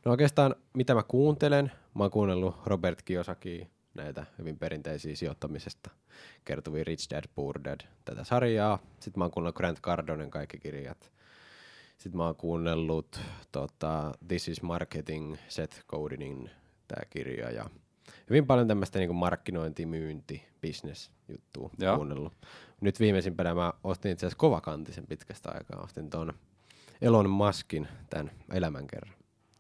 No 0.05 0.11
oikeastaan, 0.11 0.55
mitä 0.75 0.95
mä 0.95 1.03
kuuntelen, 1.03 1.73
mä 1.95 2.05
oon 2.05 2.11
kuunnellut 2.11 2.57
Robert 2.67 3.03
Kiyosakia, 3.03 3.67
näitä 3.95 4.27
hyvin 4.39 4.59
perinteisiä 4.59 5.17
sijoittamisesta 5.17 5.91
kertovia 6.45 6.85
Rich 6.85 7.11
Dad, 7.11 7.25
Poor 7.35 7.61
Dad, 7.65 7.81
tätä 8.05 8.25
sarjaa. 8.25 8.79
Sitten 9.01 9.19
mä 9.19 9.25
oon 9.25 9.31
kuunnellut 9.31 9.57
Grant 9.57 9.81
Cardonen 9.81 10.31
kaikki 10.31 10.59
kirjat. 10.59 11.13
Sitten 11.99 12.17
mä 12.17 12.25
oon 12.25 12.37
kuunnellut 12.37 13.21
tota, 13.53 14.13
This 14.29 14.49
is 14.49 14.63
Marketing, 14.63 15.37
Seth 15.49 15.85
Godinin 15.89 16.51
tämä 16.89 17.03
kirja 17.11 17.51
ja 17.51 17.71
hyvin 18.31 18.47
paljon 18.47 18.69
tämmöistä 18.69 18.99
niin 18.99 19.15
markkinointi, 19.15 19.87
myynti, 19.87 20.43
business 20.67 21.11
juttua 21.29 21.71
kuunnellut. 21.97 22.33
Nyt 22.81 23.01
viimeisimpänä 23.01 23.55
mä 23.55 23.73
ostin 23.85 24.13
itse 24.13 24.27
asiassa 24.27 24.39
kovakantisen 24.39 25.07
pitkästä 25.07 25.51
aikaa. 25.51 25.83
Ostin 25.83 26.11
ton 26.11 26.33
Elon 27.01 27.31
Muskin 27.31 27.89
tämän 28.11 28.31
elämänkerran. 28.53 29.15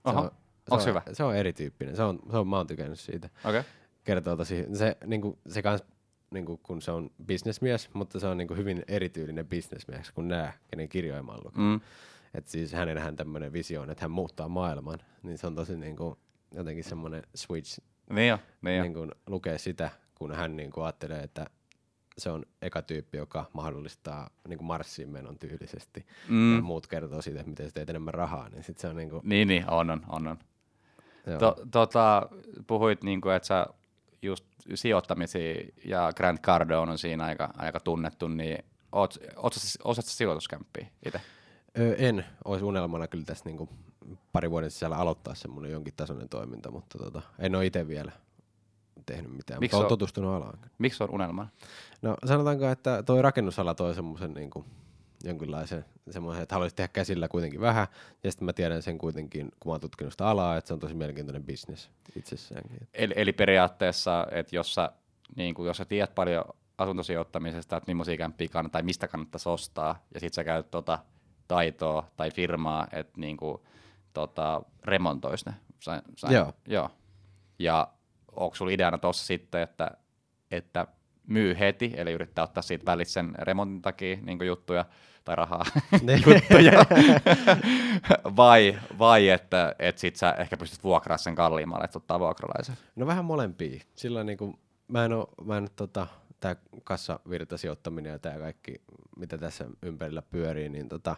Oho. 0.05 0.22
se 0.22 0.31
Onks 0.70 0.85
on, 0.85 0.90
hyvä? 0.90 1.03
Se 1.12 1.25
on 1.25 1.37
erityyppinen. 1.37 1.96
Se 1.96 2.03
on, 2.03 2.18
se 2.31 2.37
on, 2.37 2.49
mä 2.49 2.57
oon 2.57 2.66
tykännyt 2.66 3.01
siitä. 3.01 3.29
okei. 3.44 3.61
Okay. 3.61 3.72
Kertoo 4.05 4.37
tosi, 4.37 4.66
se, 4.72 4.96
niinku, 5.07 5.38
se 5.49 5.62
kans, 5.62 5.85
niinku, 6.31 6.57
kun 6.57 6.83
se 6.83 6.90
on 6.90 7.11
bisnesmies, 7.27 7.94
mutta 7.94 8.20
se 8.20 8.27
on 8.27 8.38
niinku, 8.38 8.55
hyvin 8.55 8.83
erityylinen 8.88 9.46
bisnesmies 9.46 10.11
kuin 10.11 10.29
nämä, 10.29 10.53
kenen 10.70 10.88
kirjoja 10.88 11.22
mä 11.22 11.33
oon 11.33 11.40
lukenut. 11.44 11.81
Mm. 11.81 11.81
Et 12.37 12.49
siis 12.49 12.72
hänenhän 12.72 13.16
tämmöinen 13.16 13.53
visio 13.53 13.81
on, 13.83 13.90
että 13.90 14.05
hän 14.05 14.11
muuttaa 14.11 14.49
maailman, 14.49 14.99
niin 15.22 15.38
se 15.38 15.46
on 15.46 15.55
tosi 15.55 15.77
niinku, 15.77 16.18
jotenkin 16.55 16.85
semmoinen 16.85 17.22
switch 17.35 17.81
Niin 18.11 18.29
jo, 18.29 18.38
niin 18.62 18.77
jo. 18.77 18.83
niin 18.83 18.94
kuin 18.94 19.11
lukee 19.27 19.59
sitä, 19.59 19.90
kun 20.14 20.33
hän 20.35 20.57
niin 20.57 20.70
kuin 20.70 20.85
ajattelee, 20.85 21.20
että 21.22 21.46
se 22.18 22.31
on 22.31 22.42
eka 22.62 22.83
tyyppi, 22.83 23.16
joka 23.16 23.44
mahdollistaa 23.53 24.31
niin 24.49 24.59
kuin 24.59 24.66
Marsiin 24.66 25.11
menon 25.11 25.38
tyylisesti. 25.38 26.07
Mm. 26.29 26.57
Ja 26.57 26.62
muut 26.62 26.87
kertoo 26.87 27.22
siitä, 27.22 27.40
että 27.40 27.51
miten 27.51 27.66
sä 27.68 27.75
teet 27.75 27.90
enemmän 27.90 28.14
rahaa, 28.14 28.49
niin 28.49 28.64
sit 28.64 28.79
se 28.79 28.88
on 28.88 28.96
niin 28.96 29.11
kuin, 29.11 29.20
Niin, 29.25 29.49
niin, 29.49 29.70
on, 29.70 29.90
on, 29.90 30.03
on. 30.09 30.27
on. 30.27 30.38
To, 31.38 31.57
tota, 31.70 32.29
puhuit, 32.66 33.03
niin 33.03 33.20
kuin, 33.20 33.35
että 33.35 33.46
sä 33.46 33.66
just 34.22 34.44
sijoittamisia 34.75 35.64
ja 35.85 36.12
Grant 36.16 36.40
Cardone 36.40 36.92
on 36.92 36.99
siinä 36.99 37.25
aika, 37.25 37.51
aika 37.57 37.81
tunnettu, 37.81 38.29
niin 38.29 38.64
oot, 38.92 39.18
oot, 39.37 39.53
sä- 39.53 39.79
osaat 39.85 40.07
sä 40.07 40.16
sijoituskämppiä 40.16 40.87
itse? 41.07 41.20
Ö, 41.79 41.95
en 41.99 42.25
olisi 42.45 42.65
unelmana 42.65 43.09
kyllä 43.09 43.25
tässä 43.25 43.45
niin 43.45 43.57
kuin 43.57 43.71
pari 44.33 44.51
vuoden 44.51 44.71
sisällä 44.71 44.97
aloittaa 44.97 45.35
semmoinen 45.35 45.73
jonkin 45.73 45.95
tasoinen 45.97 46.29
toiminta, 46.29 46.71
mutta 46.71 46.99
tota, 46.99 47.23
en 47.39 47.55
ole 47.55 47.67
itse 47.67 47.89
vielä 47.89 48.12
tehnyt 49.07 49.37
mitään, 49.37 49.61
Miksi 49.61 49.77
mutta 49.77 49.85
on- 49.87 49.89
tutustunut 49.89 50.35
alaan. 50.35 50.59
Miksi 50.79 51.03
on 51.03 51.11
unelma? 51.11 51.49
No 52.03 52.17
sanotaanko, 52.25 52.69
että 52.69 53.03
toi 53.03 53.23
rakennusala 53.23 53.75
toi 53.75 53.95
semmoisen 53.95 54.35
niin 54.35 54.51
kuin, 54.51 54.65
jonkinlaisen 55.25 55.85
semmoisen, 56.11 56.43
että 56.43 56.55
haluaisin 56.55 56.77
tehdä 56.77 56.89
käsillä 56.89 57.29
kuitenkin 57.29 57.61
vähän, 57.61 57.87
ja 58.25 58.31
sitten 58.31 58.47
mä 58.47 58.53
tiedän 58.53 58.83
sen 58.83 58.99
kuitenkin, 58.99 59.53
kun 59.61 59.71
mä 59.71 59.75
oon 59.75 59.81
tutkinut 59.81 60.12
sitä 60.12 60.29
alaa, 60.29 60.57
että 60.57 60.69
se 60.69 60.75
on 60.75 60.81
tosi 60.81 60.95
mielenkiintoinen 60.95 61.45
bisnes 61.45 61.91
itsessäänkin. 62.17 62.89
Eli, 62.95 63.15
eli 63.17 63.33
periaatteessa, 63.33 64.27
että 64.31 64.57
jos 64.57 64.75
sä, 64.75 64.93
niin 65.37 65.55
kuin, 65.55 65.67
jos 65.67 65.77
sä 65.77 65.85
tiedät 65.85 66.15
paljon 66.15 66.45
asuntosijoittamisesta, 66.79 67.77
että 67.77 67.91
millaisia 67.91 68.17
kämppiä 68.17 68.49
kannattaa 68.49 68.79
tai 68.79 68.85
mistä 68.85 69.09
kannattaisi 69.09 69.49
ostaa, 69.49 70.05
ja 70.15 70.21
sit 70.21 70.35
sä 70.35 70.45
käyt 70.45 70.71
tota 70.71 70.99
taitoa 71.48 72.11
tai 72.16 72.30
firmaa, 72.30 72.87
että 72.92 73.20
niin 73.20 73.37
kuin, 73.37 73.59
tota, 74.12 74.62
remontois 74.85 75.46
ne. 75.46 75.54
Sain, 75.80 76.02
sain, 76.16 76.35
Joo. 76.35 76.52
Joo. 76.68 76.90
Ja 77.59 77.88
onko 78.37 78.54
sulla 78.56 78.72
ideana 78.72 78.98
tuossa 78.98 79.26
sitten, 79.26 79.62
että, 79.62 79.90
että 80.50 80.87
myy 81.26 81.59
heti, 81.59 81.92
eli 81.96 82.12
yrittää 82.12 82.44
ottaa 82.44 82.62
siitä 82.62 82.87
välit 82.87 83.09
sen 83.09 83.35
remontin 83.38 83.82
takia 83.82 84.18
niin 84.22 84.46
juttuja 84.46 84.85
tai 85.24 85.37
rahaa, 85.37 85.64
Ne- 86.02 86.20
juttuja, 86.26 86.72
vai, 88.37 88.78
vai 88.98 89.28
että, 89.28 89.74
että 89.78 90.00
sit 90.00 90.16
sä 90.16 90.30
ehkä 90.30 90.56
pystyt 90.56 90.85
vuokraa 90.85 91.18
sen 91.18 91.35
kalliimmalle, 91.35 91.85
että 91.85 91.98
ottaa 91.98 92.20
vuokralaisen. 92.20 92.76
No 92.96 93.06
vähän 93.06 93.24
molempia. 93.24 93.80
Sillä 93.94 94.24
niin 94.24 94.38
kuin, 94.38 94.59
mä 94.88 95.04
en 95.04 95.12
oo, 95.12 95.28
mä 95.44 95.56
en 95.56 95.68
tota, 95.76 96.06
tää 96.54 96.80
kassavirtasijoittaminen 96.85 98.12
ja 98.12 98.18
tää 98.18 98.38
kaikki, 98.38 98.80
mitä 99.16 99.38
tässä 99.38 99.66
ympärillä 99.82 100.22
pyörii, 100.22 100.68
niin 100.68 100.88
tota, 100.88 101.16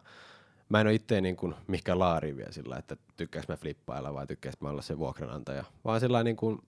mä 0.69 0.81
en 0.81 0.87
ole 0.87 0.95
itse 0.95 1.21
niin 1.21 1.37
kuin 1.37 1.55
mihinkään 1.67 1.99
laariin 1.99 2.37
vielä 2.37 2.53
sillä, 2.53 2.77
että 2.77 2.97
tykkääks 3.17 3.49
mä 3.49 3.57
flippailla 3.57 4.15
vai 4.15 4.27
tykkääks 4.27 4.61
mä 4.61 4.71
olla 4.71 4.83
se 4.83 4.99
vuokranantaja, 4.99 5.65
vaan 5.85 6.01
sillä 6.01 6.25
niin 6.25 6.37
kuin, 6.37 6.59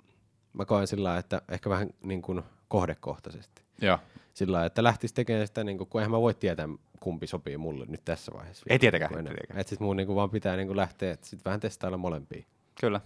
mä 0.53 0.65
koen 0.65 0.87
sillä 0.87 1.19
että 1.19 1.43
ehkä 1.49 1.71
vähän 1.71 1.91
niin 2.03 2.23
kuin 2.23 2.43
kohdekohtaisesti. 2.69 3.63
Joo. 3.81 3.99
Sillä 4.35 4.65
että 4.65 4.83
lähtisi 4.83 5.15
tekemään 5.15 5.47
sitä, 5.47 5.65
niin 5.65 5.79
kuin, 5.79 5.89
kun 5.89 6.01
eihän 6.01 6.11
mä 6.11 6.21
voi 6.21 6.35
tietää, 6.35 6.69
kumpi 7.01 7.27
sopii 7.27 7.57
mulle 7.57 7.87
nyt 7.89 8.05
tässä 8.05 8.33
vaiheessa. 8.33 8.67
Ei 8.69 8.79
tietenkään, 8.79 9.13
enemmän. 9.13 9.33
tietenkään. 9.33 9.61
Et 9.61 9.69
sit 9.69 9.81
mun 9.81 9.97
niin 9.97 10.07
kuin, 10.07 10.17
vaan 10.17 10.31
pitää 10.31 10.57
niin 10.57 10.67
kuin 10.67 10.77
lähteä, 10.77 11.13
että 11.13 11.27
sit 11.27 11.45
vähän 11.45 11.61
testailla 11.61 11.99
molempia. 11.99 12.45
Kyllä. 12.81 13.01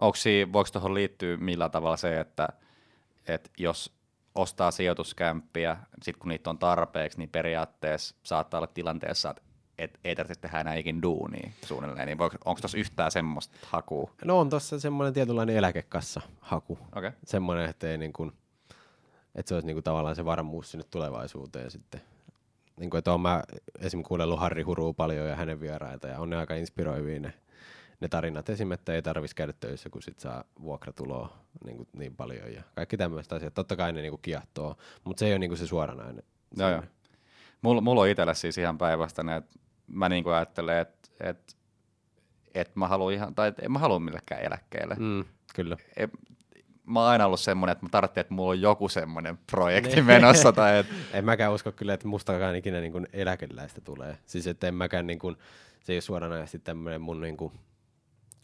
Onko 0.00 0.16
voiko 0.52 0.70
tuohon 0.72 0.94
liittyä 0.94 1.36
millä 1.36 1.68
tavalla 1.68 1.96
se, 1.96 2.20
että, 2.20 2.48
että 3.28 3.50
jos 3.58 3.97
ostaa 4.38 4.70
sijoituskämppiä, 4.70 5.76
sitten 6.02 6.20
kun 6.20 6.28
niitä 6.28 6.50
on 6.50 6.58
tarpeeksi, 6.58 7.18
niin 7.18 7.28
periaatteessa 7.28 8.16
saattaa 8.22 8.58
olla 8.58 8.66
tilanteessa, 8.66 9.30
että 9.30 9.42
et 9.78 9.98
ei 10.04 10.16
tarvitse 10.16 10.40
tehdä 10.40 10.60
enää 10.60 10.74
ikin 10.74 11.02
duunia 11.02 11.50
suunnilleen, 11.66 12.06
niin 12.06 12.18
onko 12.20 12.60
tuossa 12.60 12.78
yhtään 12.78 13.10
semmoista 13.10 13.58
hakua? 13.62 14.10
No 14.24 14.38
on 14.38 14.48
tossa 14.48 14.80
semmoinen 14.80 15.14
tietynlainen 15.14 15.56
eläkekassa 15.56 16.20
haku. 16.40 16.78
Okay. 16.96 17.12
semmoinen, 17.24 17.70
että, 17.70 17.90
ei 17.90 17.98
niin 17.98 18.12
kuin, 18.12 18.32
että 19.34 19.48
se 19.48 19.54
olisi 19.54 19.66
niin 19.66 19.74
kuin 19.74 19.84
tavallaan 19.84 20.16
se 20.16 20.24
varmuus 20.24 20.70
sinne 20.70 20.84
tulevaisuuteen 20.90 21.70
sitten. 21.70 22.00
Niin 22.76 22.90
kuin, 22.90 22.98
että 22.98 23.10
olen 23.10 23.20
mä 23.20 23.42
esim. 23.78 24.02
kuunnellut 24.02 24.40
Harri 24.40 24.62
Huruu 24.62 24.94
paljon 24.94 25.28
ja 25.28 25.36
hänen 25.36 25.60
vieraita 25.60 26.08
ja 26.08 26.18
on 26.18 26.30
ne 26.30 26.36
aika 26.36 26.54
inspiroivia 26.54 27.20
ne, 27.20 27.34
ne 28.00 28.08
tarinat. 28.08 28.48
Esim. 28.48 28.72
että 28.72 28.92
ei 28.94 29.02
tarvitsisi 29.02 29.36
käydä 29.36 29.52
töissä, 29.52 29.90
kun 29.90 30.02
sit 30.02 30.20
saa 30.20 30.44
vuokratuloa 30.62 31.38
niin, 31.64 31.76
kuin 31.76 31.88
niin 31.92 32.16
paljon 32.16 32.52
ja 32.52 32.62
kaikki 32.74 32.96
tämmöiset 32.96 33.32
asiat. 33.32 33.54
Totta 33.54 33.76
kai 33.76 33.92
ne 33.92 34.00
niin 34.00 34.12
kuin 34.12 34.22
kiehtoo, 34.22 34.76
mutta 35.04 35.20
se 35.20 35.26
ei 35.26 35.32
ole 35.32 35.38
niin 35.38 35.50
kuin 35.50 35.58
se 35.58 35.66
suoranainen. 35.66 36.22
Joo, 36.56 36.70
joo. 36.70 36.82
Mulla, 37.62 37.80
mulla 37.80 38.00
on 38.00 38.08
itsellä 38.08 38.34
siis 38.34 38.58
ihan 38.58 38.78
päinvastainen, 38.78 39.36
että 39.36 39.58
mä 39.86 40.08
niin 40.08 40.28
ajattelen, 40.28 40.78
että, 40.78 41.08
että, 41.20 41.54
että 42.54 42.72
mä 42.78 42.88
haluan 42.88 43.14
ihan, 43.14 43.34
tai 43.34 43.48
että 43.48 43.62
en 43.62 43.72
mä 43.72 43.78
halua 43.78 43.98
millekään 43.98 44.42
eläkkeelle. 44.42 44.94
Mm, 44.98 45.24
kyllä. 45.54 45.76
en- 45.96 46.10
mä 46.86 47.00
oon 47.00 47.08
aina 47.08 47.26
ollut 47.26 47.40
semmoinen, 47.40 47.72
että 47.72 47.84
mä 47.84 47.88
tarvitsen, 47.88 48.20
että 48.20 48.34
mulla 48.34 48.50
on 48.50 48.60
joku 48.60 48.88
semmoinen 48.88 49.38
projekti 49.52 50.02
menossa. 50.02 50.52
Tai 50.52 50.78
et, 50.78 50.86
En 51.12 51.24
mäkään 51.24 51.52
usko 51.52 51.72
kyllä, 51.72 51.94
että 51.94 52.08
mustakaan 52.08 52.56
ikinä 52.56 52.80
niin 52.80 52.92
kuin 52.92 53.06
eläkeläistä 53.12 53.80
tulee. 53.80 54.18
Siis 54.26 54.46
että 54.46 54.68
en 54.68 54.74
mäkään, 54.74 55.06
niin 55.06 55.18
kuin, 55.18 55.36
se 55.84 55.92
ei 55.92 55.96
ole 55.96 56.00
suoranaisesti 56.00 56.58
tämmöinen 56.58 57.00
mun, 57.00 57.20
niin 57.20 57.36
kuin, 57.36 57.52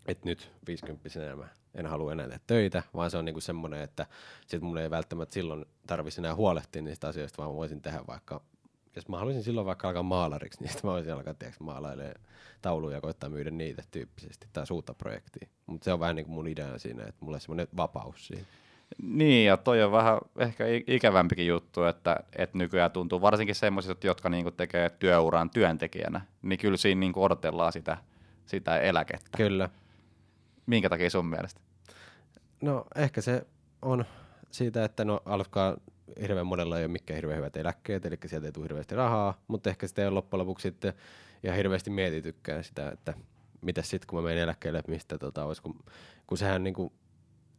että 0.06 0.28
nyt 0.28 0.52
50 0.66 1.36
mä 1.36 1.48
en 1.74 1.86
halua 1.86 2.12
enää 2.12 2.26
tehdä 2.26 2.40
töitä, 2.46 2.82
vaan 2.94 3.10
se 3.10 3.16
on 3.16 3.24
niin 3.24 3.34
kuin 3.34 3.42
semmoinen, 3.42 3.82
että 3.82 4.06
sit 4.46 4.62
mun 4.62 4.78
ei 4.78 4.90
välttämättä 4.90 5.34
silloin 5.34 5.64
tarvitsisi 5.86 6.20
enää 6.20 6.34
huolehtia 6.34 6.82
niistä 6.82 7.08
asioista, 7.08 7.38
vaan 7.38 7.50
mä 7.50 7.56
voisin 7.56 7.82
tehdä 7.82 8.00
vaikka, 8.06 8.40
jos 8.96 9.08
mä 9.08 9.18
haluaisin 9.18 9.42
silloin 9.42 9.66
vaikka 9.66 9.88
alkaa 9.88 10.02
maalariksi, 10.02 10.60
niin 10.62 10.70
sitten 10.70 10.88
mä 10.88 10.92
voisin 10.92 11.12
alkaa 11.12 11.34
tiedätkö, 11.34 11.64
maalailemaan 11.64 12.20
tauluja 12.62 12.96
ja 12.96 13.00
koittaa 13.00 13.30
myydä 13.30 13.50
niitä 13.50 13.82
tyyppisesti 13.90 14.46
tai 14.52 14.64
uutta 14.70 14.94
projektia. 14.94 15.48
Mutta 15.66 15.84
se 15.84 15.92
on 15.92 16.00
vähän 16.00 16.16
niin 16.16 16.26
kuin 16.26 16.34
mun 16.34 16.48
idea 16.48 16.78
siinä, 16.78 17.02
että 17.02 17.24
mulla 17.24 17.36
on 17.36 17.40
semmoinen 17.40 17.68
vapaus 17.76 18.26
siinä. 18.26 18.46
niin, 19.02 19.46
ja 19.46 19.56
toi 19.56 19.82
on 19.82 19.92
vähän 19.92 20.18
ehkä 20.38 20.64
ikävämpikin 20.86 21.46
juttu, 21.46 21.84
että, 21.84 22.16
että 22.36 22.58
nykyään 22.58 22.90
tuntuu 22.90 23.20
varsinkin 23.20 23.54
semmoiset, 23.54 24.04
jotka 24.04 24.28
niinku 24.28 24.50
tekee 24.50 24.90
työuran 24.90 25.50
työntekijänä, 25.50 26.20
niin 26.42 26.58
kyllä 26.58 26.76
siinä 26.76 26.98
niinku 26.98 27.22
odotellaan 27.22 27.72
sitä, 27.72 27.96
sitä 28.46 28.78
eläkettä. 28.78 29.36
Kyllä. 29.36 29.70
Minkä 30.66 30.88
takia 30.88 31.10
sun 31.10 31.26
mielestä? 31.26 31.60
No 32.62 32.86
ehkä 32.96 33.20
se 33.20 33.46
on 33.82 34.04
siitä, 34.50 34.84
että 34.84 35.04
no 35.04 35.22
alkaa 35.24 35.76
hirveän 36.20 36.46
monella 36.46 36.78
ei 36.78 36.84
ole 36.84 36.92
mikään 36.92 37.16
hirveän 37.16 37.38
hyvät 37.38 37.56
eläkkeet, 37.56 38.06
eli 38.06 38.18
sieltä 38.26 38.46
ei 38.46 38.52
tule 38.52 38.64
hirveästi 38.64 38.94
rahaa, 38.94 39.42
mutta 39.48 39.70
ehkä 39.70 39.86
sitä 39.86 40.02
ei 40.02 40.08
ole 40.08 40.14
loppujen 40.14 40.40
lopuksi 40.40 40.68
sitten 40.68 40.92
ihan 41.42 41.56
hirveästi 41.56 41.90
mietitykään 41.90 42.64
sitä, 42.64 42.88
että 42.88 43.14
mitä 43.60 43.82
sitten 43.82 44.06
kun 44.06 44.18
mä 44.18 44.24
menen 44.28 44.42
eläkkeelle, 44.42 44.78
että 44.78 44.92
mistä 44.92 45.18
tota 45.18 45.44
olisi, 45.44 45.62
kun, 45.62 45.84
kun 46.26 46.38
sehän 46.38 46.64
niinku, 46.64 46.92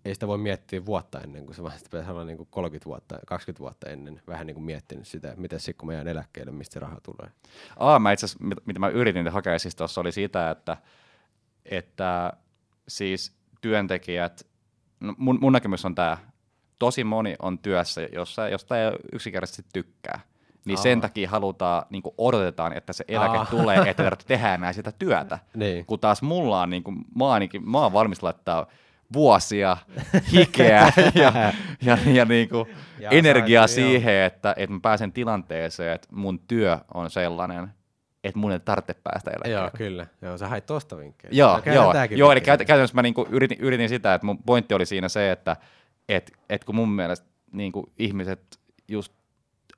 ei 0.06 0.13
sitä 0.13 0.28
voi 0.28 0.38
miettiä 0.38 0.86
vuotta 0.86 1.22
ennen, 1.22 1.46
kun 1.46 1.56
se 1.56 1.63
vaan 1.63 1.74
pitäisi 1.84 2.12
olla 2.12 2.26
niinku 2.26 2.46
30 2.46 2.86
vuotta, 2.86 3.20
20 3.28 3.60
vuotta 3.60 3.89
ennen 3.89 4.22
vähän 4.28 4.48
niinku 4.48 4.62
miettinyt 4.62 5.08
sitä, 5.08 5.28
että 5.28 5.41
mitä 5.41 5.60
sitten 5.60 5.78
kun 5.78 5.88
mä 5.88 5.94
jään 5.94 6.08
eläkkeelle, 6.08 6.52
mistä 6.52 6.74
se 6.74 6.80
raha 6.80 7.02
tulee. 7.04 7.32
Aa, 7.78 8.00
mä 8.00 8.12
itse 8.12 8.26
asiassa, 8.26 8.44
mit- 8.44 8.65
mitä 8.65 8.80
mä 8.80 8.89
yritin 8.89 9.28
hakea 9.28 9.60
siis 9.60 9.76
tuossa 9.76 10.02
oli 10.02 10.12
sitä, 10.12 10.52
että, 10.52 10.78
että 11.65 12.34
siis 12.88 13.36
työntekijät, 13.62 14.48
no 15.00 15.15
mun, 15.17 15.38
mun 15.41 15.54
näkemys 15.54 15.86
on 15.86 15.95
tämä, 15.95 16.17
tosi 16.80 17.04
moni 17.04 17.36
on 17.39 17.60
työssä, 17.60 18.02
jossa, 18.02 18.50
josta 18.50 18.80
ei 18.80 18.91
yksinkertaisesti 19.12 19.69
tykkää. 19.74 20.19
Niin 20.65 20.78
Aa. 20.78 20.84
sen 20.84 21.02
takia 21.02 21.30
halutaan, 21.30 21.86
niin 21.89 22.04
odotetaan, 22.17 22.74
että 22.74 22.93
se 22.93 23.06
eläke 23.08 23.38
Aa. 23.38 23.45
tulee, 23.45 23.78
että 23.78 23.93
tarvitse 24.04 24.28
tehdä 24.28 24.54
enää 24.54 24.74
sitä 24.74 24.91
työtä. 24.91 25.39
Niin. 25.56 25.86
Kun 25.86 26.00
taas 26.00 26.21
mulla 26.21 26.62
on, 26.62 26.69
niin 26.69 26.84
kuin, 26.84 26.98
mä, 27.15 27.32
ainakin, 27.32 27.69
mä 27.69 27.80
oon 27.80 27.93
valmis 27.93 28.24
laittaa 28.24 28.67
vuosia, 29.13 29.78
hikeä 30.34 30.91
ja, 31.15 31.54
ja, 31.82 31.98
ja, 32.06 32.26
niin 32.26 32.50
kuin 32.50 32.65
Ja 33.00 33.10
energiaa 33.10 33.67
siihen, 33.67 34.13
että, 34.24 34.54
että 34.58 34.74
mä 34.74 34.80
pääsen 34.82 35.12
tilanteeseen, 35.12 35.95
että 35.95 36.08
mun 36.12 36.39
työ 36.39 36.78
on 36.93 37.10
sellainen, 37.10 37.74
että 38.26 38.40
mun 38.40 38.52
ei 38.52 38.60
tarvitse 38.60 38.96
päästä 39.04 39.32
eläkkeelle. 39.32 39.62
Joo, 39.62 39.70
kyllä. 39.78 40.08
Joo, 40.22 40.38
sä 40.38 40.48
hait 40.48 40.66
tosta 40.66 40.98
vinkkejä. 40.98 41.32
Joo, 41.34 41.62
No, 41.66 41.74
joo, 41.74 41.94
joo 42.10 42.32
eli 42.32 42.42
käyt, 42.42 42.60
käytännössä 42.60 42.96
mä 42.96 43.02
niinku 43.02 43.28
yritin, 43.30 43.58
yritin 43.60 43.90
sitä, 43.90 44.14
että 44.14 44.26
mun 44.26 44.44
pointti 44.44 44.74
oli 44.74 44.86
siinä 44.86 45.10
se, 45.10 45.32
että 45.32 45.58
et, 46.10 46.32
et 46.50 46.64
kun 46.64 46.76
mun 46.76 46.90
mielestä 46.90 47.28
niinku 47.52 47.94
ihmiset 48.00 48.60
just 48.88 49.14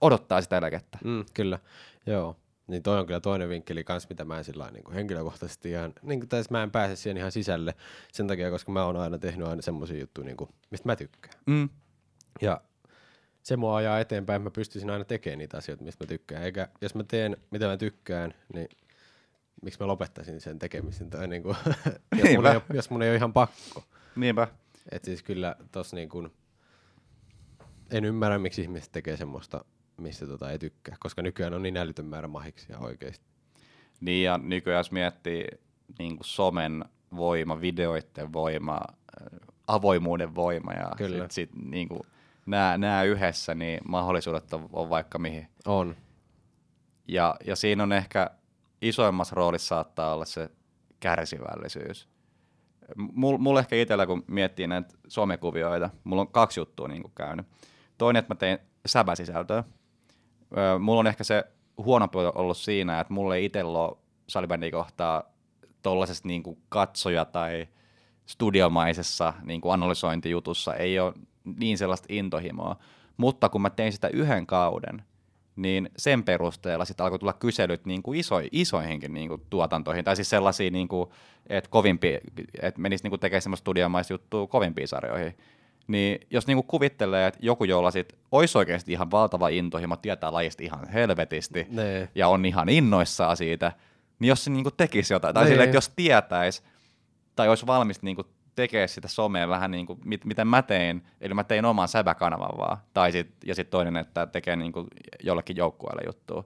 odottaa 0.02 0.42
sitä 0.42 0.58
eläkettä. 0.58 0.98
Mm, 1.04 1.26
kyllä, 1.34 1.60
joo. 2.06 2.36
Niin 2.68 2.84
toi 2.84 3.00
on 3.00 3.06
kyllä 3.06 3.20
toinen 3.20 3.50
vinkkeli 3.50 3.84
kans, 3.84 4.10
mitä 4.10 4.26
mä 4.26 4.38
en 4.38 4.44
sillä 4.44 4.72
niin 4.72 4.94
henkilökohtaisesti 4.94 5.70
ihan, 5.70 5.94
niin 6.02 6.20
kuin, 6.20 6.30
siis 6.32 6.50
mä 6.50 6.64
en 6.64 6.72
pääse 6.72 6.96
siihen 6.96 7.18
ihan 7.18 7.32
sisälle 7.32 7.76
sen 8.12 8.28
takia, 8.28 8.52
koska 8.52 8.72
mä 8.72 8.86
oon 8.86 8.98
aina 8.98 9.18
tehnyt 9.18 9.48
aina 9.48 9.62
semmoisia 9.62 10.00
juttuja, 10.00 10.26
niin 10.26 10.38
kuin, 10.38 10.50
mistä 10.72 10.90
mä 10.90 10.96
tykkään. 10.96 11.36
Mm. 11.46 11.70
Ja 12.42 12.62
se 13.48 13.58
mua 13.58 13.76
ajaa 13.76 14.00
eteenpäin, 14.00 14.42
mä 14.42 14.52
pystyisin 14.52 14.90
aina 14.90 15.06
tekemään 15.06 15.38
niitä 15.38 15.58
asioita, 15.58 15.84
mistä 15.84 16.04
mä 16.04 16.08
tykkään. 16.08 16.44
Eikä 16.44 16.68
jos 16.82 16.96
mä 16.96 17.04
teen, 17.04 17.38
mitä 17.52 17.68
mä 17.68 17.78
tykkään, 17.78 18.34
niin 18.54 18.70
miksi 19.62 19.80
mä 19.80 19.88
lopettaisin 19.88 20.42
sen 20.42 20.60
tekemisen? 20.60 21.10
Tai 21.10 21.28
niin 21.28 21.44
kuin, 21.44 21.56
jos, 22.24 22.36
mun 22.36 22.48
ei, 22.48 22.62
jos 22.74 22.90
mun 22.90 23.02
ei 23.02 23.10
ole 23.10 23.16
ihan 23.16 23.34
pakko. 23.34 23.84
Niinpä. 24.16 24.48
Et 24.92 25.04
siis 25.04 25.24
kyllä 25.24 25.56
tossa 25.72 25.96
niin 25.96 26.10
kuin, 26.10 26.34
en 27.92 28.06
ymmärrä, 28.06 28.40
miksi 28.40 28.62
ihmiset 28.62 28.92
tekee 28.92 29.18
semmoista, 29.18 29.66
mistä 29.98 30.28
tota 30.28 30.52
ei 30.52 30.60
tykkää, 30.60 30.96
koska 31.00 31.22
nykyään 31.22 31.54
on 31.54 31.64
niin 31.64 31.78
älytön 31.78 32.06
määrä 32.06 32.28
mahiksia 32.28 32.80
oikeesti. 32.80 33.26
Niin 34.02 34.24
ja 34.24 34.38
nykyään 34.44 34.80
jos 34.80 34.92
miettii 34.92 35.48
niin 36.00 36.18
kuin 36.18 36.26
somen 36.26 36.86
voima, 37.16 37.62
videoiden 37.62 38.34
voima, 38.34 38.80
avoimuuden 39.68 40.36
voima 40.36 40.74
ja 40.74 40.92
Kyllä. 40.98 41.24
sit, 41.24 41.32
sit, 41.32 41.50
niin 41.56 41.88
kuin, 41.88 42.02
nämä, 42.48 42.78
nämä 42.78 43.04
yhdessä, 43.04 43.56
niin 43.56 43.80
mahdollisuudet 43.88 44.54
on, 44.54 44.70
on 44.74 44.90
vaikka 44.90 45.20
mihin. 45.20 45.48
On. 45.66 45.96
Ja, 47.08 47.36
ja 47.46 47.56
siinä 47.56 47.84
on 47.84 47.94
ehkä 47.94 48.30
isoimmassa 48.82 49.36
roolissa 49.36 49.68
saattaa 49.68 50.14
olla 50.14 50.26
se 50.26 50.50
kärsivällisyys. 51.00 52.10
Mulla 52.96 53.38
mul 53.38 53.58
ehkä 53.58 53.76
itsellä, 53.76 54.06
kun 54.06 54.24
miettii 54.28 54.68
näitä 54.68 54.94
somekuvioita, 55.08 55.90
mulla 56.04 56.22
on 56.22 56.32
kaksi 56.32 56.60
juttua 56.60 56.88
niin 56.88 57.04
käynyt. 57.16 57.46
Toinen, 57.98 58.20
että 58.20 58.34
mä 58.34 58.38
tein 58.38 58.60
säbäsisältöä. 58.86 59.64
Mulla 60.80 61.00
on 61.00 61.08
ehkä 61.08 61.24
se 61.24 61.44
huono 61.78 62.08
puoli 62.08 62.32
ollut 62.36 62.58
siinä, 62.58 63.00
että 63.00 63.14
mulla 63.14 63.36
ei 63.36 63.46
itsellä 63.46 63.80
ole 63.80 63.98
salibändin 64.28 64.72
kohtaa 64.72 65.24
tuollaisesta 65.82 66.28
niin 66.28 66.44
katsoja 66.70 67.26
tai 67.26 67.68
studiomaisessa 68.26 69.34
niin 69.44 69.62
analysointijutussa 69.70 70.74
ei 70.74 71.00
ole 71.00 71.14
niin 71.60 71.78
sellaista 71.78 72.06
intohimoa. 72.10 72.76
Mutta 73.18 73.50
kun 73.50 73.62
mä 73.62 73.70
tein 73.70 73.94
sitä 73.94 74.08
yhden 74.08 74.46
kauden, 74.46 75.02
niin 75.56 75.90
sen 75.98 76.24
perusteella 76.24 76.86
sitten 76.86 77.04
alkoi 77.04 77.20
tulla 77.20 77.34
kyselyt 77.34 77.86
niin 77.86 78.04
kuin 78.04 78.20
iso, 78.20 78.36
isoihinkin 78.52 79.14
niin 79.14 79.30
kuin 79.30 79.42
tuotantoihin, 79.50 80.06
tai 80.06 80.16
siis 80.16 80.30
sellaisia, 80.30 80.72
niin 80.72 80.88
kuin, 80.88 81.10
että, 81.48 81.70
kovimpi, 81.70 82.20
että 82.62 82.82
menisi 82.82 83.04
niin 83.04 83.12
kuin 83.12 83.20
tekemään 83.20 83.42
semmoista 83.42 83.64
studiomaista 83.64 84.14
juttua 84.14 84.48
kovimpiin 84.48 84.88
sarjoihin. 84.88 85.38
Niin 85.88 86.20
jos 86.30 86.48
niin 86.48 86.58
kuin 86.58 86.68
kuvittelee, 86.68 87.28
että 87.28 87.40
joku, 87.44 87.64
jolla 87.64 87.92
sit 87.92 88.14
olisi 88.32 88.58
oikeasti 88.58 88.92
ihan 88.92 89.12
valtava 89.12 89.48
intohimo, 89.48 89.96
tietää 89.96 90.34
lajista 90.34 90.64
ihan 90.64 90.88
helvetisti, 90.88 91.68
Nee. 91.70 92.10
ja 92.16 92.28
on 92.28 92.46
ihan 92.46 92.70
innoissaan 92.70 93.38
siitä, 93.38 93.72
niin 94.20 94.30
jos 94.30 94.44
se 94.44 94.50
niin 94.50 94.64
kuin 94.64 94.76
tekisi 94.78 95.14
jotain, 95.14 95.34
tai 95.34 95.48
silleen, 95.48 95.70
että 95.70 95.78
jos 95.78 95.90
tietäisi, 95.96 96.64
tai 97.36 97.50
olisi 97.50 97.68
valmis 97.68 98.02
niin 98.02 98.16
kuin 98.16 98.28
tekee 98.58 98.88
sitä 98.88 99.08
somea 99.08 99.48
vähän 99.48 99.72
niin 99.72 99.86
kuin, 99.86 100.00
mit, 100.06 100.26
miten 100.26 100.48
mä 100.48 100.62
tein, 100.62 101.04
eli 101.22 101.34
mä 101.34 101.44
tein 101.44 101.66
oman 101.66 101.88
säbäkanavan 101.88 102.58
vaan, 102.58 102.78
tai 102.94 103.12
sit, 103.12 103.32
ja 103.46 103.56
sitten 103.56 103.72
toinen, 103.72 103.98
että 103.98 104.26
tekee 104.28 104.56
niin 104.56 104.72
kuin 104.72 104.88
jollekin 105.24 105.58
joukkueelle 105.58 106.02
juttua. 106.06 106.44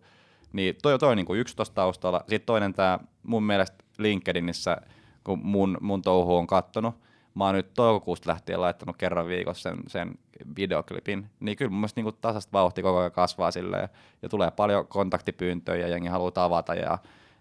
Niin 0.53 0.76
toi, 0.82 0.99
toi 0.99 1.12
on 1.12 1.18
niin 1.18 1.26
kuin 1.26 1.39
yksi 1.39 1.55
tuossa 1.55 1.74
taustalla. 1.74 2.20
Sitten 2.20 2.45
toinen 2.45 2.74
tämä 2.74 2.99
mun 3.24 3.43
mielestä 3.43 3.84
LinkedInissä, 3.97 4.78
kun 5.24 5.39
mun, 5.43 5.78
mun 5.82 6.01
touhu 6.01 6.36
on 6.36 6.47
kattonut, 6.47 6.95
mä 7.36 7.45
oon 7.45 7.55
nyt 7.55 7.74
toukokuusta 7.74 8.30
lähtien 8.30 8.62
laittanut 8.62 8.97
kerran 8.97 9.28
viikossa 9.28 9.70
sen, 9.70 9.80
sen 9.88 10.16
videoklipin, 10.55 11.30
niin 11.39 11.57
kyllä 11.57 11.72
mun 11.72 11.80
mielestä 11.80 12.01
niin 12.01 12.14
tasasta 12.22 12.53
vauhti 12.53 12.82
koko 12.82 12.99
ajan 12.99 13.12
kasvaa 13.12 13.51
silleen, 13.51 13.89
ja 14.22 14.30
tulee 14.30 14.51
paljon 14.51 14.88
kontaktipyyntöjä, 14.88 15.82
ja 15.82 15.88
jengi 15.88 16.09
haluaa 16.09 16.32
tavata 16.32 16.76
ja, 16.76 16.97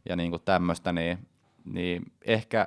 ja 0.09 0.16
niin 0.16 0.31
kuin 0.31 0.43
tämmöistä, 0.45 0.93
niin, 0.93 1.18
niin 1.64 2.03
ehkä 2.25 2.66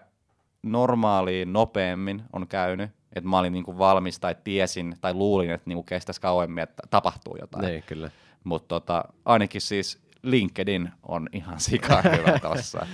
normaaliin 0.63 1.53
nopeammin 1.53 2.23
on 2.33 2.47
käynyt, 2.47 2.91
että 3.15 3.29
mä 3.29 3.39
olin 3.39 3.53
niinku 3.53 3.77
valmis 3.77 4.19
tai 4.19 4.35
tiesin 4.43 4.95
tai 5.01 5.13
luulin, 5.13 5.51
että 5.51 5.69
niinku 5.69 5.83
kestäisi 5.83 6.21
kauemmin, 6.21 6.63
että 6.63 6.83
tapahtuu 6.89 7.37
jotain. 7.41 7.65
Niin, 7.65 7.83
kyllä. 7.83 8.11
Mutta 8.43 8.67
tota, 8.67 9.03
ainakin 9.25 9.61
siis 9.61 10.03
LinkedIn 10.23 10.89
on 11.03 11.29
ihan 11.33 11.59
sikan 11.59 12.03
hyvä 12.03 12.39
tossa. 12.53 12.87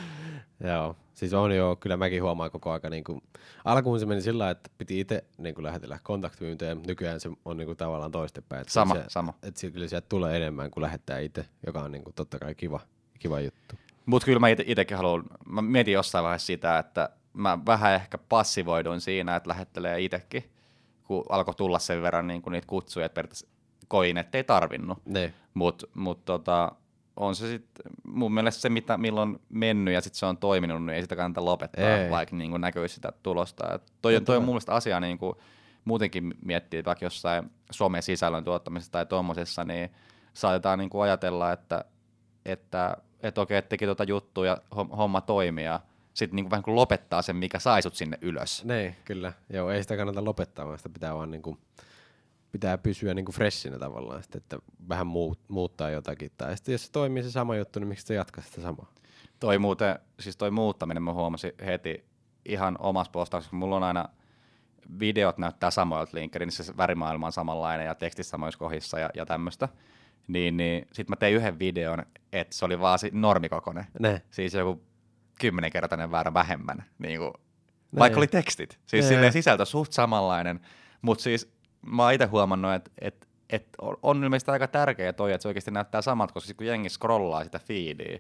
Joo, 0.63 0.95
siis 1.13 1.33
on 1.33 1.55
jo, 1.55 1.77
kyllä 1.79 1.97
mäkin 1.97 2.23
huomaan 2.23 2.51
koko 2.51 2.71
aika, 2.71 2.89
niin 2.89 3.03
kuin, 3.03 3.21
alkuun 3.65 3.99
se 3.99 4.05
meni 4.05 4.21
sillä 4.21 4.49
että 4.49 4.69
piti 4.77 4.99
itse 4.99 5.23
niin 5.37 5.55
kuin 5.55 5.65
lähetellä 5.65 5.99
kontaktipyyntöjä, 6.03 6.75
mutta 6.75 6.91
nykyään 6.91 7.19
se 7.19 7.29
on 7.45 7.57
niin 7.57 7.65
kuin, 7.65 7.77
tavallaan 7.77 8.11
toistepäin. 8.11 8.61
Että 8.61 8.73
Sama, 8.73 8.95
se, 8.95 9.03
sama. 9.07 9.33
Että 9.43 9.59
se, 9.59 9.71
kyllä 9.71 9.87
sieltä 9.87 10.05
tulee 10.09 10.37
enemmän 10.37 10.71
kuin 10.71 10.81
lähettää 10.81 11.19
itse, 11.19 11.45
joka 11.65 11.81
on 11.81 11.91
niin 11.91 12.03
kuin, 12.03 12.13
totta 12.13 12.39
kai 12.39 12.55
kiva, 12.55 12.79
kiva 13.19 13.39
juttu. 13.39 13.75
Mutta 14.05 14.25
kyllä 14.25 14.39
mä 14.39 14.47
itsekin 14.47 14.97
haluan, 14.97 15.23
mä 15.45 15.61
mietin 15.61 15.93
jossain 15.93 16.23
vaiheessa 16.23 16.45
sitä, 16.45 16.79
että 16.79 17.09
mä 17.33 17.59
vähän 17.65 17.93
ehkä 17.93 18.17
passivoiduin 18.17 19.01
siinä, 19.01 19.35
että 19.35 19.49
lähettelee 19.49 20.01
itsekin, 20.01 20.51
kun 21.03 21.23
alkoi 21.29 21.55
tulla 21.55 21.79
sen 21.79 22.01
verran 22.01 22.27
niin 22.27 22.41
kuin 22.41 22.51
niitä 22.51 22.67
kutsuja, 22.67 23.05
että 23.05 23.13
periaatteessa 23.15 23.47
koin, 23.87 24.17
että 24.17 24.37
ei 24.37 24.43
tarvinnut. 24.43 24.97
Mutta 25.53 25.87
mut 25.93 26.25
tota, 26.25 26.71
on 27.17 27.35
se 27.35 27.47
sitten 27.47 27.91
mun 28.07 28.33
mielestä 28.33 28.61
se, 28.61 28.69
mitä, 28.69 28.97
milloin 28.97 29.39
mennyt 29.49 29.93
ja 29.93 30.01
sitten 30.01 30.19
se 30.19 30.25
on 30.25 30.37
toiminut, 30.37 30.85
niin 30.85 30.95
ei 30.95 31.01
sitä 31.01 31.15
kannata 31.15 31.45
lopettaa, 31.45 31.97
Ei. 31.97 32.09
vaikka 32.09 32.35
niin 32.35 32.51
kuin 32.51 32.61
näkyy 32.61 32.87
sitä 32.87 33.11
tulosta. 33.23 33.73
Et 33.73 33.93
toi, 34.01 34.15
on- 34.15 34.25
toi 34.25 34.37
on 34.37 34.43
mun 34.43 34.53
mielestä 34.53 34.73
asia 34.73 34.99
niin 34.99 35.17
kuin 35.17 35.35
muutenkin 35.85 36.33
miettiä 36.45 36.83
vaikka 36.85 37.05
jossain 37.05 37.51
some-sisällön 37.71 38.43
tuottamisessa 38.43 38.91
tai 38.91 39.05
tuommoisessa, 39.05 39.63
niin 39.63 39.89
saatetaan 40.33 40.79
niin 40.79 40.89
kuin 40.89 41.03
ajatella, 41.03 41.51
että, 41.51 41.85
että, 42.45 42.97
että 43.19 43.41
okei, 43.41 43.57
että 43.57 43.69
teki 43.69 43.85
tuota 43.85 44.03
juttua 44.03 44.45
ja 44.45 44.57
hom- 44.75 44.95
homma 44.95 45.21
toimii 45.21 45.65
ja 45.65 45.79
sitten 46.19 46.35
niin 46.35 46.45
kuin 46.45 46.51
vähän 46.51 46.63
kuin 46.63 46.75
lopettaa 46.75 47.21
sen, 47.21 47.35
mikä 47.35 47.59
sai 47.59 47.81
sut 47.81 47.95
sinne 47.95 48.17
ylös. 48.21 48.65
ne, 48.65 48.95
kyllä. 49.05 49.33
Joo, 49.49 49.69
ei 49.69 49.81
sitä 49.81 49.97
kannata 49.97 50.25
lopettaa, 50.25 50.65
vaan 50.65 50.77
sitä 50.77 50.89
pitää 50.89 51.15
vaan 51.15 51.31
niin 51.31 51.41
kuin, 51.41 51.57
pitää 52.51 52.77
pysyä 52.77 53.13
niin 53.13 53.25
kuin 53.25 53.35
freshinä 53.35 53.79
tavallaan, 53.79 54.23
sitten, 54.23 54.39
että 54.39 54.59
vähän 54.89 55.07
muut, 55.07 55.39
muuttaa 55.47 55.89
jotakin. 55.89 56.31
Tai 56.37 56.57
sitten 56.57 56.71
jos 56.71 56.85
se 56.85 56.91
toimii 56.91 57.23
se 57.23 57.31
sama 57.31 57.55
juttu, 57.55 57.79
niin 57.79 57.87
miksi 57.87 58.05
se 58.05 58.13
jatkaa 58.13 58.43
sitä 58.43 58.61
samaa? 58.61 58.93
Toi 59.39 59.57
muuten, 59.59 59.99
siis 60.19 60.37
toi 60.37 60.51
muuttaminen 60.51 61.03
mä 61.03 61.13
huomasin 61.13 61.51
heti 61.65 62.05
ihan 62.45 62.75
omassa 62.79 63.11
postauksessa, 63.11 63.55
mulla 63.55 63.75
on 63.75 63.83
aina 63.83 64.09
videot 64.99 65.37
näyttää 65.37 65.71
samoilta 65.71 66.17
LinkedInissä, 66.17 66.63
se 66.63 66.77
värimaailma 66.77 67.25
on 67.25 67.31
samanlainen 67.31 67.85
ja 67.85 67.95
tekstit 67.95 68.25
samoissa 68.25 68.59
kohdissa 68.59 68.99
ja, 68.99 69.09
ja 69.13 69.25
tämmöistä. 69.25 69.69
Niin, 70.27 70.57
niin 70.57 70.87
sit 70.93 71.09
mä 71.09 71.15
tein 71.15 71.35
yhden 71.35 71.59
videon, 71.59 72.05
että 72.33 72.55
se 72.55 72.65
oli 72.65 72.79
vaan 72.79 72.99
si- 72.99 73.11
normikokonen. 73.13 73.85
Ne. 73.99 74.21
Siis 74.31 74.53
joku 74.53 74.88
kymmenenkertainen 75.39 76.11
väärä 76.11 76.33
vähemmän, 76.33 76.83
niin 76.99 77.19
kuin, 77.19 77.33
vaikka 77.99 78.19
oli 78.19 78.27
tekstit. 78.27 78.79
Siis 78.85 79.05
Ne. 79.05 79.09
silleen 79.09 79.33
sisältö 79.33 79.65
suht 79.65 79.91
samanlainen, 79.93 80.59
mutta 81.01 81.23
siis 81.23 81.51
mä 81.85 82.03
oon 82.03 82.13
itse 82.13 82.25
huomannut, 82.25 82.73
että 82.73 82.91
et, 83.01 83.27
et 83.49 83.67
on- 84.01 84.23
ilmeisesti 84.23 84.51
aika 84.51 84.67
tärkeä 84.67 85.13
toi, 85.13 85.33
että 85.33 85.41
se 85.41 85.47
oikeasti 85.47 85.71
näyttää 85.71 86.01
samat, 86.01 86.31
koska 86.31 86.53
kun 86.53 86.65
jengi 86.65 86.89
scrollaa 86.89 87.43
sitä 87.43 87.59
feedia, 87.59 88.19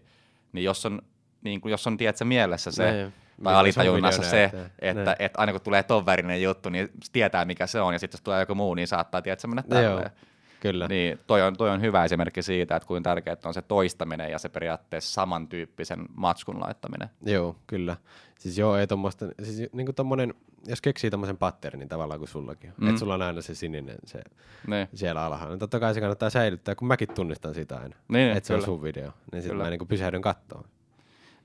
niin 0.53 0.63
jos 0.63 0.85
on, 0.85 1.01
niin 1.41 1.61
kuin, 1.61 1.71
jos 1.71 1.87
on 1.87 1.97
tiedätkö, 1.97 2.25
mielessä 2.25 2.71
se, 2.71 2.83
Ne. 2.91 2.91
tai 2.91 3.11
Miltä 3.37 3.49
sun 3.49 3.55
alitajunnassa 3.59 4.23
se, 4.23 4.43
että, 4.79 5.03
Ne. 5.03 5.15
että 5.19 5.39
aina 5.41 5.51
kun 5.51 5.61
tulee 5.61 5.83
ton 5.83 6.05
värinen 6.05 6.41
juttu, 6.41 6.69
niin 6.69 6.89
tietää 7.11 7.45
mikä 7.45 7.67
se 7.67 7.81
on, 7.81 7.93
ja 7.93 7.99
sitten 7.99 8.17
jos 8.17 8.21
tulee 8.23 8.39
joku 8.39 8.55
muu, 8.55 8.73
niin 8.73 8.87
saattaa 8.87 9.21
tiedätkö, 9.21 9.47
mennä 9.47 9.63
tälleen. 9.63 10.11
Kyllä. 10.59 10.87
Niin 10.87 11.19
toi 11.27 11.41
on, 11.41 11.57
toi 11.57 11.69
on 11.69 11.81
hyvä 11.81 12.05
esimerkki 12.05 12.41
siitä, 12.41 12.75
että 12.75 12.87
kuinka 12.87 13.09
tärkeää 13.09 13.37
on 13.45 13.53
se 13.53 13.61
toistaminen 13.61 14.31
ja 14.31 14.39
se 14.39 14.49
periaatteessa 14.49 15.13
samantyyppisen 15.13 16.05
matskun 16.15 16.59
laittaminen. 16.59 17.09
Joo, 17.25 17.55
kyllä. 17.67 17.97
Siis 18.39 18.57
joo, 18.57 18.77
ei 18.77 18.87
tommoista, 18.87 19.25
siis 19.43 19.69
niinku 19.73 19.93
tommonen, 19.93 20.33
jos 20.67 20.81
keksii 20.81 21.09
tommosen 21.09 21.37
patternin 21.37 21.89
tavallaan 21.89 22.19
kuin 22.19 22.29
sullakin, 22.29 22.73
mm. 22.77 22.87
Että 22.87 22.99
sulla 22.99 23.13
on 23.13 23.21
aina 23.21 23.41
se 23.41 23.55
sininen 23.55 23.97
se 24.05 24.21
Niin. 24.67 24.87
siellä 24.93 25.25
alhaalla, 25.25 25.49
niin 25.53 25.59
totta 25.59 25.79
kai 25.79 25.93
se 25.93 25.99
kannattaa 25.99 26.29
säilyttää, 26.29 26.75
kun 26.75 26.87
mäkin 26.87 27.07
tunnistan 27.15 27.53
sitä 27.53 27.77
aina, 27.77 27.95
Niin, 28.07 28.31
että 28.31 28.47
se 28.47 28.53
on 28.53 28.61
sun 28.61 28.83
video, 28.83 29.11
niin 29.31 29.41
sitten 29.41 29.57
mä 29.57 29.69
niinku 29.69 29.85
pysähdyn 29.85 30.21
kattoon. 30.21 30.65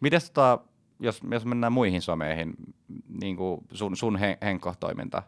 Mites 0.01 0.31
tota, 0.31 0.59
jos, 1.01 1.21
jos 1.31 1.45
mennään 1.45 1.73
muihin 1.73 2.03
someihin, 2.03 2.55
niin 3.21 3.37
kuin 3.37 3.61
sun, 3.73 3.97
sun 3.97 4.17
hen, 4.17 4.37
Henkko-toiminta, 4.43 5.23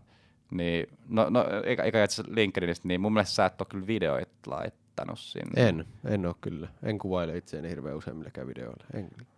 niin 0.51 0.87
no, 1.09 1.31
no 1.31 1.45
eikä, 1.65 1.83
eikä 1.83 2.05
itse 2.05 2.23
LinkedInistä, 2.29 2.89
niin 2.89 3.01
mun 3.01 3.13
mielestä 3.13 3.35
sä 3.35 3.47
et 3.47 3.61
ole 3.61 3.67
kyllä 3.71 3.87
videoita 3.87 4.33
laittanut 4.47 5.19
sinne. 5.19 5.69
En, 5.69 5.85
en 6.05 6.27
oo 6.27 6.35
kyllä. 6.41 6.69
En 6.83 6.99
kuvaile 6.99 7.37
itseäni 7.37 7.69
hirveän 7.69 7.97
usein 7.97 8.17
millekään 8.17 8.47
videoilla. 8.47 8.85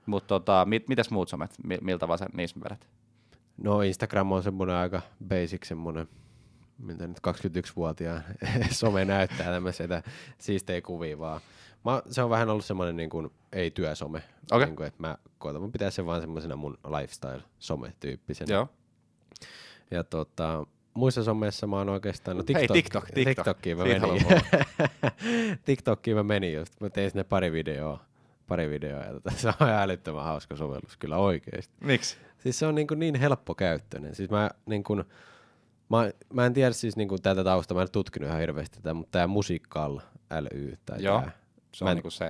Mutta 0.07 0.29
tota, 0.29 0.65
mit, 0.65 0.89
mitäs 0.89 1.11
muut 1.11 1.29
somet, 1.29 1.51
mi- 1.65 1.79
miltä 1.81 2.09
vaan 2.09 2.19
sä 2.19 2.27
niissä 2.33 2.61
vedät? 2.65 2.89
No 3.57 3.83
Instagram 3.83 4.33
on 4.33 4.43
semmonen 4.43 4.77
aika 4.77 5.03
basic 5.29 5.65
semmonen, 5.65 6.09
mitä 6.79 7.07
nyt 7.07 7.19
21-vuotiaan 7.19 8.23
some 8.71 9.05
näyttää 9.05 9.53
tämmöisiä 9.53 10.03
siistejä 10.39 10.81
kuvia 10.81 11.19
vaan. 11.19 11.41
Mä, 11.85 12.03
se 12.11 12.23
on 12.23 12.31
vähän 12.31 12.49
ollut 12.49 12.65
semmoinen 12.65 12.97
niin 12.97 13.11
kuin, 13.11 13.31
ei 13.53 13.71
työsome. 13.71 14.23
Okei. 14.53 14.67
Niin 14.67 14.77
kuin, 14.77 14.87
että 14.87 15.03
mä 15.03 15.17
koitan 15.39 15.63
mun 15.63 15.73
pitää 15.73 15.91
sen 15.91 16.07
vaan 16.07 16.21
semmoisena 16.21 16.57
mun 16.57 16.79
lifestyle-some-tyyppisenä. 16.85 18.53
Joo. 18.53 18.69
Ja 19.91 20.05
tota, 20.05 20.67
muissa 20.99 21.25
someissa 21.25 21.67
mä 21.67 21.77
oon 21.77 21.89
oikeastaan, 21.89 22.37
no 22.37 22.45
Hei, 22.55 22.69
TikTok, 22.69 22.75
TikTok, 22.77 23.05
TikTok. 23.15 23.25
TikTokiin 23.37 23.77
mä 23.79 23.85
Siitä 23.85 24.07
menin. 24.07 24.25
haluan 24.25 24.43
TikTokiin 25.65 26.17
mä 26.17 26.23
menin 26.23 26.55
just, 26.55 26.81
mä 26.81 26.91
tein 26.91 27.11
sinne 27.11 27.25
pari 27.25 27.53
videoa, 27.53 28.01
pari 28.47 28.71
videoa 28.71 29.03
ja 29.05 29.13
tota, 29.13 29.31
se 29.37 29.49
on 29.49 29.55
ihan 29.69 29.83
älyttömän 29.83 30.25
hauska 30.25 30.57
sovellus, 30.57 30.97
kyllä 30.97 31.17
oikeesti. 31.17 31.75
Miksi? 31.81 32.17
Siis 32.39 32.59
se 32.59 32.67
on 32.67 32.75
niin, 32.75 32.87
kuin 32.87 32.99
niin 33.01 33.15
helppokäyttöinen. 33.15 34.15
Siis 34.15 34.31
mä, 34.31 34.51
niin 34.67 34.85
kuin, 34.85 35.05
mä, 35.89 36.11
mä 36.33 36.47
en 36.47 36.53
tiedä 36.53 36.73
siis 36.73 36.97
niin 36.97 37.09
kuin 37.09 37.23
tätä 37.23 37.45
taustaa, 37.45 37.75
mä 37.75 37.83
en 37.83 37.91
tutkinut 37.93 38.29
ihan 38.29 38.41
hirveästi 38.41 38.77
tätä, 38.77 38.95
mutta 38.95 39.11
tämä 39.13 39.27
Musical 39.27 40.01
ly 40.41 40.79
tai 40.87 41.03
Joo. 41.03 41.21
tää, 41.21 41.31
Se 41.75 41.85
Mä 41.85 41.89
on 41.89 41.93
en- 41.93 41.97
niinku 41.97 42.11
se, 42.11 42.17
se 42.19 42.25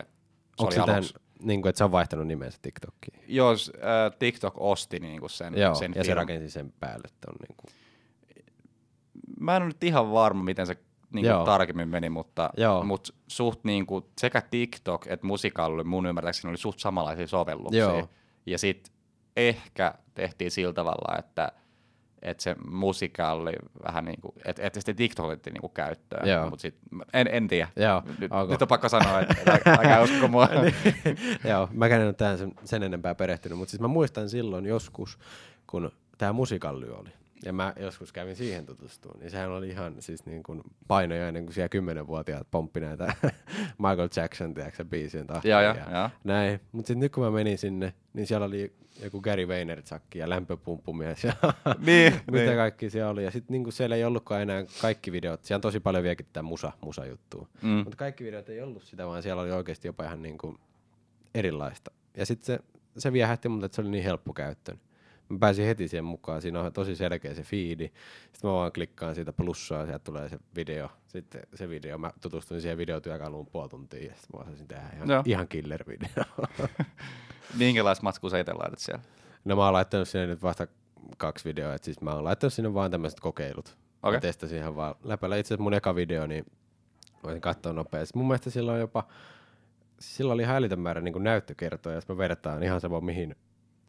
onko 0.59 0.65
oli 0.65 0.75
se 0.75 0.81
tämän, 0.87 1.03
niin 1.43 1.63
kuin, 1.63 1.71
että 1.71 1.79
se 1.79 1.85
on 1.85 1.93
vaihtanut 1.93 2.27
nimensä 2.27 2.59
TikTokiin? 2.63 3.25
Joo, 3.29 3.53
äh, 3.53 4.19
TikTok 4.19 4.55
osti 4.57 5.01
niinku 5.01 5.29
sen, 5.29 5.59
Joo, 5.59 5.75
sen 5.75 5.93
ja 5.95 6.03
se 6.05 6.07
firman. 6.07 6.23
rakensi 6.23 6.51
sen 6.51 6.73
päälle, 6.81 7.05
että 7.05 7.29
on 7.31 7.37
niin 7.49 7.57
kuin, 7.57 7.75
Mä 9.41 9.57
en 9.57 9.63
ole 9.63 9.69
nyt 9.69 9.85
ihan 9.85 10.13
varma, 10.13 10.43
miten 10.43 10.67
se 10.67 10.77
niinku 11.13 11.29
Joo. 11.29 11.45
tarkemmin 11.45 11.89
meni, 11.89 12.11
mutta, 12.11 12.51
Joo. 12.57 12.85
mutta 12.85 13.13
suht 13.29 13.65
niinku, 13.65 14.11
sekä 14.21 14.41
TikTok 14.41 15.07
että 15.07 15.27
Musical.ly 15.27 15.85
mun 15.85 16.07
ymmärtääkseni 16.07 16.51
oli 16.51 16.59
suht 16.59 16.79
samanlaisia 16.79 17.27
sovelluksia. 17.27 17.81
Joo. 17.81 18.09
Ja 18.47 18.59
sitten 18.59 18.93
ehkä 19.37 19.95
tehtiin 20.15 20.51
sillä 20.51 20.73
tavalla, 20.73 21.19
että 21.19 21.53
että 22.23 22.43
se 22.43 22.57
musiikka 22.71 23.33
oli 23.33 23.53
vähän 23.87 24.05
niin 24.05 24.21
kuin, 24.21 24.33
että, 24.45 24.63
että 24.63 24.81
sitten 24.81 24.97
TikTok 24.97 25.27
otettiin 25.27 25.55
niin 25.55 25.61
kuin 25.61 25.73
käyttöön, 25.73 26.29
Joo. 26.29 26.51
mutta 26.51 26.63
sit, 26.63 26.75
en, 27.13 27.29
en 27.31 27.49
tiedä. 27.49 27.69
Joo, 27.77 28.03
Nyt, 28.19 28.33
ok. 28.33 28.51
nyt 28.51 28.63
on 28.63 28.69
pakko 28.69 28.89
sanoa, 28.89 29.21
että 29.21 29.61
älkää 29.67 30.03
usko 30.03 30.29
mua. 30.29 30.49
Joo, 31.51 31.69
mä 31.73 31.87
en 31.87 32.07
ole 32.07 32.13
tähän 32.13 32.39
sen, 32.39 32.53
sen 32.65 32.83
enempää 32.83 33.15
perehtynyt, 33.15 33.59
mutta 33.59 33.71
siis 33.71 33.81
mä 33.81 33.89
muistan 33.89 34.29
silloin 34.29 34.67
joskus, 34.67 35.19
kun 35.67 35.91
tämä 36.19 36.33
musikalli 36.33 36.89
oli. 36.89 37.11
Ja 37.45 37.53
mä 37.53 37.73
joskus 37.81 38.13
kävin 38.13 38.37
siihen 38.37 38.67
tutustumaan, 38.67 39.21
niin 39.21 39.31
sehän 39.31 39.51
oli 39.51 39.69
ihan 39.69 39.95
siis 39.99 40.27
niin 40.27 40.43
kuin 40.43 40.63
painojainen, 40.89 41.45
kun 41.45 41.55
siellä 41.55 41.69
kymmenenvuotiaat 41.69 42.51
pomppi 42.51 42.81
näitä 42.81 43.15
Michael 43.85 44.09
Jackson, 44.17 44.55
tiedätkö, 44.55 44.85
biisien 44.85 45.27
tahtia. 45.27 45.63
Joo, 45.63 45.75
joo, 45.75 45.91
joo. 45.91 46.11
Näin, 46.25 46.61
mutta 46.73 46.87
sitten 46.87 47.01
nyt 47.01 47.13
kun 47.13 47.25
mä 47.25 47.31
menin 47.31 47.59
sinne, 47.59 47.95
niin 48.13 48.27
siellä 48.27 48.47
oli 48.47 48.73
joku 49.03 49.21
Gary 49.21 49.49
Vaynerchuk 49.49 50.15
ja 50.15 50.29
lämpöpumppumies 50.29 51.25
ja 51.25 51.33
Niin, 51.87 52.13
mitä 52.33 52.45
niin. 52.45 52.57
kaikki 52.57 52.91
siellä 52.91 53.11
oli. 53.11 53.25
Ja 53.25 53.31
sitten 53.31 53.53
niinku 53.53 53.71
siellä 53.71 53.97
ei 53.97 54.05
ollutkaan 54.05 54.43
enää 54.43 54.65
kaikki 54.81 55.13
videot, 55.13 55.45
siellä 55.45 55.59
on 55.59 55.63
tosi 55.63 55.81
paljon 55.81 56.03
vieläkin 56.03 56.27
tätä 56.27 56.43
musa, 56.43 56.73
musa-juttua. 56.81 57.49
Mm. 57.63 57.69
Mutta 57.69 57.97
kaikki 57.97 58.25
videot 58.25 58.49
ei 58.49 58.63
ollut 58.63 58.83
sitä, 58.83 59.07
vaan 59.07 59.23
siellä 59.23 59.43
oli 59.43 59.53
oikeasti 59.53 59.89
jopa 59.89 60.05
ihan 60.05 60.23
niinku 60.23 60.57
erilaista. 61.35 61.91
Ja 62.17 62.27
sitten 62.27 62.47
se, 62.47 62.59
se 62.99 63.13
viehätti 63.13 63.49
mut, 63.49 63.65
että 63.65 63.77
se 63.77 63.81
oli 63.81 63.91
niin 63.91 64.05
helppo 64.05 64.33
käyttöön. 64.33 64.81
Mä 65.29 65.39
pääsin 65.39 65.67
heti 65.67 65.89
siihen 65.89 66.05
mukaan, 66.05 66.43
siinä 66.43 66.61
on 66.61 66.73
tosi 66.73 66.97
selkeä 66.97 67.35
se 67.35 67.43
fiidi. 67.43 67.93
Sitten 68.33 68.51
mä 68.51 68.53
vaan 68.53 68.73
klikkaan 68.73 69.15
siitä 69.15 69.33
plussaa, 69.33 69.85
sieltä 69.87 70.05
tulee 70.05 70.29
se 70.29 70.39
video. 70.57 70.89
Sitten 71.07 71.43
se 71.55 71.69
video, 71.69 71.99
mä 71.99 72.13
tutustuin 72.21 72.61
siihen 72.61 72.79
videotyökaluun 72.79 73.47
puoli 73.47 73.69
tuntia 73.69 74.05
ja 74.05 74.15
sitten 74.15 74.41
mä 74.41 74.43
osasin 74.43 74.69
tehdä 74.69 74.91
ihan, 74.97 75.09
Joo. 75.09 75.23
ihan 75.27 75.49
killer 75.49 75.85
video. 75.89 76.25
Minkälaista 77.59 78.03
matskua 78.03 78.31
sä 78.31 78.39
itse 78.39 78.53
laitat 78.53 78.79
siellä? 78.79 79.03
no 79.45 79.57
mä 79.57 79.65
oon 79.65 79.73
laittanut 79.73 80.09
sinne 80.09 80.27
nyt 80.27 80.43
vasta 80.43 80.67
kaksi 81.17 81.45
videoa, 81.45 81.75
että 81.75 81.85
siis 81.85 82.01
mä 82.01 82.15
oon 82.15 82.25
laittanut 82.25 82.53
sinne 82.53 82.75
vaan 82.75 82.91
tämmöiset 82.91 83.21
kokeilut. 83.21 83.77
Okei. 84.03 84.17
Mä 84.17 84.21
testasin 84.21 84.59
ihan 84.59 84.77
vaan 84.77 84.95
läpällä. 85.05 85.37
Itse 85.37 85.55
asiassa 85.55 85.63
mun 85.63 85.75
eka 85.75 85.95
video, 85.95 86.27
niin 86.27 86.47
voisin 87.25 87.41
katsoa 87.41 87.73
nopeasti. 87.73 88.19
Mun 88.19 88.27
mielestä 88.27 88.51
sillä 88.51 88.73
on 88.73 88.81
jopa, 88.81 89.05
sillä 90.01 90.33
oli 90.33 90.43
ihan 90.43 90.57
älytön 90.57 90.81
määrä 90.81 91.01
niin 91.01 91.23
näyttökertoja, 91.23 91.95
jos 91.95 92.09
me 92.09 92.19
verrataan 92.19 92.63
ihan 92.63 92.81
sama 92.81 93.01
mihin, 93.01 93.37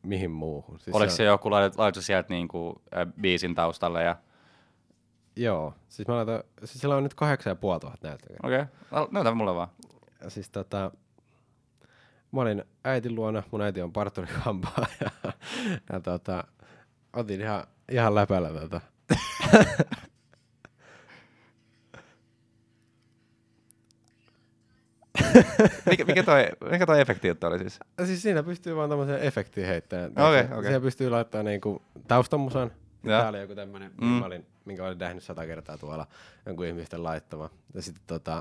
mihin 0.03 0.31
muuhun. 0.31 0.79
Siis 0.79 0.95
Oliko 0.95 1.11
on- 1.11 1.17
se 1.17 1.23
joku 1.23 1.51
laitettu, 1.51 2.01
sieltä 2.01 2.29
niinku, 2.29 2.81
äh, 2.97 3.07
biisin 3.21 3.55
taustalle? 3.55 4.03
Ja... 4.03 4.15
Joo, 5.35 5.73
siis 5.89 6.07
mä 6.07 6.15
laitan, 6.15 6.43
siis 6.63 6.81
sillä 6.81 6.95
on 6.95 7.03
nyt 7.03 7.13
kahdeksan 7.13 7.51
ja 7.51 7.55
puoli 7.55 7.79
tuhatta 7.79 8.07
näyttökertaa. 8.07 8.47
Okei, 8.47 8.61
okay. 8.91 9.07
näytä 9.11 9.31
mulle 9.31 9.55
vaan. 9.55 9.67
Siis 10.27 10.49
tota, 10.49 10.91
mä 12.31 12.41
olin 12.41 12.63
äitin 12.83 13.15
luona, 13.15 13.43
mun 13.51 13.61
äiti 13.61 13.81
on 13.81 13.93
parturikampaa 13.93 14.85
ja, 15.01 15.33
ja 15.93 15.99
tota, 15.99 16.43
otin 17.13 17.41
ihan, 17.41 17.63
ihan 17.91 18.15
läpällä 18.15 18.49
tota. 18.49 18.81
Mikä, 25.89 26.05
mikä, 26.05 26.23
toi, 26.23 26.45
mikä 26.71 26.85
toi 26.85 27.01
efekti 27.01 27.27
juttu 27.27 27.47
oli 27.47 27.59
siis? 27.59 27.79
Siis 28.05 28.21
siinä 28.21 28.43
pystyy 28.43 28.75
vaan 28.75 28.89
tämmöisen 28.89 29.19
efektiin 29.19 29.67
heittämään. 29.67 30.11
Okei, 30.11 30.23
Tiedätkö? 30.31 30.55
okei. 30.55 30.69
Siellä 30.69 30.83
pystyy 30.83 31.09
laittamaan 31.09 31.45
niinku 31.45 31.81
taustamusan. 32.07 32.71
Joo. 33.03 33.19
Tää 33.19 33.29
oli 33.29 33.39
joku 33.41 33.55
tämmönen, 33.55 33.91
Mm. 34.01 34.07
minkä, 34.07 34.25
olin, 34.25 34.45
minkä 34.65 34.85
olin 34.85 34.97
nähnyt 34.97 35.23
sata 35.23 35.45
kertaa 35.45 35.77
tuolla 35.77 36.07
jonkun 36.45 36.65
ihmisten 36.65 37.03
laittama. 37.03 37.49
Ja 37.73 37.81
sitten 37.81 38.03
tota, 38.07 38.31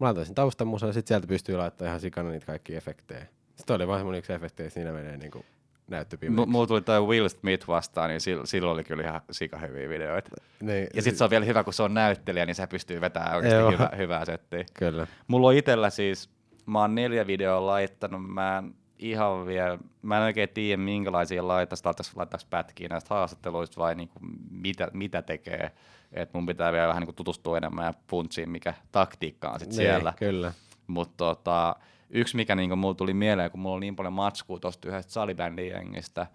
mä 0.00 0.04
laitoin 0.06 0.26
sen 0.26 0.34
taustamusan 0.34 0.88
ja 0.88 0.92
sitten 0.92 1.08
sieltä 1.08 1.26
pystyy 1.26 1.56
laittamaan 1.56 1.88
ihan 1.90 2.00
sikana 2.00 2.30
niitä 2.30 2.46
kaikki 2.46 2.76
efektejä. 2.76 3.26
Sitten 3.56 3.76
oli 3.76 3.86
vaan 3.86 3.98
semmonen 3.98 4.18
yksi 4.18 4.32
efekti, 4.32 4.62
ja 4.62 4.70
siinä 4.70 4.92
menee 4.92 5.16
niinku 5.16 5.44
näyttö 5.88 6.16
M- 6.16 6.20
pimeäksi. 6.20 6.50
mulla 6.50 6.66
tuli 6.66 6.80
toi 6.80 7.06
Will 7.06 7.28
Smith 7.28 7.68
vastaan, 7.68 8.10
niin 8.10 8.20
sil- 8.26 8.46
silloin 8.46 8.74
oli 8.74 8.84
kyllä 8.84 9.02
ihan 9.02 9.20
sikahyviä 9.30 9.88
videoita. 9.88 10.30
niin, 10.60 10.86
Ja 10.94 11.02
sitten 11.02 11.18
se 11.18 11.24
on 11.24 11.30
vielä 11.30 11.44
hyvä, 11.44 11.64
kun 11.64 11.72
se 11.72 11.82
on 11.82 11.94
näyttelijä, 11.94 12.46
niin 12.46 12.54
se 12.54 12.66
pystyy 12.66 13.00
vetämään 13.00 13.36
oikeasti 13.36 13.60
Joo. 13.60 13.70
hyvä, 13.70 13.90
hyvää 13.96 14.24
settiä. 14.24 14.64
Kyllä. 14.74 15.06
Mulla 15.28 15.48
on 15.48 15.54
itellä 15.54 15.90
siis, 15.90 16.30
mä 16.66 16.80
oon 16.80 16.94
neljä 16.94 17.26
videoa 17.26 17.66
laittanut, 17.66 18.28
mä 18.28 18.58
en 18.58 18.74
ihan 18.98 19.46
vielä, 19.46 19.78
mä 20.02 20.16
en 20.16 20.22
oikein 20.22 20.48
tiedä 20.48 20.82
minkälaisia 20.82 21.48
laittaisi, 21.48 21.84
laittaisi, 21.84 22.12
laittaisi 22.16 22.46
pätkiä 22.50 22.88
näistä 22.88 23.14
haastatteluista 23.14 23.80
vai 23.80 23.94
niinku 23.94 24.18
mitä, 24.50 24.88
mitä 24.92 25.22
tekee. 25.22 25.70
Et 26.12 26.34
mun 26.34 26.46
pitää 26.46 26.72
vielä 26.72 26.88
vähän 26.88 27.00
niinku 27.00 27.12
tutustua 27.12 27.56
enemmän 27.56 27.84
ja 27.84 27.94
puntsiin, 28.06 28.50
mikä 28.50 28.74
taktiikka 28.92 29.48
on 29.50 29.60
sit 29.60 29.72
siellä. 29.72 30.10
Niin, 30.10 30.18
kyllä. 30.30 30.52
Mutta 30.86 31.14
tota, 31.16 31.76
yksi, 32.10 32.36
mikä 32.36 32.54
niinku 32.54 32.76
mulla 32.76 32.94
tuli 32.94 33.14
mieleen, 33.14 33.50
kun 33.50 33.60
mulla 33.60 33.74
on 33.74 33.80
niin 33.80 33.96
paljon 33.96 34.12
matskua 34.12 34.58
tuosta 34.58 34.88
yhdestä 34.88 35.12
salibändin 35.12 35.68
jengistä, 35.68 36.26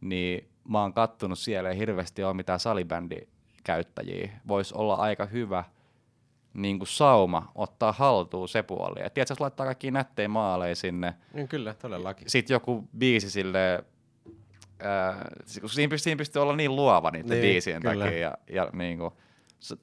niin 0.00 0.48
mä 0.68 0.80
oon 0.80 0.92
kattonut 0.92 1.38
siellä 1.38 1.70
ei 1.70 1.78
hirveästi 1.78 2.24
ole 2.24 2.34
mitään 2.34 2.60
salibändikäyttäjiä. 2.60 4.30
Voisi 4.48 4.74
olla 4.76 4.94
aika 4.94 5.26
hyvä 5.26 5.64
niin 6.54 6.78
kuin 6.78 6.88
sauma 6.88 7.52
ottaa 7.54 7.92
haltuun 7.92 8.48
se 8.48 8.62
puoli. 8.62 9.00
Et 9.04 9.14
tiedätkö, 9.14 9.34
laittaa 9.40 9.66
kaikki 9.66 9.90
nättejä 9.90 10.28
maaleja 10.28 10.76
sinne, 10.76 11.14
Niin 11.34 11.48
kyllä, 11.48 11.74
todellakin. 11.74 12.30
sitten 12.30 12.54
joku 12.54 12.88
biisi 12.98 13.30
sille, 13.30 13.84
kun 15.60 15.70
siinä 15.70 15.90
pystyy, 15.90 16.04
siinä 16.04 16.18
pystyy 16.18 16.42
olla 16.42 16.56
niin 16.56 16.76
luova 16.76 17.10
niiden 17.10 17.30
Niin, 17.30 17.42
biisien 17.42 17.82
kyllä. 17.82 18.04
takia. 18.04 18.18
Ja, 18.20 18.34
ja 18.50 18.70
niin 18.72 18.98
kuin, 18.98 19.10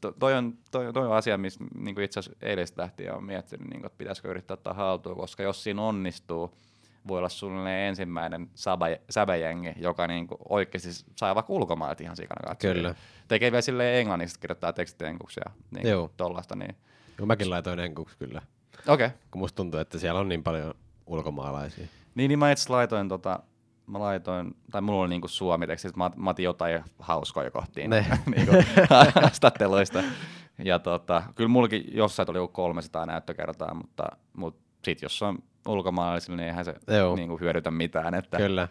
to- 0.01 0.13
toi, 0.19 0.33
on, 0.33 0.57
toi, 0.71 0.93
toi 0.93 1.07
on 1.07 1.15
asia, 1.15 1.37
missä 1.37 1.63
niin 1.75 2.01
itse 2.01 2.19
asiassa 2.19 2.45
eilestä 2.45 2.81
lähtien 2.81 3.15
on 3.15 3.23
miettinyt, 3.23 3.69
niin 3.69 3.81
kuin, 3.81 3.85
että 3.85 3.97
pitäisikö 3.97 4.29
yrittää 4.29 4.53
ottaa 4.53 4.73
haltuun, 4.73 5.17
koska 5.17 5.43
jos 5.43 5.63
siinä 5.63 5.81
onnistuu, 5.81 6.53
voi 7.07 7.17
olla 7.17 7.29
suunnilleen 7.29 7.89
ensimmäinen 7.89 8.49
säbäjengi, 9.09 9.73
joka 9.77 10.07
niin 10.07 10.27
kuin 10.27 10.37
oikeasti 10.49 10.89
saa 11.15 11.35
vaikka 11.35 11.53
ulkomailta 11.53 12.03
ihan 12.03 12.15
sikana 12.15 12.47
katsoa. 12.47 12.73
Kyllä. 12.73 12.95
Tekee 13.27 13.51
vielä 13.51 13.61
silleen 13.61 13.99
englanniksi, 13.99 14.39
kirjoittaa 14.39 14.73
tekstiä 14.73 15.07
englanniksi 15.07 15.39
ja 15.45 15.51
niin 15.71 15.87
Joo. 15.87 16.11
tollasta. 16.17 16.55
Niin. 16.55 16.75
No, 17.19 17.25
mäkin 17.25 17.49
laitoin 17.49 17.79
enkuksi 17.79 18.17
kyllä. 18.17 18.41
Okei. 18.87 19.05
Okay. 19.05 19.17
Kun 19.31 19.39
musta 19.39 19.55
tuntuu, 19.55 19.79
että 19.79 19.99
siellä 19.99 20.19
on 20.19 20.29
niin 20.29 20.43
paljon 20.43 20.73
ulkomaalaisia. 21.07 21.87
Niin, 22.15 22.29
niin 22.29 22.39
mä 22.39 22.51
itse 22.51 22.69
laitoin, 22.69 23.09
tota, 23.09 23.39
mä 23.89 23.99
laitoin, 23.99 24.55
tai 24.71 24.81
mulla 24.81 25.01
oli 25.01 25.09
niinku 25.09 25.27
suomi 25.27 25.67
tekstit, 25.67 25.95
mä, 25.95 26.11
mä 26.15 26.29
otin 26.29 26.43
jotain 26.43 26.83
hauskoja 26.99 27.51
kohtiin 27.51 27.89
Ne. 27.89 28.05
niinku, 28.35 28.51
haastatteluista. 29.15 30.03
Ja 30.63 30.79
tota, 30.79 31.23
kyllä 31.35 31.47
mullakin 31.47 31.83
jossain 31.91 32.25
tuli 32.25 32.37
joku 32.37 32.53
300 32.53 33.05
näyttökertaa, 33.05 33.73
mutta, 33.73 34.03
mutta 34.33 34.61
sit 34.85 35.01
jos 35.01 35.21
on 35.21 35.39
ulkomaalaisilla, 35.67 36.37
niin 36.37 36.47
eihän 36.47 36.65
se 36.65 36.75
Joo. 36.87 37.15
niinku 37.15 37.37
hyödytä 37.37 37.71
mitään. 37.71 38.13
Että, 38.13 38.37
Kyllä. 38.37 38.67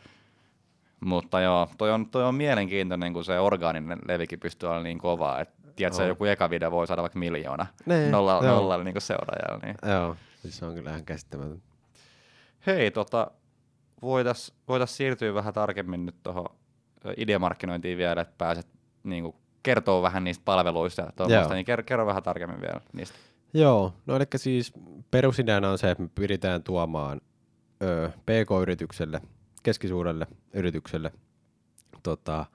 Mutta 1.01 1.41
joo, 1.41 1.69
toi 1.79 1.91
on, 1.91 2.11
toi 2.11 2.25
on 2.25 2.35
mielenkiintoinen, 2.35 3.13
kun 3.13 3.25
se 3.25 3.39
orgaaninen 3.39 3.99
levikin 4.09 4.41
pystyy 4.41 4.69
olla 4.69 4.83
niin 4.83 4.99
kovaa, 4.99 5.41
että 5.41 5.55
tiedätkö, 5.77 6.05
joku 6.05 6.25
eka 6.25 6.51
video 6.51 6.71
voi 6.71 6.87
saada 6.87 7.03
vaikka 7.03 7.19
miljoona 7.19 7.67
Niin, 7.87 8.11
nolla, 8.11 8.43
nollalla 8.43 8.85
niin 8.85 8.95
seuraajalla. 8.99 9.61
Niin. 9.67 9.77
Joo, 9.93 10.17
siis 10.43 10.59
se 10.59 10.65
on 10.67 10.75
kyllä 10.75 10.91
ihan 10.91 11.05
käsittämätön. 11.05 11.63
Hei, 12.67 12.91
tota, 12.91 13.31
voitais, 14.03 14.53
voitais 14.69 14.97
siirtyä 14.97 15.35
vähän 15.35 15.55
tarkemmin 15.55 16.07
nyt 16.07 16.23
tuohon 16.23 16.47
ideamarkkinointiin 17.17 17.99
vielä, 17.99 18.21
että 18.21 18.35
pääset 18.39 18.67
niin 19.03 19.35
kertoo 19.63 20.03
vähän 20.03 20.25
niistä 20.25 20.43
palveluista 20.45 21.03
ja 21.29 21.49
niin 21.55 21.65
kerro, 21.65 21.85
kerro 21.87 22.07
vähän 22.07 22.23
tarkemmin 22.23 22.61
vielä 22.61 22.81
niistä. 22.93 23.19
Joo, 23.55 23.95
no 24.07 24.17
eli 24.17 24.25
siis 24.37 24.73
perusideana 25.11 25.71
on 25.71 25.79
se, 25.79 25.91
että 25.91 26.03
me 26.03 26.11
pyritään 26.15 26.63
tuomaan 26.63 27.21
ö, 27.83 28.11
PK-yritykselle, 28.11 29.21
keskisuurelle 29.63 30.27
yritykselle 30.53 31.13
tota, 32.03 32.47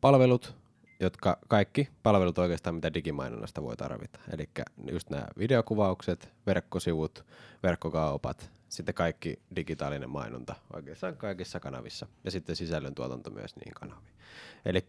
palvelut, 0.00 0.56
jotka 1.00 1.38
kaikki 1.48 1.88
palvelut 2.02 2.38
oikeastaan, 2.38 2.74
mitä 2.74 2.94
digimainonnasta 2.94 3.62
voi 3.62 3.76
tarvita. 3.76 4.20
Eli 4.32 4.48
just 4.90 5.10
nämä 5.10 5.26
videokuvaukset, 5.38 6.32
verkkosivut, 6.46 7.24
verkkokaupat, 7.62 8.50
sitten 8.70 8.94
kaikki 8.94 9.38
digitaalinen 9.56 10.10
mainonta 10.10 10.54
oikeastaan 10.72 11.16
kaikissa 11.16 11.60
kanavissa 11.60 12.06
ja 12.24 12.30
sitten 12.30 12.56
sisällöntuotanto 12.56 13.30
myös 13.30 13.56
niin 13.56 13.74
kanaviin. 13.74 14.14
Eli 14.64 14.86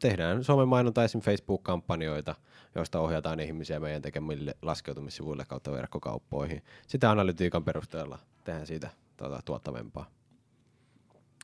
tehdään 0.00 0.44
Suomen 0.44 0.68
mainonta 0.68 1.04
esim. 1.04 1.20
Facebook-kampanjoita, 1.20 2.34
joista 2.74 3.00
ohjataan 3.00 3.40
ihmisiä 3.40 3.80
meidän 3.80 4.02
tekemille 4.02 4.54
laskeutumissivuille 4.62 5.44
kautta 5.44 5.72
verkkokauppoihin. 5.72 6.62
Sitä 6.86 7.10
analytiikan 7.10 7.64
perusteella 7.64 8.18
tehdään 8.44 8.66
siitä 8.66 8.90
tuota, 9.16 9.40
tuottavampaa. 9.44 10.10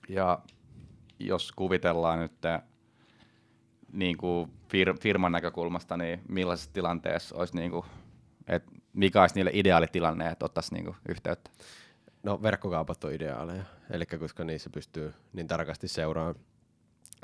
Ja 0.09 0.39
jos 1.19 1.53
kuvitellaan 1.53 2.19
nyt 2.19 2.33
niin 3.93 4.17
kuin 4.17 4.51
fir- 4.51 5.01
firman 5.01 5.33
näkökulmasta, 5.33 5.97
niin 5.97 6.23
millaisessa 6.29 6.73
tilanteessa 6.73 7.37
olisi, 7.37 7.57
niin 7.57 7.71
kuin, 7.71 7.87
että 8.47 8.73
mikä 8.97 9.21
olisi 9.21 9.35
niille 9.35 9.51
ideaali 9.55 9.87
tilanne, 9.87 10.29
että 10.29 10.45
ottaisi 10.45 10.75
niin 10.75 10.85
kuin 10.85 10.97
yhteyttä? 11.09 11.51
No 12.23 12.43
verkkokaupat 12.43 13.05
on 13.05 13.13
ideaaleja, 13.13 13.65
eli 13.91 14.07
koska 14.07 14.45
niissä 14.45 14.71
pystyy 14.71 15.15
niin 15.33 15.47
tarkasti 15.47 15.89
seuraan, 15.89 16.35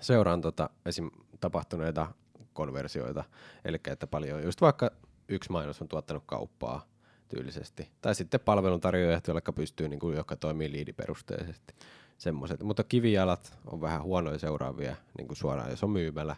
seuraan 0.00 0.40
tota, 0.40 0.70
esim. 0.86 1.10
tapahtuneita 1.40 2.06
konversioita, 2.52 3.24
eli 3.64 3.80
että 3.86 4.06
paljon 4.06 4.42
just 4.42 4.60
vaikka 4.60 4.90
yksi 5.28 5.52
mainos 5.52 5.82
on 5.82 5.88
tuottanut 5.88 6.22
kauppaa 6.26 6.86
tyylisesti, 7.28 7.88
tai 8.00 8.14
sitten 8.14 8.40
palveluntarjoajat, 8.40 9.28
jotka 9.28 9.52
pystyy, 9.52 9.88
niin 9.88 10.00
kuin, 10.00 10.16
jotka 10.16 10.36
toimii 10.36 10.72
liidiperusteisesti. 10.72 11.74
semmoiset. 12.18 12.62
Mutta 12.62 12.84
kivijalat 12.84 13.58
on 13.66 13.80
vähän 13.80 14.02
huonoja 14.02 14.38
seuraavia 14.38 14.96
niin 15.18 15.26
kuin 15.28 15.36
suoraan, 15.36 15.70
jos 15.70 15.84
on 15.84 15.90
myymällä. 15.90 16.36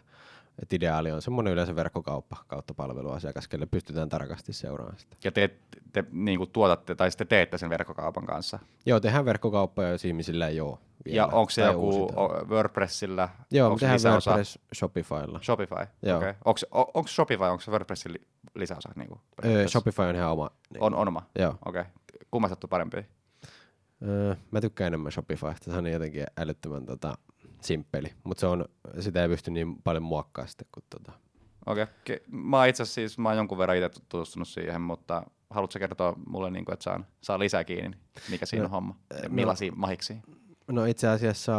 Et 0.61 0.73
ideaali 0.73 1.11
on 1.11 1.21
semmoinen 1.21 1.53
yleensä 1.53 1.75
verkkokauppa 1.75 2.37
kautta 2.47 2.73
palveluasiakas, 2.73 3.47
kelle 3.47 3.65
pystytään 3.65 4.09
tarkasti 4.09 4.53
seuraamaan 4.53 4.99
sitä. 4.99 5.15
Ja 5.23 5.31
te, 5.31 5.49
te 5.93 6.03
niin 6.11 6.37
kuin 6.37 6.49
tuotatte 6.49 6.95
tai 6.95 7.11
sitten 7.11 7.27
teette 7.27 7.57
sen 7.57 7.69
verkkokaupan 7.69 8.25
kanssa. 8.25 8.59
Joo, 8.85 8.99
tehdään 8.99 9.25
verkkokauppoja, 9.25 9.89
jos 9.89 10.05
ihmisillä 10.05 10.47
ei 10.47 10.61
ole 10.61 10.77
vielä. 11.05 11.17
Ja 11.17 11.25
onko 11.27 11.49
se 11.49 11.61
joku 11.61 11.85
uusinta. 11.85 12.21
o- 12.21 12.45
WordPressillä? 12.47 13.29
Joo, 13.51 13.67
onko 13.67 13.77
se 13.77 13.81
tehdään 13.81 13.95
lisäosa? 13.95 14.31
WordPress 14.31 14.59
Shopifylla. 14.75 15.39
Shopify, 15.43 15.75
okei. 15.75 16.13
Okay. 16.15 16.33
Onko 16.71 17.07
Shopify, 17.07 17.43
onko 17.43 17.61
se 17.61 17.71
WordPressin 17.71 18.13
li- 18.13 18.27
lisäosa? 18.55 18.89
Niin 18.95 19.07
kuin, 19.07 19.19
Öö, 19.45 19.67
Shopify 19.67 20.01
on 20.01 20.15
ihan 20.15 20.31
oma. 20.31 20.49
Niin. 20.69 20.83
on, 20.83 20.95
on 20.95 21.07
oma? 21.07 21.21
Joo. 21.39 21.57
Okei. 21.65 21.81
Okay. 21.81 21.91
Kummasta 22.31 22.51
sattuu 22.51 22.67
parempi? 22.67 23.05
Öö, 24.07 24.35
mä 24.51 24.61
tykkään 24.61 24.87
enemmän 24.87 25.11
Shopifysta, 25.11 25.71
se 25.71 25.77
on 25.77 25.87
jotenkin 25.87 26.23
älyttömän 26.37 26.85
tota, 26.85 27.17
simppeli, 27.65 28.13
mutta 28.23 28.41
se 28.41 28.47
on, 28.47 28.65
sitä 28.99 29.21
ei 29.21 29.29
pysty 29.29 29.51
niin 29.51 29.81
paljon 29.81 30.03
muokkaamaan 30.03 30.49
sitten 30.49 30.67
kuin 30.71 30.83
tota. 30.89 31.11
Okei. 31.65 31.83
Okay. 31.83 32.19
Mä 32.27 32.57
oon 32.57 32.67
itse 32.67 32.83
asiassa 32.83 32.95
siis, 32.95 33.17
mä 33.17 33.29
oon 33.29 33.37
jonkun 33.37 33.57
verran 33.57 33.77
itse 33.77 34.01
tutustunut 34.09 34.47
siihen, 34.47 34.81
mutta 34.81 35.23
haluatko 35.49 35.79
kertoa 35.79 36.13
mulle, 36.27 36.51
niin 36.51 36.65
kuin, 36.65 36.73
että 36.73 36.83
saan, 36.83 37.05
saa 37.21 37.39
lisää 37.39 37.63
kiinni, 37.63 37.97
mikä 38.29 38.45
siinä 38.45 38.63
No, 38.63 38.65
on 38.65 38.71
homma? 38.71 38.95
Ja 39.13 39.29
no- 39.29 39.35
millaisia 39.35 39.71
mahiksi? 39.75 40.17
No 40.67 40.85
itse 40.85 41.07
asiassa 41.07 41.53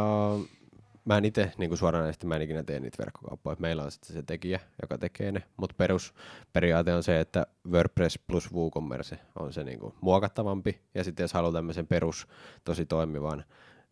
mä 1.05 1.17
en 1.17 1.25
itse 1.25 1.51
niin 1.57 1.77
suoranaisesti 1.77 2.27
mä 2.27 2.35
en 2.35 2.41
ikinä 2.41 2.63
tee 2.63 2.79
niitä 2.79 2.97
verkkokauppoja. 2.97 3.55
Meillä 3.59 3.83
on 3.83 3.91
sitten 3.91 4.13
se 4.13 4.23
tekijä, 4.23 4.59
joka 4.81 4.97
tekee 4.97 5.31
ne, 5.31 5.43
mutta 5.57 5.75
perusperiaate 5.77 6.93
on 6.93 7.03
se, 7.03 7.19
että 7.19 7.47
WordPress 7.71 8.19
plus 8.27 8.53
WooCommerce 8.53 9.19
on 9.39 9.53
se 9.53 9.63
niin 9.63 9.79
kuin 9.79 9.93
muokattavampi. 10.01 10.81
Ja 10.93 11.03
sitten 11.03 11.23
jos 11.23 11.33
haluaa 11.33 11.53
tämmöisen 11.53 11.87
perus 11.87 12.27
tosi 12.63 12.85
toimivan 12.85 13.45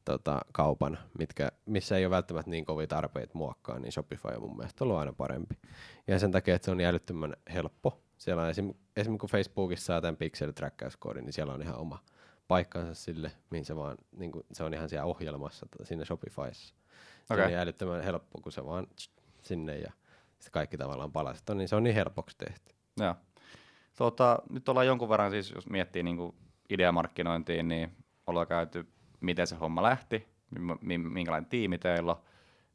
tota, 0.05 0.41
kaupan, 0.51 0.97
mitkä, 1.19 1.51
missä 1.65 1.97
ei 1.97 2.05
ole 2.05 2.15
välttämättä 2.15 2.51
niin 2.51 2.65
kovia 2.65 2.87
tarpeita 2.87 3.31
muokkaa, 3.33 3.79
niin 3.79 3.91
Shopify 3.91 4.27
on 4.27 4.41
mun 4.41 4.57
mielestä 4.57 4.83
ollut 4.83 4.97
aina 4.97 5.13
parempi. 5.13 5.55
Ja 6.07 6.19
sen 6.19 6.31
takia, 6.31 6.55
että 6.55 6.65
se 6.65 6.71
on 6.71 6.77
niin 6.77 6.87
älyttömän 6.87 7.33
helppo. 7.53 8.01
Siellä 8.17 8.43
on 8.43 8.49
esim, 8.49 8.73
esim. 8.95 9.17
kun 9.17 9.29
Facebookissa 9.29 9.85
saa 9.85 10.01
tämän 10.01 10.17
pixel 10.17 10.51
trackkauskoodin, 10.51 11.25
niin 11.25 11.33
siellä 11.33 11.53
on 11.53 11.61
ihan 11.61 11.75
oma 11.75 11.99
paikkansa 12.47 12.93
sille, 12.93 13.31
mihin 13.49 13.65
se 13.65 13.75
vaan, 13.75 13.97
niin 14.11 14.31
kuin, 14.31 14.45
se 14.51 14.63
on 14.63 14.73
ihan 14.73 14.89
siellä 14.89 15.05
ohjelmassa, 15.05 15.65
tota, 15.65 15.85
siinä 15.85 16.05
Shopifyssa. 16.05 16.75
Se 17.25 17.33
Okei. 17.33 17.43
on 17.43 17.49
niin 17.49 17.59
älyttömän 17.59 18.03
helppo, 18.03 18.39
kun 18.41 18.51
se 18.51 18.65
vaan 18.65 18.87
tsk, 18.95 19.11
sinne 19.43 19.77
ja 19.77 19.91
sitten 20.29 20.51
kaikki 20.51 20.77
tavallaan 20.77 21.11
palaset 21.11 21.49
on, 21.49 21.57
niin 21.57 21.67
se 21.67 21.75
on 21.75 21.83
niin 21.83 21.95
helpoksi 21.95 22.37
tehty. 22.37 22.75
Joo. 22.99 23.15
Tota, 23.97 24.39
nyt 24.49 24.69
ollaan 24.69 24.87
jonkun 24.87 25.09
verran 25.09 25.31
siis, 25.31 25.51
jos 25.51 25.69
miettii 25.69 26.03
niin 26.03 26.17
kuin 26.17 26.35
ideamarkkinointiin, 26.69 27.67
niin 27.67 27.91
ollaan 28.27 28.47
käyty, 28.47 28.87
miten 29.21 29.47
se 29.47 29.55
homma 29.55 29.83
lähti, 29.83 30.27
mi- 30.59 30.77
mi- 30.81 30.97
minkälainen 30.97 31.49
tiimi 31.49 31.77
teillä 31.77 32.11
on, 32.11 32.21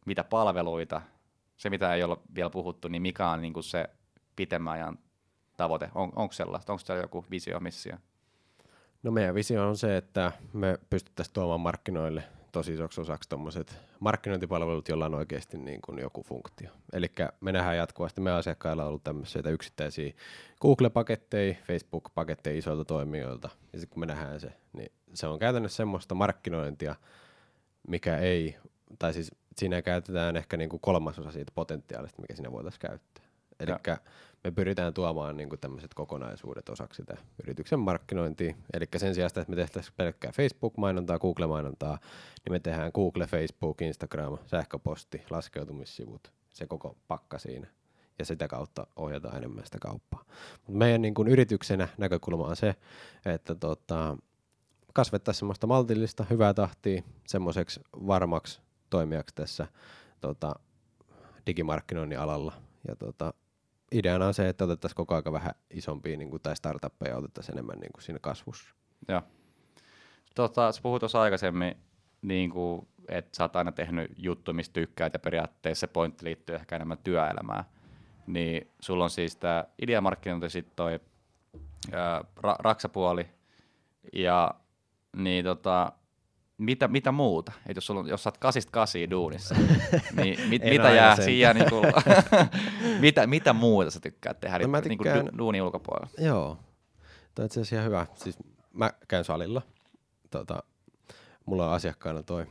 mitä 0.07 0.24
palveluita, 0.24 1.03
se 1.57 1.70
mitä 1.70 1.95
ei 1.95 2.03
ole 2.03 2.16
vielä 2.34 2.51
puhuttu, 2.51 2.88
niin 2.88 3.03
mikä 3.03 3.30
on 3.30 3.43
niin 3.43 3.53
kuin 3.53 3.64
se 3.64 3.91
pitemmän 4.36 4.72
ajan 4.72 4.99
tavoite, 5.57 5.91
on, 5.95 6.12
onko 6.16 6.32
sellaista, 6.32 6.72
onko 6.72 6.84
siellä 6.84 7.03
joku 7.03 7.24
visio, 7.30 7.61
missio? 7.61 7.97
No 9.03 9.11
meidän 9.11 9.34
visio 9.34 9.68
on 9.68 9.76
se, 9.76 9.97
että 9.97 10.32
me 10.53 10.78
pystyttäisiin 10.91 11.34
tuomaan 11.34 11.61
markkinoille 11.61 12.22
tosi 12.53 12.72
isoksi 12.72 13.01
osaksi 13.01 13.28
tuommoiset 13.28 13.76
markkinointipalvelut, 14.01 14.88
joilla 14.88 15.07
on 15.07 15.14
oikeasti 15.14 15.59
niin 15.59 15.80
kuin 15.80 15.98
joku 15.98 16.22
funktio. 16.22 16.70
Eli 16.92 17.07
me 17.40 17.53
nähdään 17.53 17.76
jatkuvasti, 17.76 18.20
meidän 18.20 18.38
asiakkailla 18.38 18.82
on 18.82 18.88
ollut 18.88 19.05
tämmöisiä 19.05 19.42
yksittäisiä 19.51 20.12
Google-paketteja, 20.61 21.55
Facebook-paketteja 21.66 22.59
isoilta 22.59 22.84
toimijoilta, 22.84 23.48
ja 23.72 23.78
sitten 23.78 23.94
kun 23.94 24.01
me 24.01 24.07
nähdään 24.07 24.40
se, 24.40 24.53
niin 24.72 24.92
se 25.14 25.26
on 25.26 25.38
käytännössä 25.38 25.76
semmoista 25.76 26.14
markkinointia, 26.14 26.94
mikä 27.88 28.16
ei, 28.16 28.57
tai 28.98 29.12
siis 29.12 29.30
siinä 29.57 29.82
käytetään 29.82 30.36
ehkä 30.36 30.57
niin 30.57 30.70
kuin 30.70 30.80
kolmasosa 30.80 31.30
siitä 31.30 31.53
potentiaalista, 31.55 32.22
mikä 32.22 32.34
siinä 32.34 32.53
voitaisiin 32.53 32.80
käyttää. 32.80 33.24
Eli 33.61 33.70
me 34.45 34.51
pyritään 34.51 34.95
tuomaan 34.95 35.36
niin 35.36 35.49
kuin 35.49 35.61
tämmöiset 35.61 35.95
kokonaisuudet 35.95 36.68
osaksi 36.68 37.03
sitä 37.03 37.16
yrityksen 37.43 37.78
markkinointia. 37.78 38.55
Eli 38.74 38.86
sen 38.97 39.14
sijaan, 39.14 39.26
että 39.26 39.45
me 39.49 39.57
tehtäisiin 39.57 39.95
pelkkää 39.97 40.32
Facebook-mainontaa, 40.32 41.18
Google-mainontaa, 41.18 41.99
niin 42.45 42.53
me 42.53 42.61
tehdään 42.61 42.91
Google, 42.95 43.26
Facebook, 43.26 43.82
Instagram, 43.82 44.38
sähköposti, 44.47 45.22
laskeutumissivut, 45.30 46.32
se 46.53 46.66
koko 46.66 46.97
pakka 47.09 47.38
siinä. 47.38 47.66
Ja 48.18 48.24
sitä 48.24 48.49
kautta 48.49 48.86
ohjataan 48.97 49.36
enemmän 49.36 49.64
sitä 49.64 49.78
kauppaa. 49.80 50.24
Mut 50.66 50.76
meidän 50.76 51.03
niin 51.03 51.14
kuin 51.14 51.28
yrityksenä 51.28 51.88
näkökulma 51.99 52.47
on 52.47 52.57
se, 52.57 52.74
että 53.24 53.55
tota, 53.55 54.16
kasvettaisiin 54.93 55.38
semmoista 55.38 55.66
maltillista, 55.66 56.26
hyvää 56.30 56.55
tahtia 56.55 57.03
semmoiseksi 57.26 57.80
varmaksi 58.07 58.61
toimijaksi 58.91 59.34
tässä 59.34 59.66
tota, 60.20 60.55
digimarkkinoinnin 61.47 62.18
alalla. 62.18 62.53
Ja 62.88 62.97
tota, 62.97 63.34
ideana 63.93 64.26
on 64.26 64.34
se, 64.34 64.49
että 64.49 64.64
otettaisiin 64.64 64.97
koko 64.97 65.14
aika 65.14 65.32
vähän 65.32 65.53
isompia 65.70 66.16
niin 66.16 66.30
kuin, 66.30 66.43
tai 66.43 66.57
startuppeja 66.57 67.16
otettaisiin 67.16 67.55
enemmän 67.55 67.78
niin 67.78 67.93
kuin 67.93 68.03
siinä 68.03 68.18
kasvussa. 68.22 68.74
Joo. 69.09 69.22
Tota, 70.34 70.72
sä 70.72 70.82
puhuit 70.82 71.01
tuossa 71.01 71.20
aikaisemmin, 71.20 71.74
niin 72.22 72.51
kuin, 72.51 72.88
että 73.09 73.36
sä 73.36 73.45
oot 73.45 73.57
aina 73.57 73.72
tehnyt 73.72 74.12
juttu, 74.16 74.53
mistä 74.53 74.72
tykkäät, 74.72 75.12
ja 75.12 75.18
periaatteessa 75.18 75.80
se 75.80 75.86
pointti 75.86 76.24
liittyy 76.24 76.55
ehkä 76.55 76.76
enemmän 76.76 76.99
työelämään. 76.99 77.64
Niin 78.26 78.70
sulla 78.80 79.05
on 79.05 79.11
siis 79.11 79.36
tämä 79.36 79.64
ideamarkkinointi, 79.82 80.51
sitten 80.51 80.76
toi 80.76 81.01
ää, 81.93 82.20
ra- 82.20 82.57
raksapuoli, 82.59 83.28
ja 84.12 84.55
niin 85.16 85.45
tota, 85.45 85.93
mitä, 86.61 86.88
mitä 86.88 87.12
muuta? 87.12 87.52
Et 87.66 87.76
jos, 87.76 87.86
sulla 87.86 88.00
on, 88.00 88.08
jos 88.08 88.22
sä 88.22 88.28
oot 88.30 88.38
kasista 88.38 88.70
kasiin 88.72 89.11
duunissa, 89.11 89.54
niin 90.22 90.48
mit, 90.48 90.62
mitä 90.64 90.90
jää 90.90 91.16
siihen, 91.16 91.56
niin 91.56 91.70
kuin, 91.70 91.84
mitä, 93.00 93.26
mitä 93.26 93.52
muuta 93.52 93.90
sä 93.90 94.00
tykkäät 94.00 94.40
tehdä 94.40 94.58
No 94.58 94.68
mä 94.68 94.80
niin 94.80 94.98
tykkään- 94.98 95.20
kuin 95.20 95.32
du, 95.32 95.38
duunin 95.38 95.62
ulkopuolella? 95.62 96.08
Joo. 96.18 96.58
Tämä 97.34 97.44
on 97.44 97.46
itse 97.46 97.61
asiassa 97.61 97.76
ihan 97.76 97.86
hyvä. 97.86 98.06
Siis 98.14 98.38
mä 98.72 98.90
käyn 99.08 99.24
salilla. 99.24 99.62
Tota, 100.30 100.62
mulla 101.46 101.66
on 101.66 101.72
asiakkaana 101.72 102.22
toi 102.22 102.46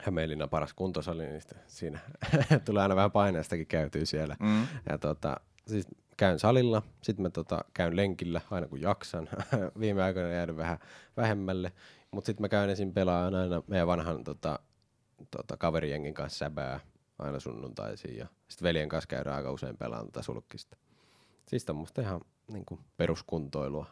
Hämeenlinnan 0.00 0.48
paras 0.50 0.74
kuntosali, 0.74 1.26
niin 1.26 1.42
siinä 1.66 1.98
tulee 2.64 2.82
aina 2.82 2.96
vähän 2.96 3.10
paineestakin 3.10 3.66
käytyy 3.66 4.06
siellä. 4.06 4.36
Mm. 4.40 4.66
Ja 4.88 4.98
tota, 4.98 5.36
siis 5.66 5.86
käyn 6.16 6.38
salilla, 6.38 6.82
sitten 7.02 7.22
mä 7.22 7.30
tota, 7.30 7.64
käyn 7.74 7.96
lenkillä 7.96 8.40
aina 8.50 8.66
kun 8.66 8.80
jaksan. 8.80 9.28
Viime 9.80 10.02
aikoina 10.02 10.28
jäänyt 10.28 10.56
vähän 10.56 10.78
vähemmälle. 11.16 11.72
Mutta 12.10 12.26
sitten 12.26 12.44
mä 12.44 12.48
käyn 12.48 12.70
esim. 12.70 12.92
pelaan 12.92 13.34
aina 13.34 13.62
meidän 13.66 13.86
vanhan 13.86 14.24
tota, 14.24 14.58
tota, 15.30 15.56
kaverijengin 15.56 16.14
kanssa 16.14 16.38
säbää 16.38 16.80
aina 17.18 17.40
sunnuntaisin. 17.40 18.16
Ja 18.16 18.26
sitten 18.48 18.66
veljen 18.66 18.88
kanssa 18.88 19.08
käydään 19.08 19.36
aika 19.36 19.52
usein 19.52 19.76
pelaan 19.76 20.06
tätä 20.06 20.22
sulkista. 20.22 20.76
Siis 21.48 21.64
tämmöistä 21.64 22.02
ihan 22.02 22.20
niin 22.52 22.64
kuin 22.64 22.80
peruskuntoilua. 22.96 23.86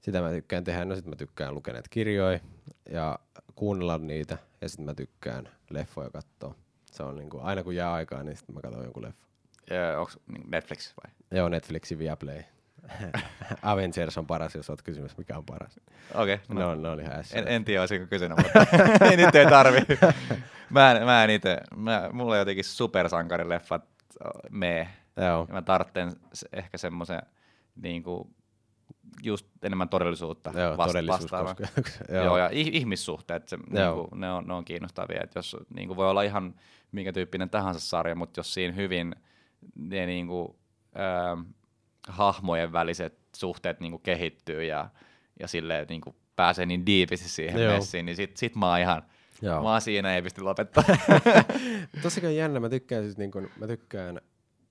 Sitä 0.00 0.20
mä 0.20 0.30
tykkään 0.30 0.64
tehdä. 0.64 0.84
No 0.84 0.94
sit 0.94 1.06
mä 1.06 1.16
tykkään 1.16 1.54
lukea 1.54 1.74
näitä 1.74 1.88
kirjoja 1.90 2.40
ja 2.90 3.18
kuunnella 3.54 3.98
niitä. 3.98 4.38
Ja 4.60 4.68
sitten 4.68 4.84
mä 4.86 4.94
tykkään 4.94 5.48
leffoja 5.70 6.10
katsoa. 6.10 6.54
Se 6.92 7.02
on 7.02 7.16
niin 7.16 7.30
kuin, 7.30 7.42
aina 7.42 7.62
kun 7.64 7.76
jää 7.76 7.92
aikaa, 7.92 8.22
niin 8.22 8.36
sitten 8.36 8.54
mä 8.54 8.60
katson 8.60 8.84
jonkun 8.84 9.02
leffa. 9.02 9.26
Onko 9.98 10.12
niin 10.26 10.50
Netflix 10.50 10.92
vai? 11.04 11.14
Joo, 11.30 11.48
Netflixin 11.48 11.98
Viaplay. 11.98 12.42
Avengers 13.62 14.18
on 14.18 14.26
paras, 14.26 14.54
jos 14.54 14.70
oot 14.70 14.82
kysymys, 14.82 15.18
mikä 15.18 15.38
on 15.38 15.44
paras. 15.44 15.80
Okei, 16.14 16.34
okay, 16.34 16.56
No, 16.56 16.74
ne 16.74 16.88
on 16.88 17.00
ihan 17.00 17.12
ässä. 17.12 17.38
En, 17.38 17.48
en 17.48 17.64
tiedä, 17.64 17.80
olisinko 17.82 18.06
kysynyt, 18.06 18.38
mutta 18.38 18.66
ei, 19.10 19.16
nyt 19.26 19.34
ei 19.34 19.46
tarvi. 19.46 19.78
Mä 20.70 20.92
en, 20.92 21.04
mä 21.04 21.24
en 21.24 21.30
ite, 21.30 21.60
mä, 21.76 22.10
mulla 22.12 22.32
on 22.32 22.38
jotenkin 22.38 22.64
supersankarileffat 22.64 23.84
mee. 24.50 24.88
Joo. 25.16 25.46
Mä 25.50 25.62
tartten 25.62 26.12
ehkä 26.52 26.78
semmoisen 26.78 27.22
niin 27.76 28.02
kuin, 28.02 28.34
just 29.22 29.46
enemmän 29.62 29.88
todellisuutta 29.88 30.52
Joo, 30.54 30.76
vasta- 30.76 30.86
todellisuus. 30.86 31.30
Joo. 32.08 32.24
Joo, 32.24 32.38
ja 32.38 32.48
ih- 32.48 32.70
ihmissuhteet, 32.72 33.48
se, 33.48 33.56
niin 33.56 33.94
kuin, 33.94 34.20
ne, 34.20 34.30
on, 34.32 34.46
ne 34.46 34.54
on 34.54 34.64
kiinnostavia. 34.64 35.20
Et 35.24 35.34
jos, 35.34 35.56
niin 35.74 35.88
kuin, 35.88 35.96
voi 35.96 36.10
olla 36.10 36.22
ihan 36.22 36.54
minkä 36.92 37.12
tyyppinen 37.12 37.50
tahansa 37.50 37.80
sarja, 37.80 38.14
mutta 38.14 38.38
jos 38.40 38.54
siinä 38.54 38.74
hyvin 38.74 39.14
ne 39.76 40.06
niin 40.06 40.26
kuin, 40.26 40.56
ähm, 40.98 41.40
hahmojen 42.08 42.72
väliset 42.72 43.18
suhteet 43.36 43.80
niin 43.80 43.90
kuin, 43.92 44.02
kehittyy 44.02 44.64
ja, 44.64 44.90
ja 45.40 45.48
silleen 45.48 45.86
niin 45.88 46.00
kuin, 46.00 46.16
pääsee 46.36 46.66
niin 46.66 46.86
diipisti 46.86 47.28
siihen 47.28 47.62
Joo. 47.62 47.74
messiin, 47.74 48.06
niin 48.06 48.16
sit, 48.16 48.36
sit 48.36 48.56
mä 48.56 48.70
oon 48.70 48.80
ihan, 48.80 49.02
Joo. 49.42 49.62
mä 49.62 49.70
oon 49.70 49.80
siinä 49.80 50.14
ei 50.14 50.22
pysty 50.22 50.40
lopettaa. 50.40 50.84
Tosiaan 52.02 52.36
jännä, 52.36 52.60
mä 52.60 52.68
tykkään 52.68 53.04
siis 53.04 53.18
niin 53.18 53.30
kun, 53.30 53.50
mä 53.56 53.66
tykkään 53.66 54.20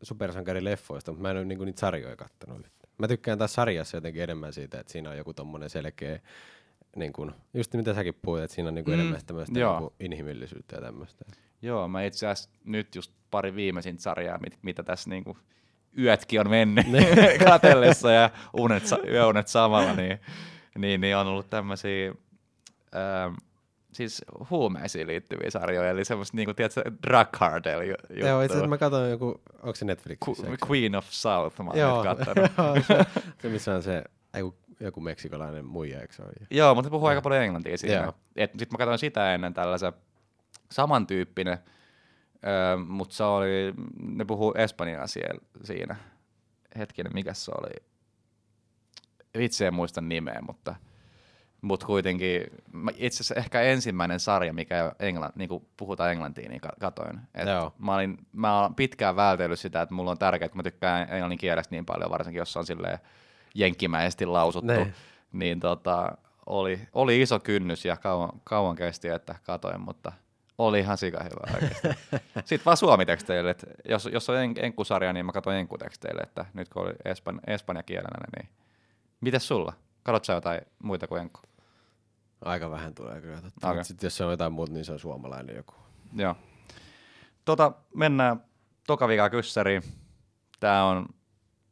supersankarileffoista, 0.02 1.12
mutta 1.12 1.22
mä 1.22 1.32
en 1.32 1.38
ole 1.38 1.46
niin 1.46 1.60
niitä 1.60 1.80
sarjoja 1.80 2.16
kattonut. 2.16 2.68
Mä 2.98 3.08
tykkään 3.08 3.38
taas 3.38 3.54
sarjassa 3.54 3.98
jotenkin 3.98 4.24
enemmän 4.24 4.54
siitä, 4.54 4.80
että 4.80 4.92
siinä 4.92 5.10
on 5.10 5.18
joku 5.18 5.34
tommonen 5.34 5.70
selkeä, 5.70 6.20
niin 6.96 7.14
kun, 7.14 7.36
just 7.54 7.74
mitä 7.74 7.94
säkin 7.94 8.14
puhuit, 8.22 8.44
että 8.44 8.56
siinä 8.56 8.68
on 8.68 8.76
niin 8.76 8.86
Mm, 8.86 8.92
mm, 8.92 9.00
enemmän 9.00 9.22
tämmöistä 9.26 9.60
joo. 9.60 9.80
niin 9.80 9.92
inhimillisyyttä 10.00 10.76
ja 10.76 10.82
tämmöistä. 10.82 11.26
Joo, 11.62 11.88
mä 11.88 12.04
itse 12.04 12.28
asiassa 12.28 12.50
nyt 12.64 12.96
just 12.96 13.12
pari 13.32 13.56
viimeisintä 13.56 14.02
sarjaa, 14.02 14.38
mit, 14.38 14.60
mitä 14.62 14.84
tässä 14.84 15.10
niinku 15.10 15.38
yötkin 16.00 16.40
on 16.40 16.50
mennyt 16.50 16.86
katellessa 17.50 18.12
ja 18.12 18.30
unet, 18.54 18.84
yöunet 19.12 19.48
samalla, 19.48 19.94
niin, 19.94 20.20
niin, 20.78 21.02
niin 21.02 21.18
on 21.18 21.28
ollut 21.28 21.50
tämmöisiä, 21.50 22.14
ähm, 22.96 23.34
siis 23.92 24.26
huumeisiin 24.50 25.08
liittyviä 25.08 25.50
sarjoja, 25.50 25.90
eli 25.90 26.06
semmoista 26.06 26.38
niinku, 26.38 26.54
tiedätkö, 26.54 26.82
drug 27.08 27.28
cartel 27.38 27.82
ju- 27.82 27.96
Joo, 28.10 28.42
itse 28.42 28.54
asiassa 28.54 28.68
mä 28.70 28.78
katsoin 28.78 29.12
joku, 29.12 29.42
onko 29.64 29.76
se 29.76 29.86
Netflixissä? 29.86 30.48
Se- 30.48 30.58
Queen 30.72 30.96
of 30.96 31.06
South, 31.10 31.60
mä 31.60 31.70
oon 31.70 31.80
Joo, 31.80 32.04
nyt 32.04 32.18
kattonut. 32.18 32.52
joo, 32.58 32.76
se, 32.88 33.06
se, 33.42 33.50
missä 33.50 33.76
on 33.76 33.84
se 33.84 34.04
joku, 34.38 34.58
joku 34.80 35.02
meksikolainen 35.02 35.66
muija, 35.66 36.02
eikö 36.02 36.14
se 36.14 36.22
ole? 36.24 36.32
Joo, 36.52 36.76
mutta 36.76 36.90
puhuu 36.92 37.08
aika 37.08 37.22
paljon 37.22 37.44
englantia 37.44 37.78
siinä. 37.78 38.14
Sitten 38.40 38.68
mä 38.72 38.78
katsoin 38.78 39.00
sitä 39.00 39.34
ennen 39.34 39.54
tällaisen 39.54 39.94
samantyyppinen, 40.72 41.58
öö, 42.46 42.78
mutta 42.78 43.16
se 43.16 43.24
oli, 43.24 43.74
ne 44.02 44.26
puhuu 44.26 44.54
espanjaa 44.58 45.08
siellä, 45.08 45.42
siinä. 45.64 45.96
Hetkinen, 46.78 47.14
mikä 47.14 47.34
se 47.34 47.52
oli? 47.62 47.86
Vitsi 49.38 49.66
en 49.66 49.74
muista 49.74 50.02
nimeä, 50.02 50.40
mutta, 50.48 50.76
mutta 51.62 51.86
kuitenkin 51.86 52.42
itse 52.96 53.16
asiassa 53.18 53.36
ehkä 53.36 53.62
ensimmäinen 53.62 54.20
sarja, 54.20 54.54
mikä 54.54 54.92
englann, 55.00 55.32
niin 55.36 55.50
puhutaan 55.78 56.12
englantia, 56.12 56.50
niin 56.50 56.62
ka- 56.62 56.74
katoin. 56.80 57.20
Et 57.36 57.48
Joo. 57.48 57.74
mä, 57.80 57.96
olin, 57.96 58.18
mä 58.34 58.60
olen 58.62 58.76
pitkään 58.76 59.16
vältellyt 59.16 59.60
sitä, 59.60 59.82
että 59.82 59.96
mulla 59.96 60.12
on 60.12 60.18
tärkeää, 60.18 60.50
kun 60.50 60.58
mä 60.58 60.64
tykkään 60.64 61.10
englannin 61.10 61.38
kielestä 61.40 61.76
niin 61.76 61.86
paljon, 61.86 62.12
varsinkin 62.12 62.40
jos 62.40 62.54
se 62.54 62.60
on 62.60 62.66
silleen 62.66 63.00
jenkkimäisesti 63.56 64.26
lausuttu, 64.26 64.68
Ne. 64.74 64.94
niin 65.32 65.60
tota, 65.60 66.18
oli, 66.46 66.80
oli 66.94 67.22
iso 67.22 67.40
kynnys 67.40 67.86
ja 67.86 67.98
kauan, 67.98 68.30
kauan 68.44 68.76
kesti, 68.76 69.08
että 69.08 69.36
katoin, 69.44 69.82
mutta 69.82 70.12
oli 70.58 70.80
ihan 70.80 70.98
sika 70.98 71.24
hyvä 71.24 71.54
oikeasti. 71.54 71.88
Sitten 72.46 72.66
vaan 72.66 72.78
suomiteksteille, 72.78 73.50
että 73.50 73.68
jos, 73.90 74.10
jos 74.12 74.30
on 74.30 74.38
en, 74.38 74.54
enkkusarja, 74.62 75.14
niin 75.14 75.26
mä 75.26 75.32
katsoin 75.32 75.58
enkkuteksteille, 75.58 76.22
että 76.22 76.46
nyt 76.54 76.70
kun 76.70 76.82
oli 76.84 76.94
espan, 77.06 77.40
espanjakielenä, 77.48 78.28
niin 78.38 78.50
mites 79.22 79.48
sulla? 79.48 79.74
Katsot 80.04 80.26
sä 80.26 80.34
jotain 80.34 80.62
muita 80.84 81.08
kuin 81.08 81.22
enkku? 81.22 81.40
Aika 82.46 82.72
vähän 82.72 82.96
tulee 82.96 83.22
kyllä. 83.22 83.42
Okay. 83.64 83.84
Sitten 83.84 84.08
jos 84.08 84.18
se 84.18 84.26
on 84.26 84.32
jotain 84.32 84.54
muuta, 84.54 84.74
niin 84.74 84.86
se 84.86 84.92
on 84.92 85.00
suomalainen 85.00 85.56
joku. 85.56 85.74
Joo. 86.14 86.36
Tota, 87.46 87.72
mennään 87.96 88.44
toka 88.88 89.08
vika 89.08 89.30
kyssäriin. 89.30 89.84
Tämä 90.60 90.86
on 90.86 91.06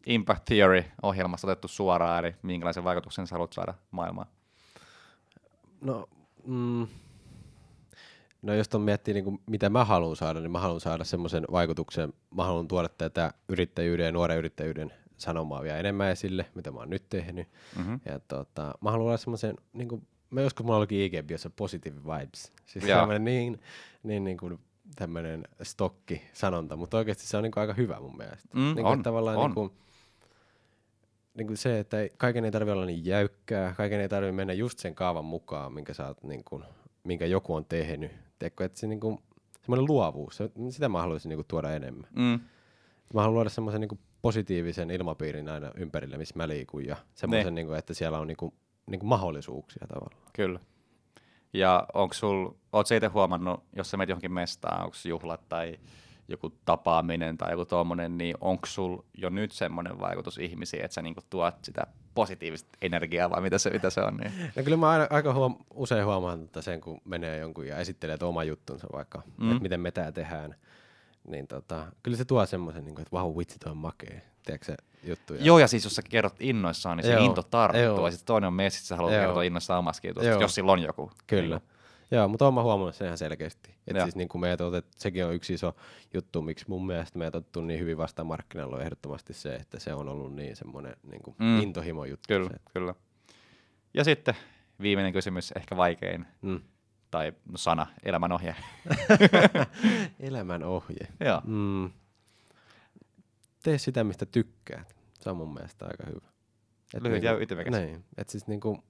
Impact 0.05 0.45
Theory-ohjelmasta 0.45 1.47
otettu 1.47 1.67
suoraan, 1.67 2.25
eli 2.25 2.35
minkälaisen 2.41 2.83
vaikutuksen 2.83 3.27
sä 3.27 3.35
haluat 3.35 3.53
saada 3.53 3.73
maailmaan. 3.91 4.27
No, 5.81 6.09
mm, 6.45 6.87
no 8.45 8.53
jos 8.53 8.69
ton 8.69 8.81
miettii, 8.81 9.13
niin 9.13 9.23
kuin, 9.23 9.41
mitä 9.45 9.69
mä 9.69 9.85
haluan 9.85 10.15
saada, 10.15 10.39
niin 10.39 10.51
mä 10.51 10.59
haluan 10.59 10.79
saada 10.79 11.03
semmoisen 11.03 11.45
vaikutuksen, 11.51 12.13
mä 12.35 12.43
haluan 12.43 12.67
tuoda 12.67 12.89
tätä 12.89 13.33
yrittäjyyden 13.49 14.05
ja 14.05 14.11
nuoren 14.11 14.37
yrittäjyyden 14.37 14.93
sanomaa 15.17 15.63
vielä 15.63 15.77
enemmän 15.77 16.11
esille, 16.11 16.45
mitä 16.55 16.71
mä 16.71 16.79
oon 16.79 16.89
nyt 16.89 17.09
tehnyt. 17.09 17.47
Mm-hmm. 17.77 17.99
Ja 18.05 18.19
tota, 18.19 18.73
mä 18.81 18.91
haluan 18.91 19.07
olla 19.07 19.17
semmoisen, 19.17 19.55
niin 19.73 19.87
kuin, 19.87 20.07
mä 20.29 20.41
joskus 20.41 20.65
mulla 20.65 20.77
olikin 20.77 21.01
IG 21.01 21.31
jossa 21.31 21.49
positive 21.49 21.99
vibes. 22.03 22.53
Siis 22.65 22.85
Joo. 22.85 22.99
semmoinen 22.99 23.25
niin, 23.25 23.61
niin, 24.03 24.23
niin 24.23 24.37
kuin 24.37 24.59
tämmöinen 24.95 25.47
stokki 25.61 26.21
sanonta, 26.33 26.75
mutta 26.75 26.97
oikeasti 26.97 27.27
se 27.27 27.37
on 27.37 27.43
niin 27.43 27.51
kuin 27.51 27.61
aika 27.61 27.73
hyvä 27.73 27.99
mun 27.99 28.17
mielestä. 28.17 28.49
Mm, 28.53 28.61
niin 28.61 28.75
kuin, 28.75 28.85
on, 28.85 29.03
tavallaan 29.03 29.37
on. 29.37 29.45
Niin 29.45 29.53
kuin, 29.55 29.71
niin 31.37 31.47
kuin 31.47 31.57
se, 31.57 31.79
että 31.79 31.97
kaiken 32.17 32.45
ei 32.45 32.51
tarvitse 32.51 32.73
olla 32.73 32.85
niin 32.85 33.05
jäykkää, 33.05 33.73
kaiken 33.73 34.01
ei 34.01 34.09
tarvitse 34.09 34.31
mennä 34.31 34.53
just 34.53 34.79
sen 34.79 34.95
kaavan 34.95 35.25
mukaan, 35.25 35.73
minkä, 35.73 35.93
sä 35.93 36.07
oot, 36.07 36.23
niin 36.23 36.43
kuin, 36.43 36.63
minkä 37.03 37.25
joku 37.25 37.55
on 37.55 37.65
tehnyt. 37.65 38.24
Tiedätkö, 38.39 38.65
että 38.65 38.79
se 38.79 38.87
niin 38.87 38.99
kuin, 38.99 39.19
semmoinen 39.61 39.85
luovuus, 39.87 40.37
se, 40.37 40.51
sitä 40.69 40.89
mä 40.89 41.01
haluaisin 41.01 41.29
niin 41.29 41.37
kuin, 41.37 41.47
tuoda 41.47 41.71
enemmän. 41.71 42.07
Mm. 42.15 42.39
Mä 43.13 43.21
haluan 43.21 43.33
luoda 43.33 43.49
semmoisen 43.49 43.81
niin 43.81 43.99
positiivisen 44.21 44.91
ilmapiirin 44.91 45.49
aina 45.49 45.71
ympärille, 45.75 46.17
missä 46.17 46.33
mä 46.37 46.47
liikun 46.47 46.85
ja 46.85 46.95
semmoisen, 47.13 47.55
niin 47.55 47.67
kuin, 47.67 47.79
että 47.79 47.93
siellä 47.93 48.19
on 48.19 48.27
niin 48.27 48.37
kuin, 48.37 48.53
niin 48.85 48.99
kuin 48.99 49.09
mahdollisuuksia 49.09 49.87
tavallaan. 49.87 50.31
Kyllä. 50.33 50.59
Ja 51.53 51.87
onko 51.93 52.13
sul, 52.13 52.49
oot 52.73 52.87
sä 52.87 52.95
itse 52.95 53.07
huomannut, 53.07 53.63
jos 53.75 53.91
sä 53.91 53.97
menet 53.97 54.09
johonkin 54.09 54.33
mestaan, 54.33 54.83
onko 54.83 54.95
juhlat 55.05 55.49
tai 55.49 55.79
joku 56.27 56.53
tapaaminen 56.65 57.37
tai 57.37 57.51
joku 57.51 57.65
tommonen, 57.65 58.17
niin 58.17 58.35
onko 58.41 58.65
sul 58.65 58.97
jo 59.17 59.29
nyt 59.29 59.51
semmoinen 59.51 59.99
vaikutus 59.99 60.37
ihmisiin, 60.37 60.85
että 60.85 60.95
sä 60.95 61.01
niinku 61.01 61.21
tuot 61.29 61.55
sitä 61.63 61.87
positiivista 62.15 62.69
energiaa 62.81 63.29
vai 63.29 63.41
mitä 63.41 63.57
se, 63.57 63.69
mitä 63.69 63.89
se 63.89 64.01
on? 64.01 64.17
Niin. 64.17 64.31
No 64.55 64.63
kyllä 64.63 64.77
mä 64.77 64.89
aina, 64.89 65.07
aika 65.09 65.33
huom- 65.33 65.65
usein 65.73 66.05
huomaan 66.05 66.43
että 66.43 66.61
sen, 66.61 66.81
kun 66.81 67.01
menee 67.05 67.37
jonkun 67.39 67.67
ja 67.67 67.77
esittelee 67.77 68.17
oma 68.21 68.43
juttunsa 68.43 68.87
vaikka, 68.93 69.21
Mm. 69.37 69.51
että 69.51 69.63
miten 69.63 69.79
me 69.79 69.91
tää 69.91 70.11
tehdään. 70.11 70.55
Niin 71.27 71.47
tota, 71.47 71.85
kyllä 72.03 72.17
se 72.17 72.25
tuo 72.25 72.45
semmoisen, 72.45 72.85
niin 72.85 72.95
kuin, 72.95 73.01
että 73.01 73.11
vau, 73.11 73.37
vitsi, 73.37 73.59
toi 73.59 73.71
on 73.71 73.77
makee. 73.77 74.21
Tiedätkö 74.45 74.65
se 74.65 74.75
juttu? 75.03 75.33
Ja- 75.33 75.41
Joo, 75.43 75.59
ja 75.59 75.67
siis 75.67 75.83
jos 75.83 75.95
sä 75.95 76.01
kerrot 76.09 76.35
innoissaan, 76.39 76.97
niin 76.97 77.05
se 77.05 77.13
Joo, 77.13 77.25
into 77.25 77.43
tarttuu. 77.43 78.05
Ja 78.05 78.11
sitten 78.11 78.25
toinen 78.27 78.47
on 78.47 78.53
meissä, 78.53 78.77
että 78.79 78.87
sä 78.87 78.95
haluat 78.95 79.13
Joo. 79.13 79.21
kertoa 79.25 79.43
innoissaan 79.43 79.85
Joo. 80.23 80.41
jos 80.41 80.55
sillä 80.55 80.71
on 80.71 80.79
joku. 80.79 81.11
Kyllä. 81.27 81.55
Niinku. 81.55 81.74
Joo, 82.11 82.27
mutta 82.27 82.51
mä 82.51 82.63
huomannut 82.63 82.95
sen 82.95 83.05
ihan 83.05 83.17
selkeästi. 83.17 83.69
Että 83.87 83.99
Joo. 83.99 84.05
siis 84.05 84.15
niin 84.15 84.27
kuin 84.27 84.41
meidät 84.41 84.61
otet, 84.61 84.85
sekin 84.97 85.25
on 85.25 85.33
yksi 85.35 85.53
iso 85.53 85.75
juttu, 86.13 86.41
miksi 86.41 86.65
mun 86.67 86.85
mielestä 86.87 87.17
meidät 87.19 87.35
otettu 87.35 87.61
niin 87.61 87.79
hyvin 87.79 87.97
vastaan 87.97 88.25
markkinoilla 88.27 88.75
on 88.75 88.81
ehdottomasti 88.81 89.33
se, 89.33 89.55
että 89.55 89.79
se 89.79 89.93
on 89.93 90.09
ollut 90.09 90.35
niin 90.35 90.55
semmoinen 90.55 90.95
niin 91.03 91.21
kuin 91.23 91.35
Mm. 91.39 91.59
intohimo 91.61 92.05
juttu. 92.05 92.27
Kyllä, 92.27 92.49
Se. 92.49 92.55
kyllä. 92.73 92.95
Ja 93.93 94.03
sitten 94.03 94.33
viimeinen 94.81 95.13
kysymys, 95.13 95.51
ehkä 95.51 95.77
vaikein, 95.77 96.25
Mm. 96.41 96.59
tai 97.11 97.33
sana, 97.55 97.87
elämänohje. 98.03 98.55
Elämän 100.19 100.63
ohje. 100.63 101.07
Joo. 101.19 101.41
Mm. 101.43 101.91
Tee 103.63 103.77
sitä, 103.77 104.03
mistä 104.03 104.25
tykkäät. 104.25 104.95
Se 105.19 105.29
on 105.29 105.37
mun 105.37 105.53
mielestä 105.53 105.85
aika 105.85 106.03
hyvä. 106.07 106.27
Et 106.93 107.03
Lyhyt 107.03 107.21
niinku- 107.21 107.25
ja 107.25 107.37
ytimekäs. 107.43 107.73
Niin, 107.73 108.03
että 108.17 108.31
siis 108.31 108.47
niinku, 108.47 108.83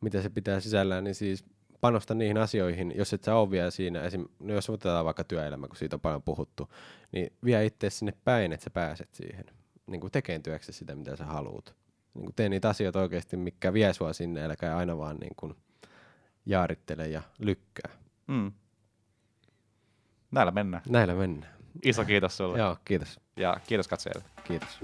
mitä 0.00 0.22
se 0.22 0.28
pitää 0.28 0.60
sisällään, 0.60 1.04
niin 1.04 1.14
siis 1.14 1.44
panosta 1.82 2.14
niihin 2.14 2.38
asioihin, 2.38 2.92
jos 2.96 3.12
et 3.12 3.24
sä 3.24 3.34
ole 3.34 3.50
vielä 3.50 3.70
siinä, 3.70 4.02
esim, 4.02 4.24
no 4.38 4.54
jos 4.54 4.70
otetaan 4.70 5.04
vaikka 5.04 5.24
työelämä, 5.24 5.66
kun 5.66 5.76
siitä 5.76 5.96
on 5.96 6.00
paljon 6.00 6.22
puhuttu, 6.22 6.72
niin 7.12 7.32
vie 7.44 7.64
itse 7.66 7.90
sinne 7.90 8.12
päin, 8.24 8.52
että 8.52 8.64
sä 8.64 8.70
pääset 8.70 9.14
siihen, 9.14 9.44
niin 9.86 10.00
kuin 10.00 10.10
tekeen 10.10 10.42
työksi 10.42 10.72
sitä, 10.72 10.94
mitä 10.94 11.16
sä 11.16 11.24
haluut. 11.24 11.74
Niin 12.14 12.24
kuin 12.24 12.34
tee 12.34 12.48
niitä 12.48 12.68
asioita 12.68 13.00
oikeasti, 13.00 13.36
mikä 13.36 13.72
vie 13.72 13.92
sua 13.92 14.12
sinne, 14.12 14.44
äläkä 14.44 14.76
aina 14.76 14.98
vaan 14.98 15.16
niin 15.16 15.34
kuin 15.36 15.54
jaarittele 16.46 17.08
ja 17.08 17.22
lykkää. 17.38 17.92
Mm. 18.26 18.52
Näillä 20.30 20.52
mennään. 20.52 20.82
Näillä 20.88 21.14
mennään. 21.14 21.52
Iso 21.84 22.04
kiitos 22.04 22.36
sulle. 22.36 22.58
Joo, 22.58 22.76
kiitos. 22.84 23.20
Ja 23.36 23.56
kiitos 23.66 23.88
katsojille. 23.88 24.24
Kiitos. 24.44 24.80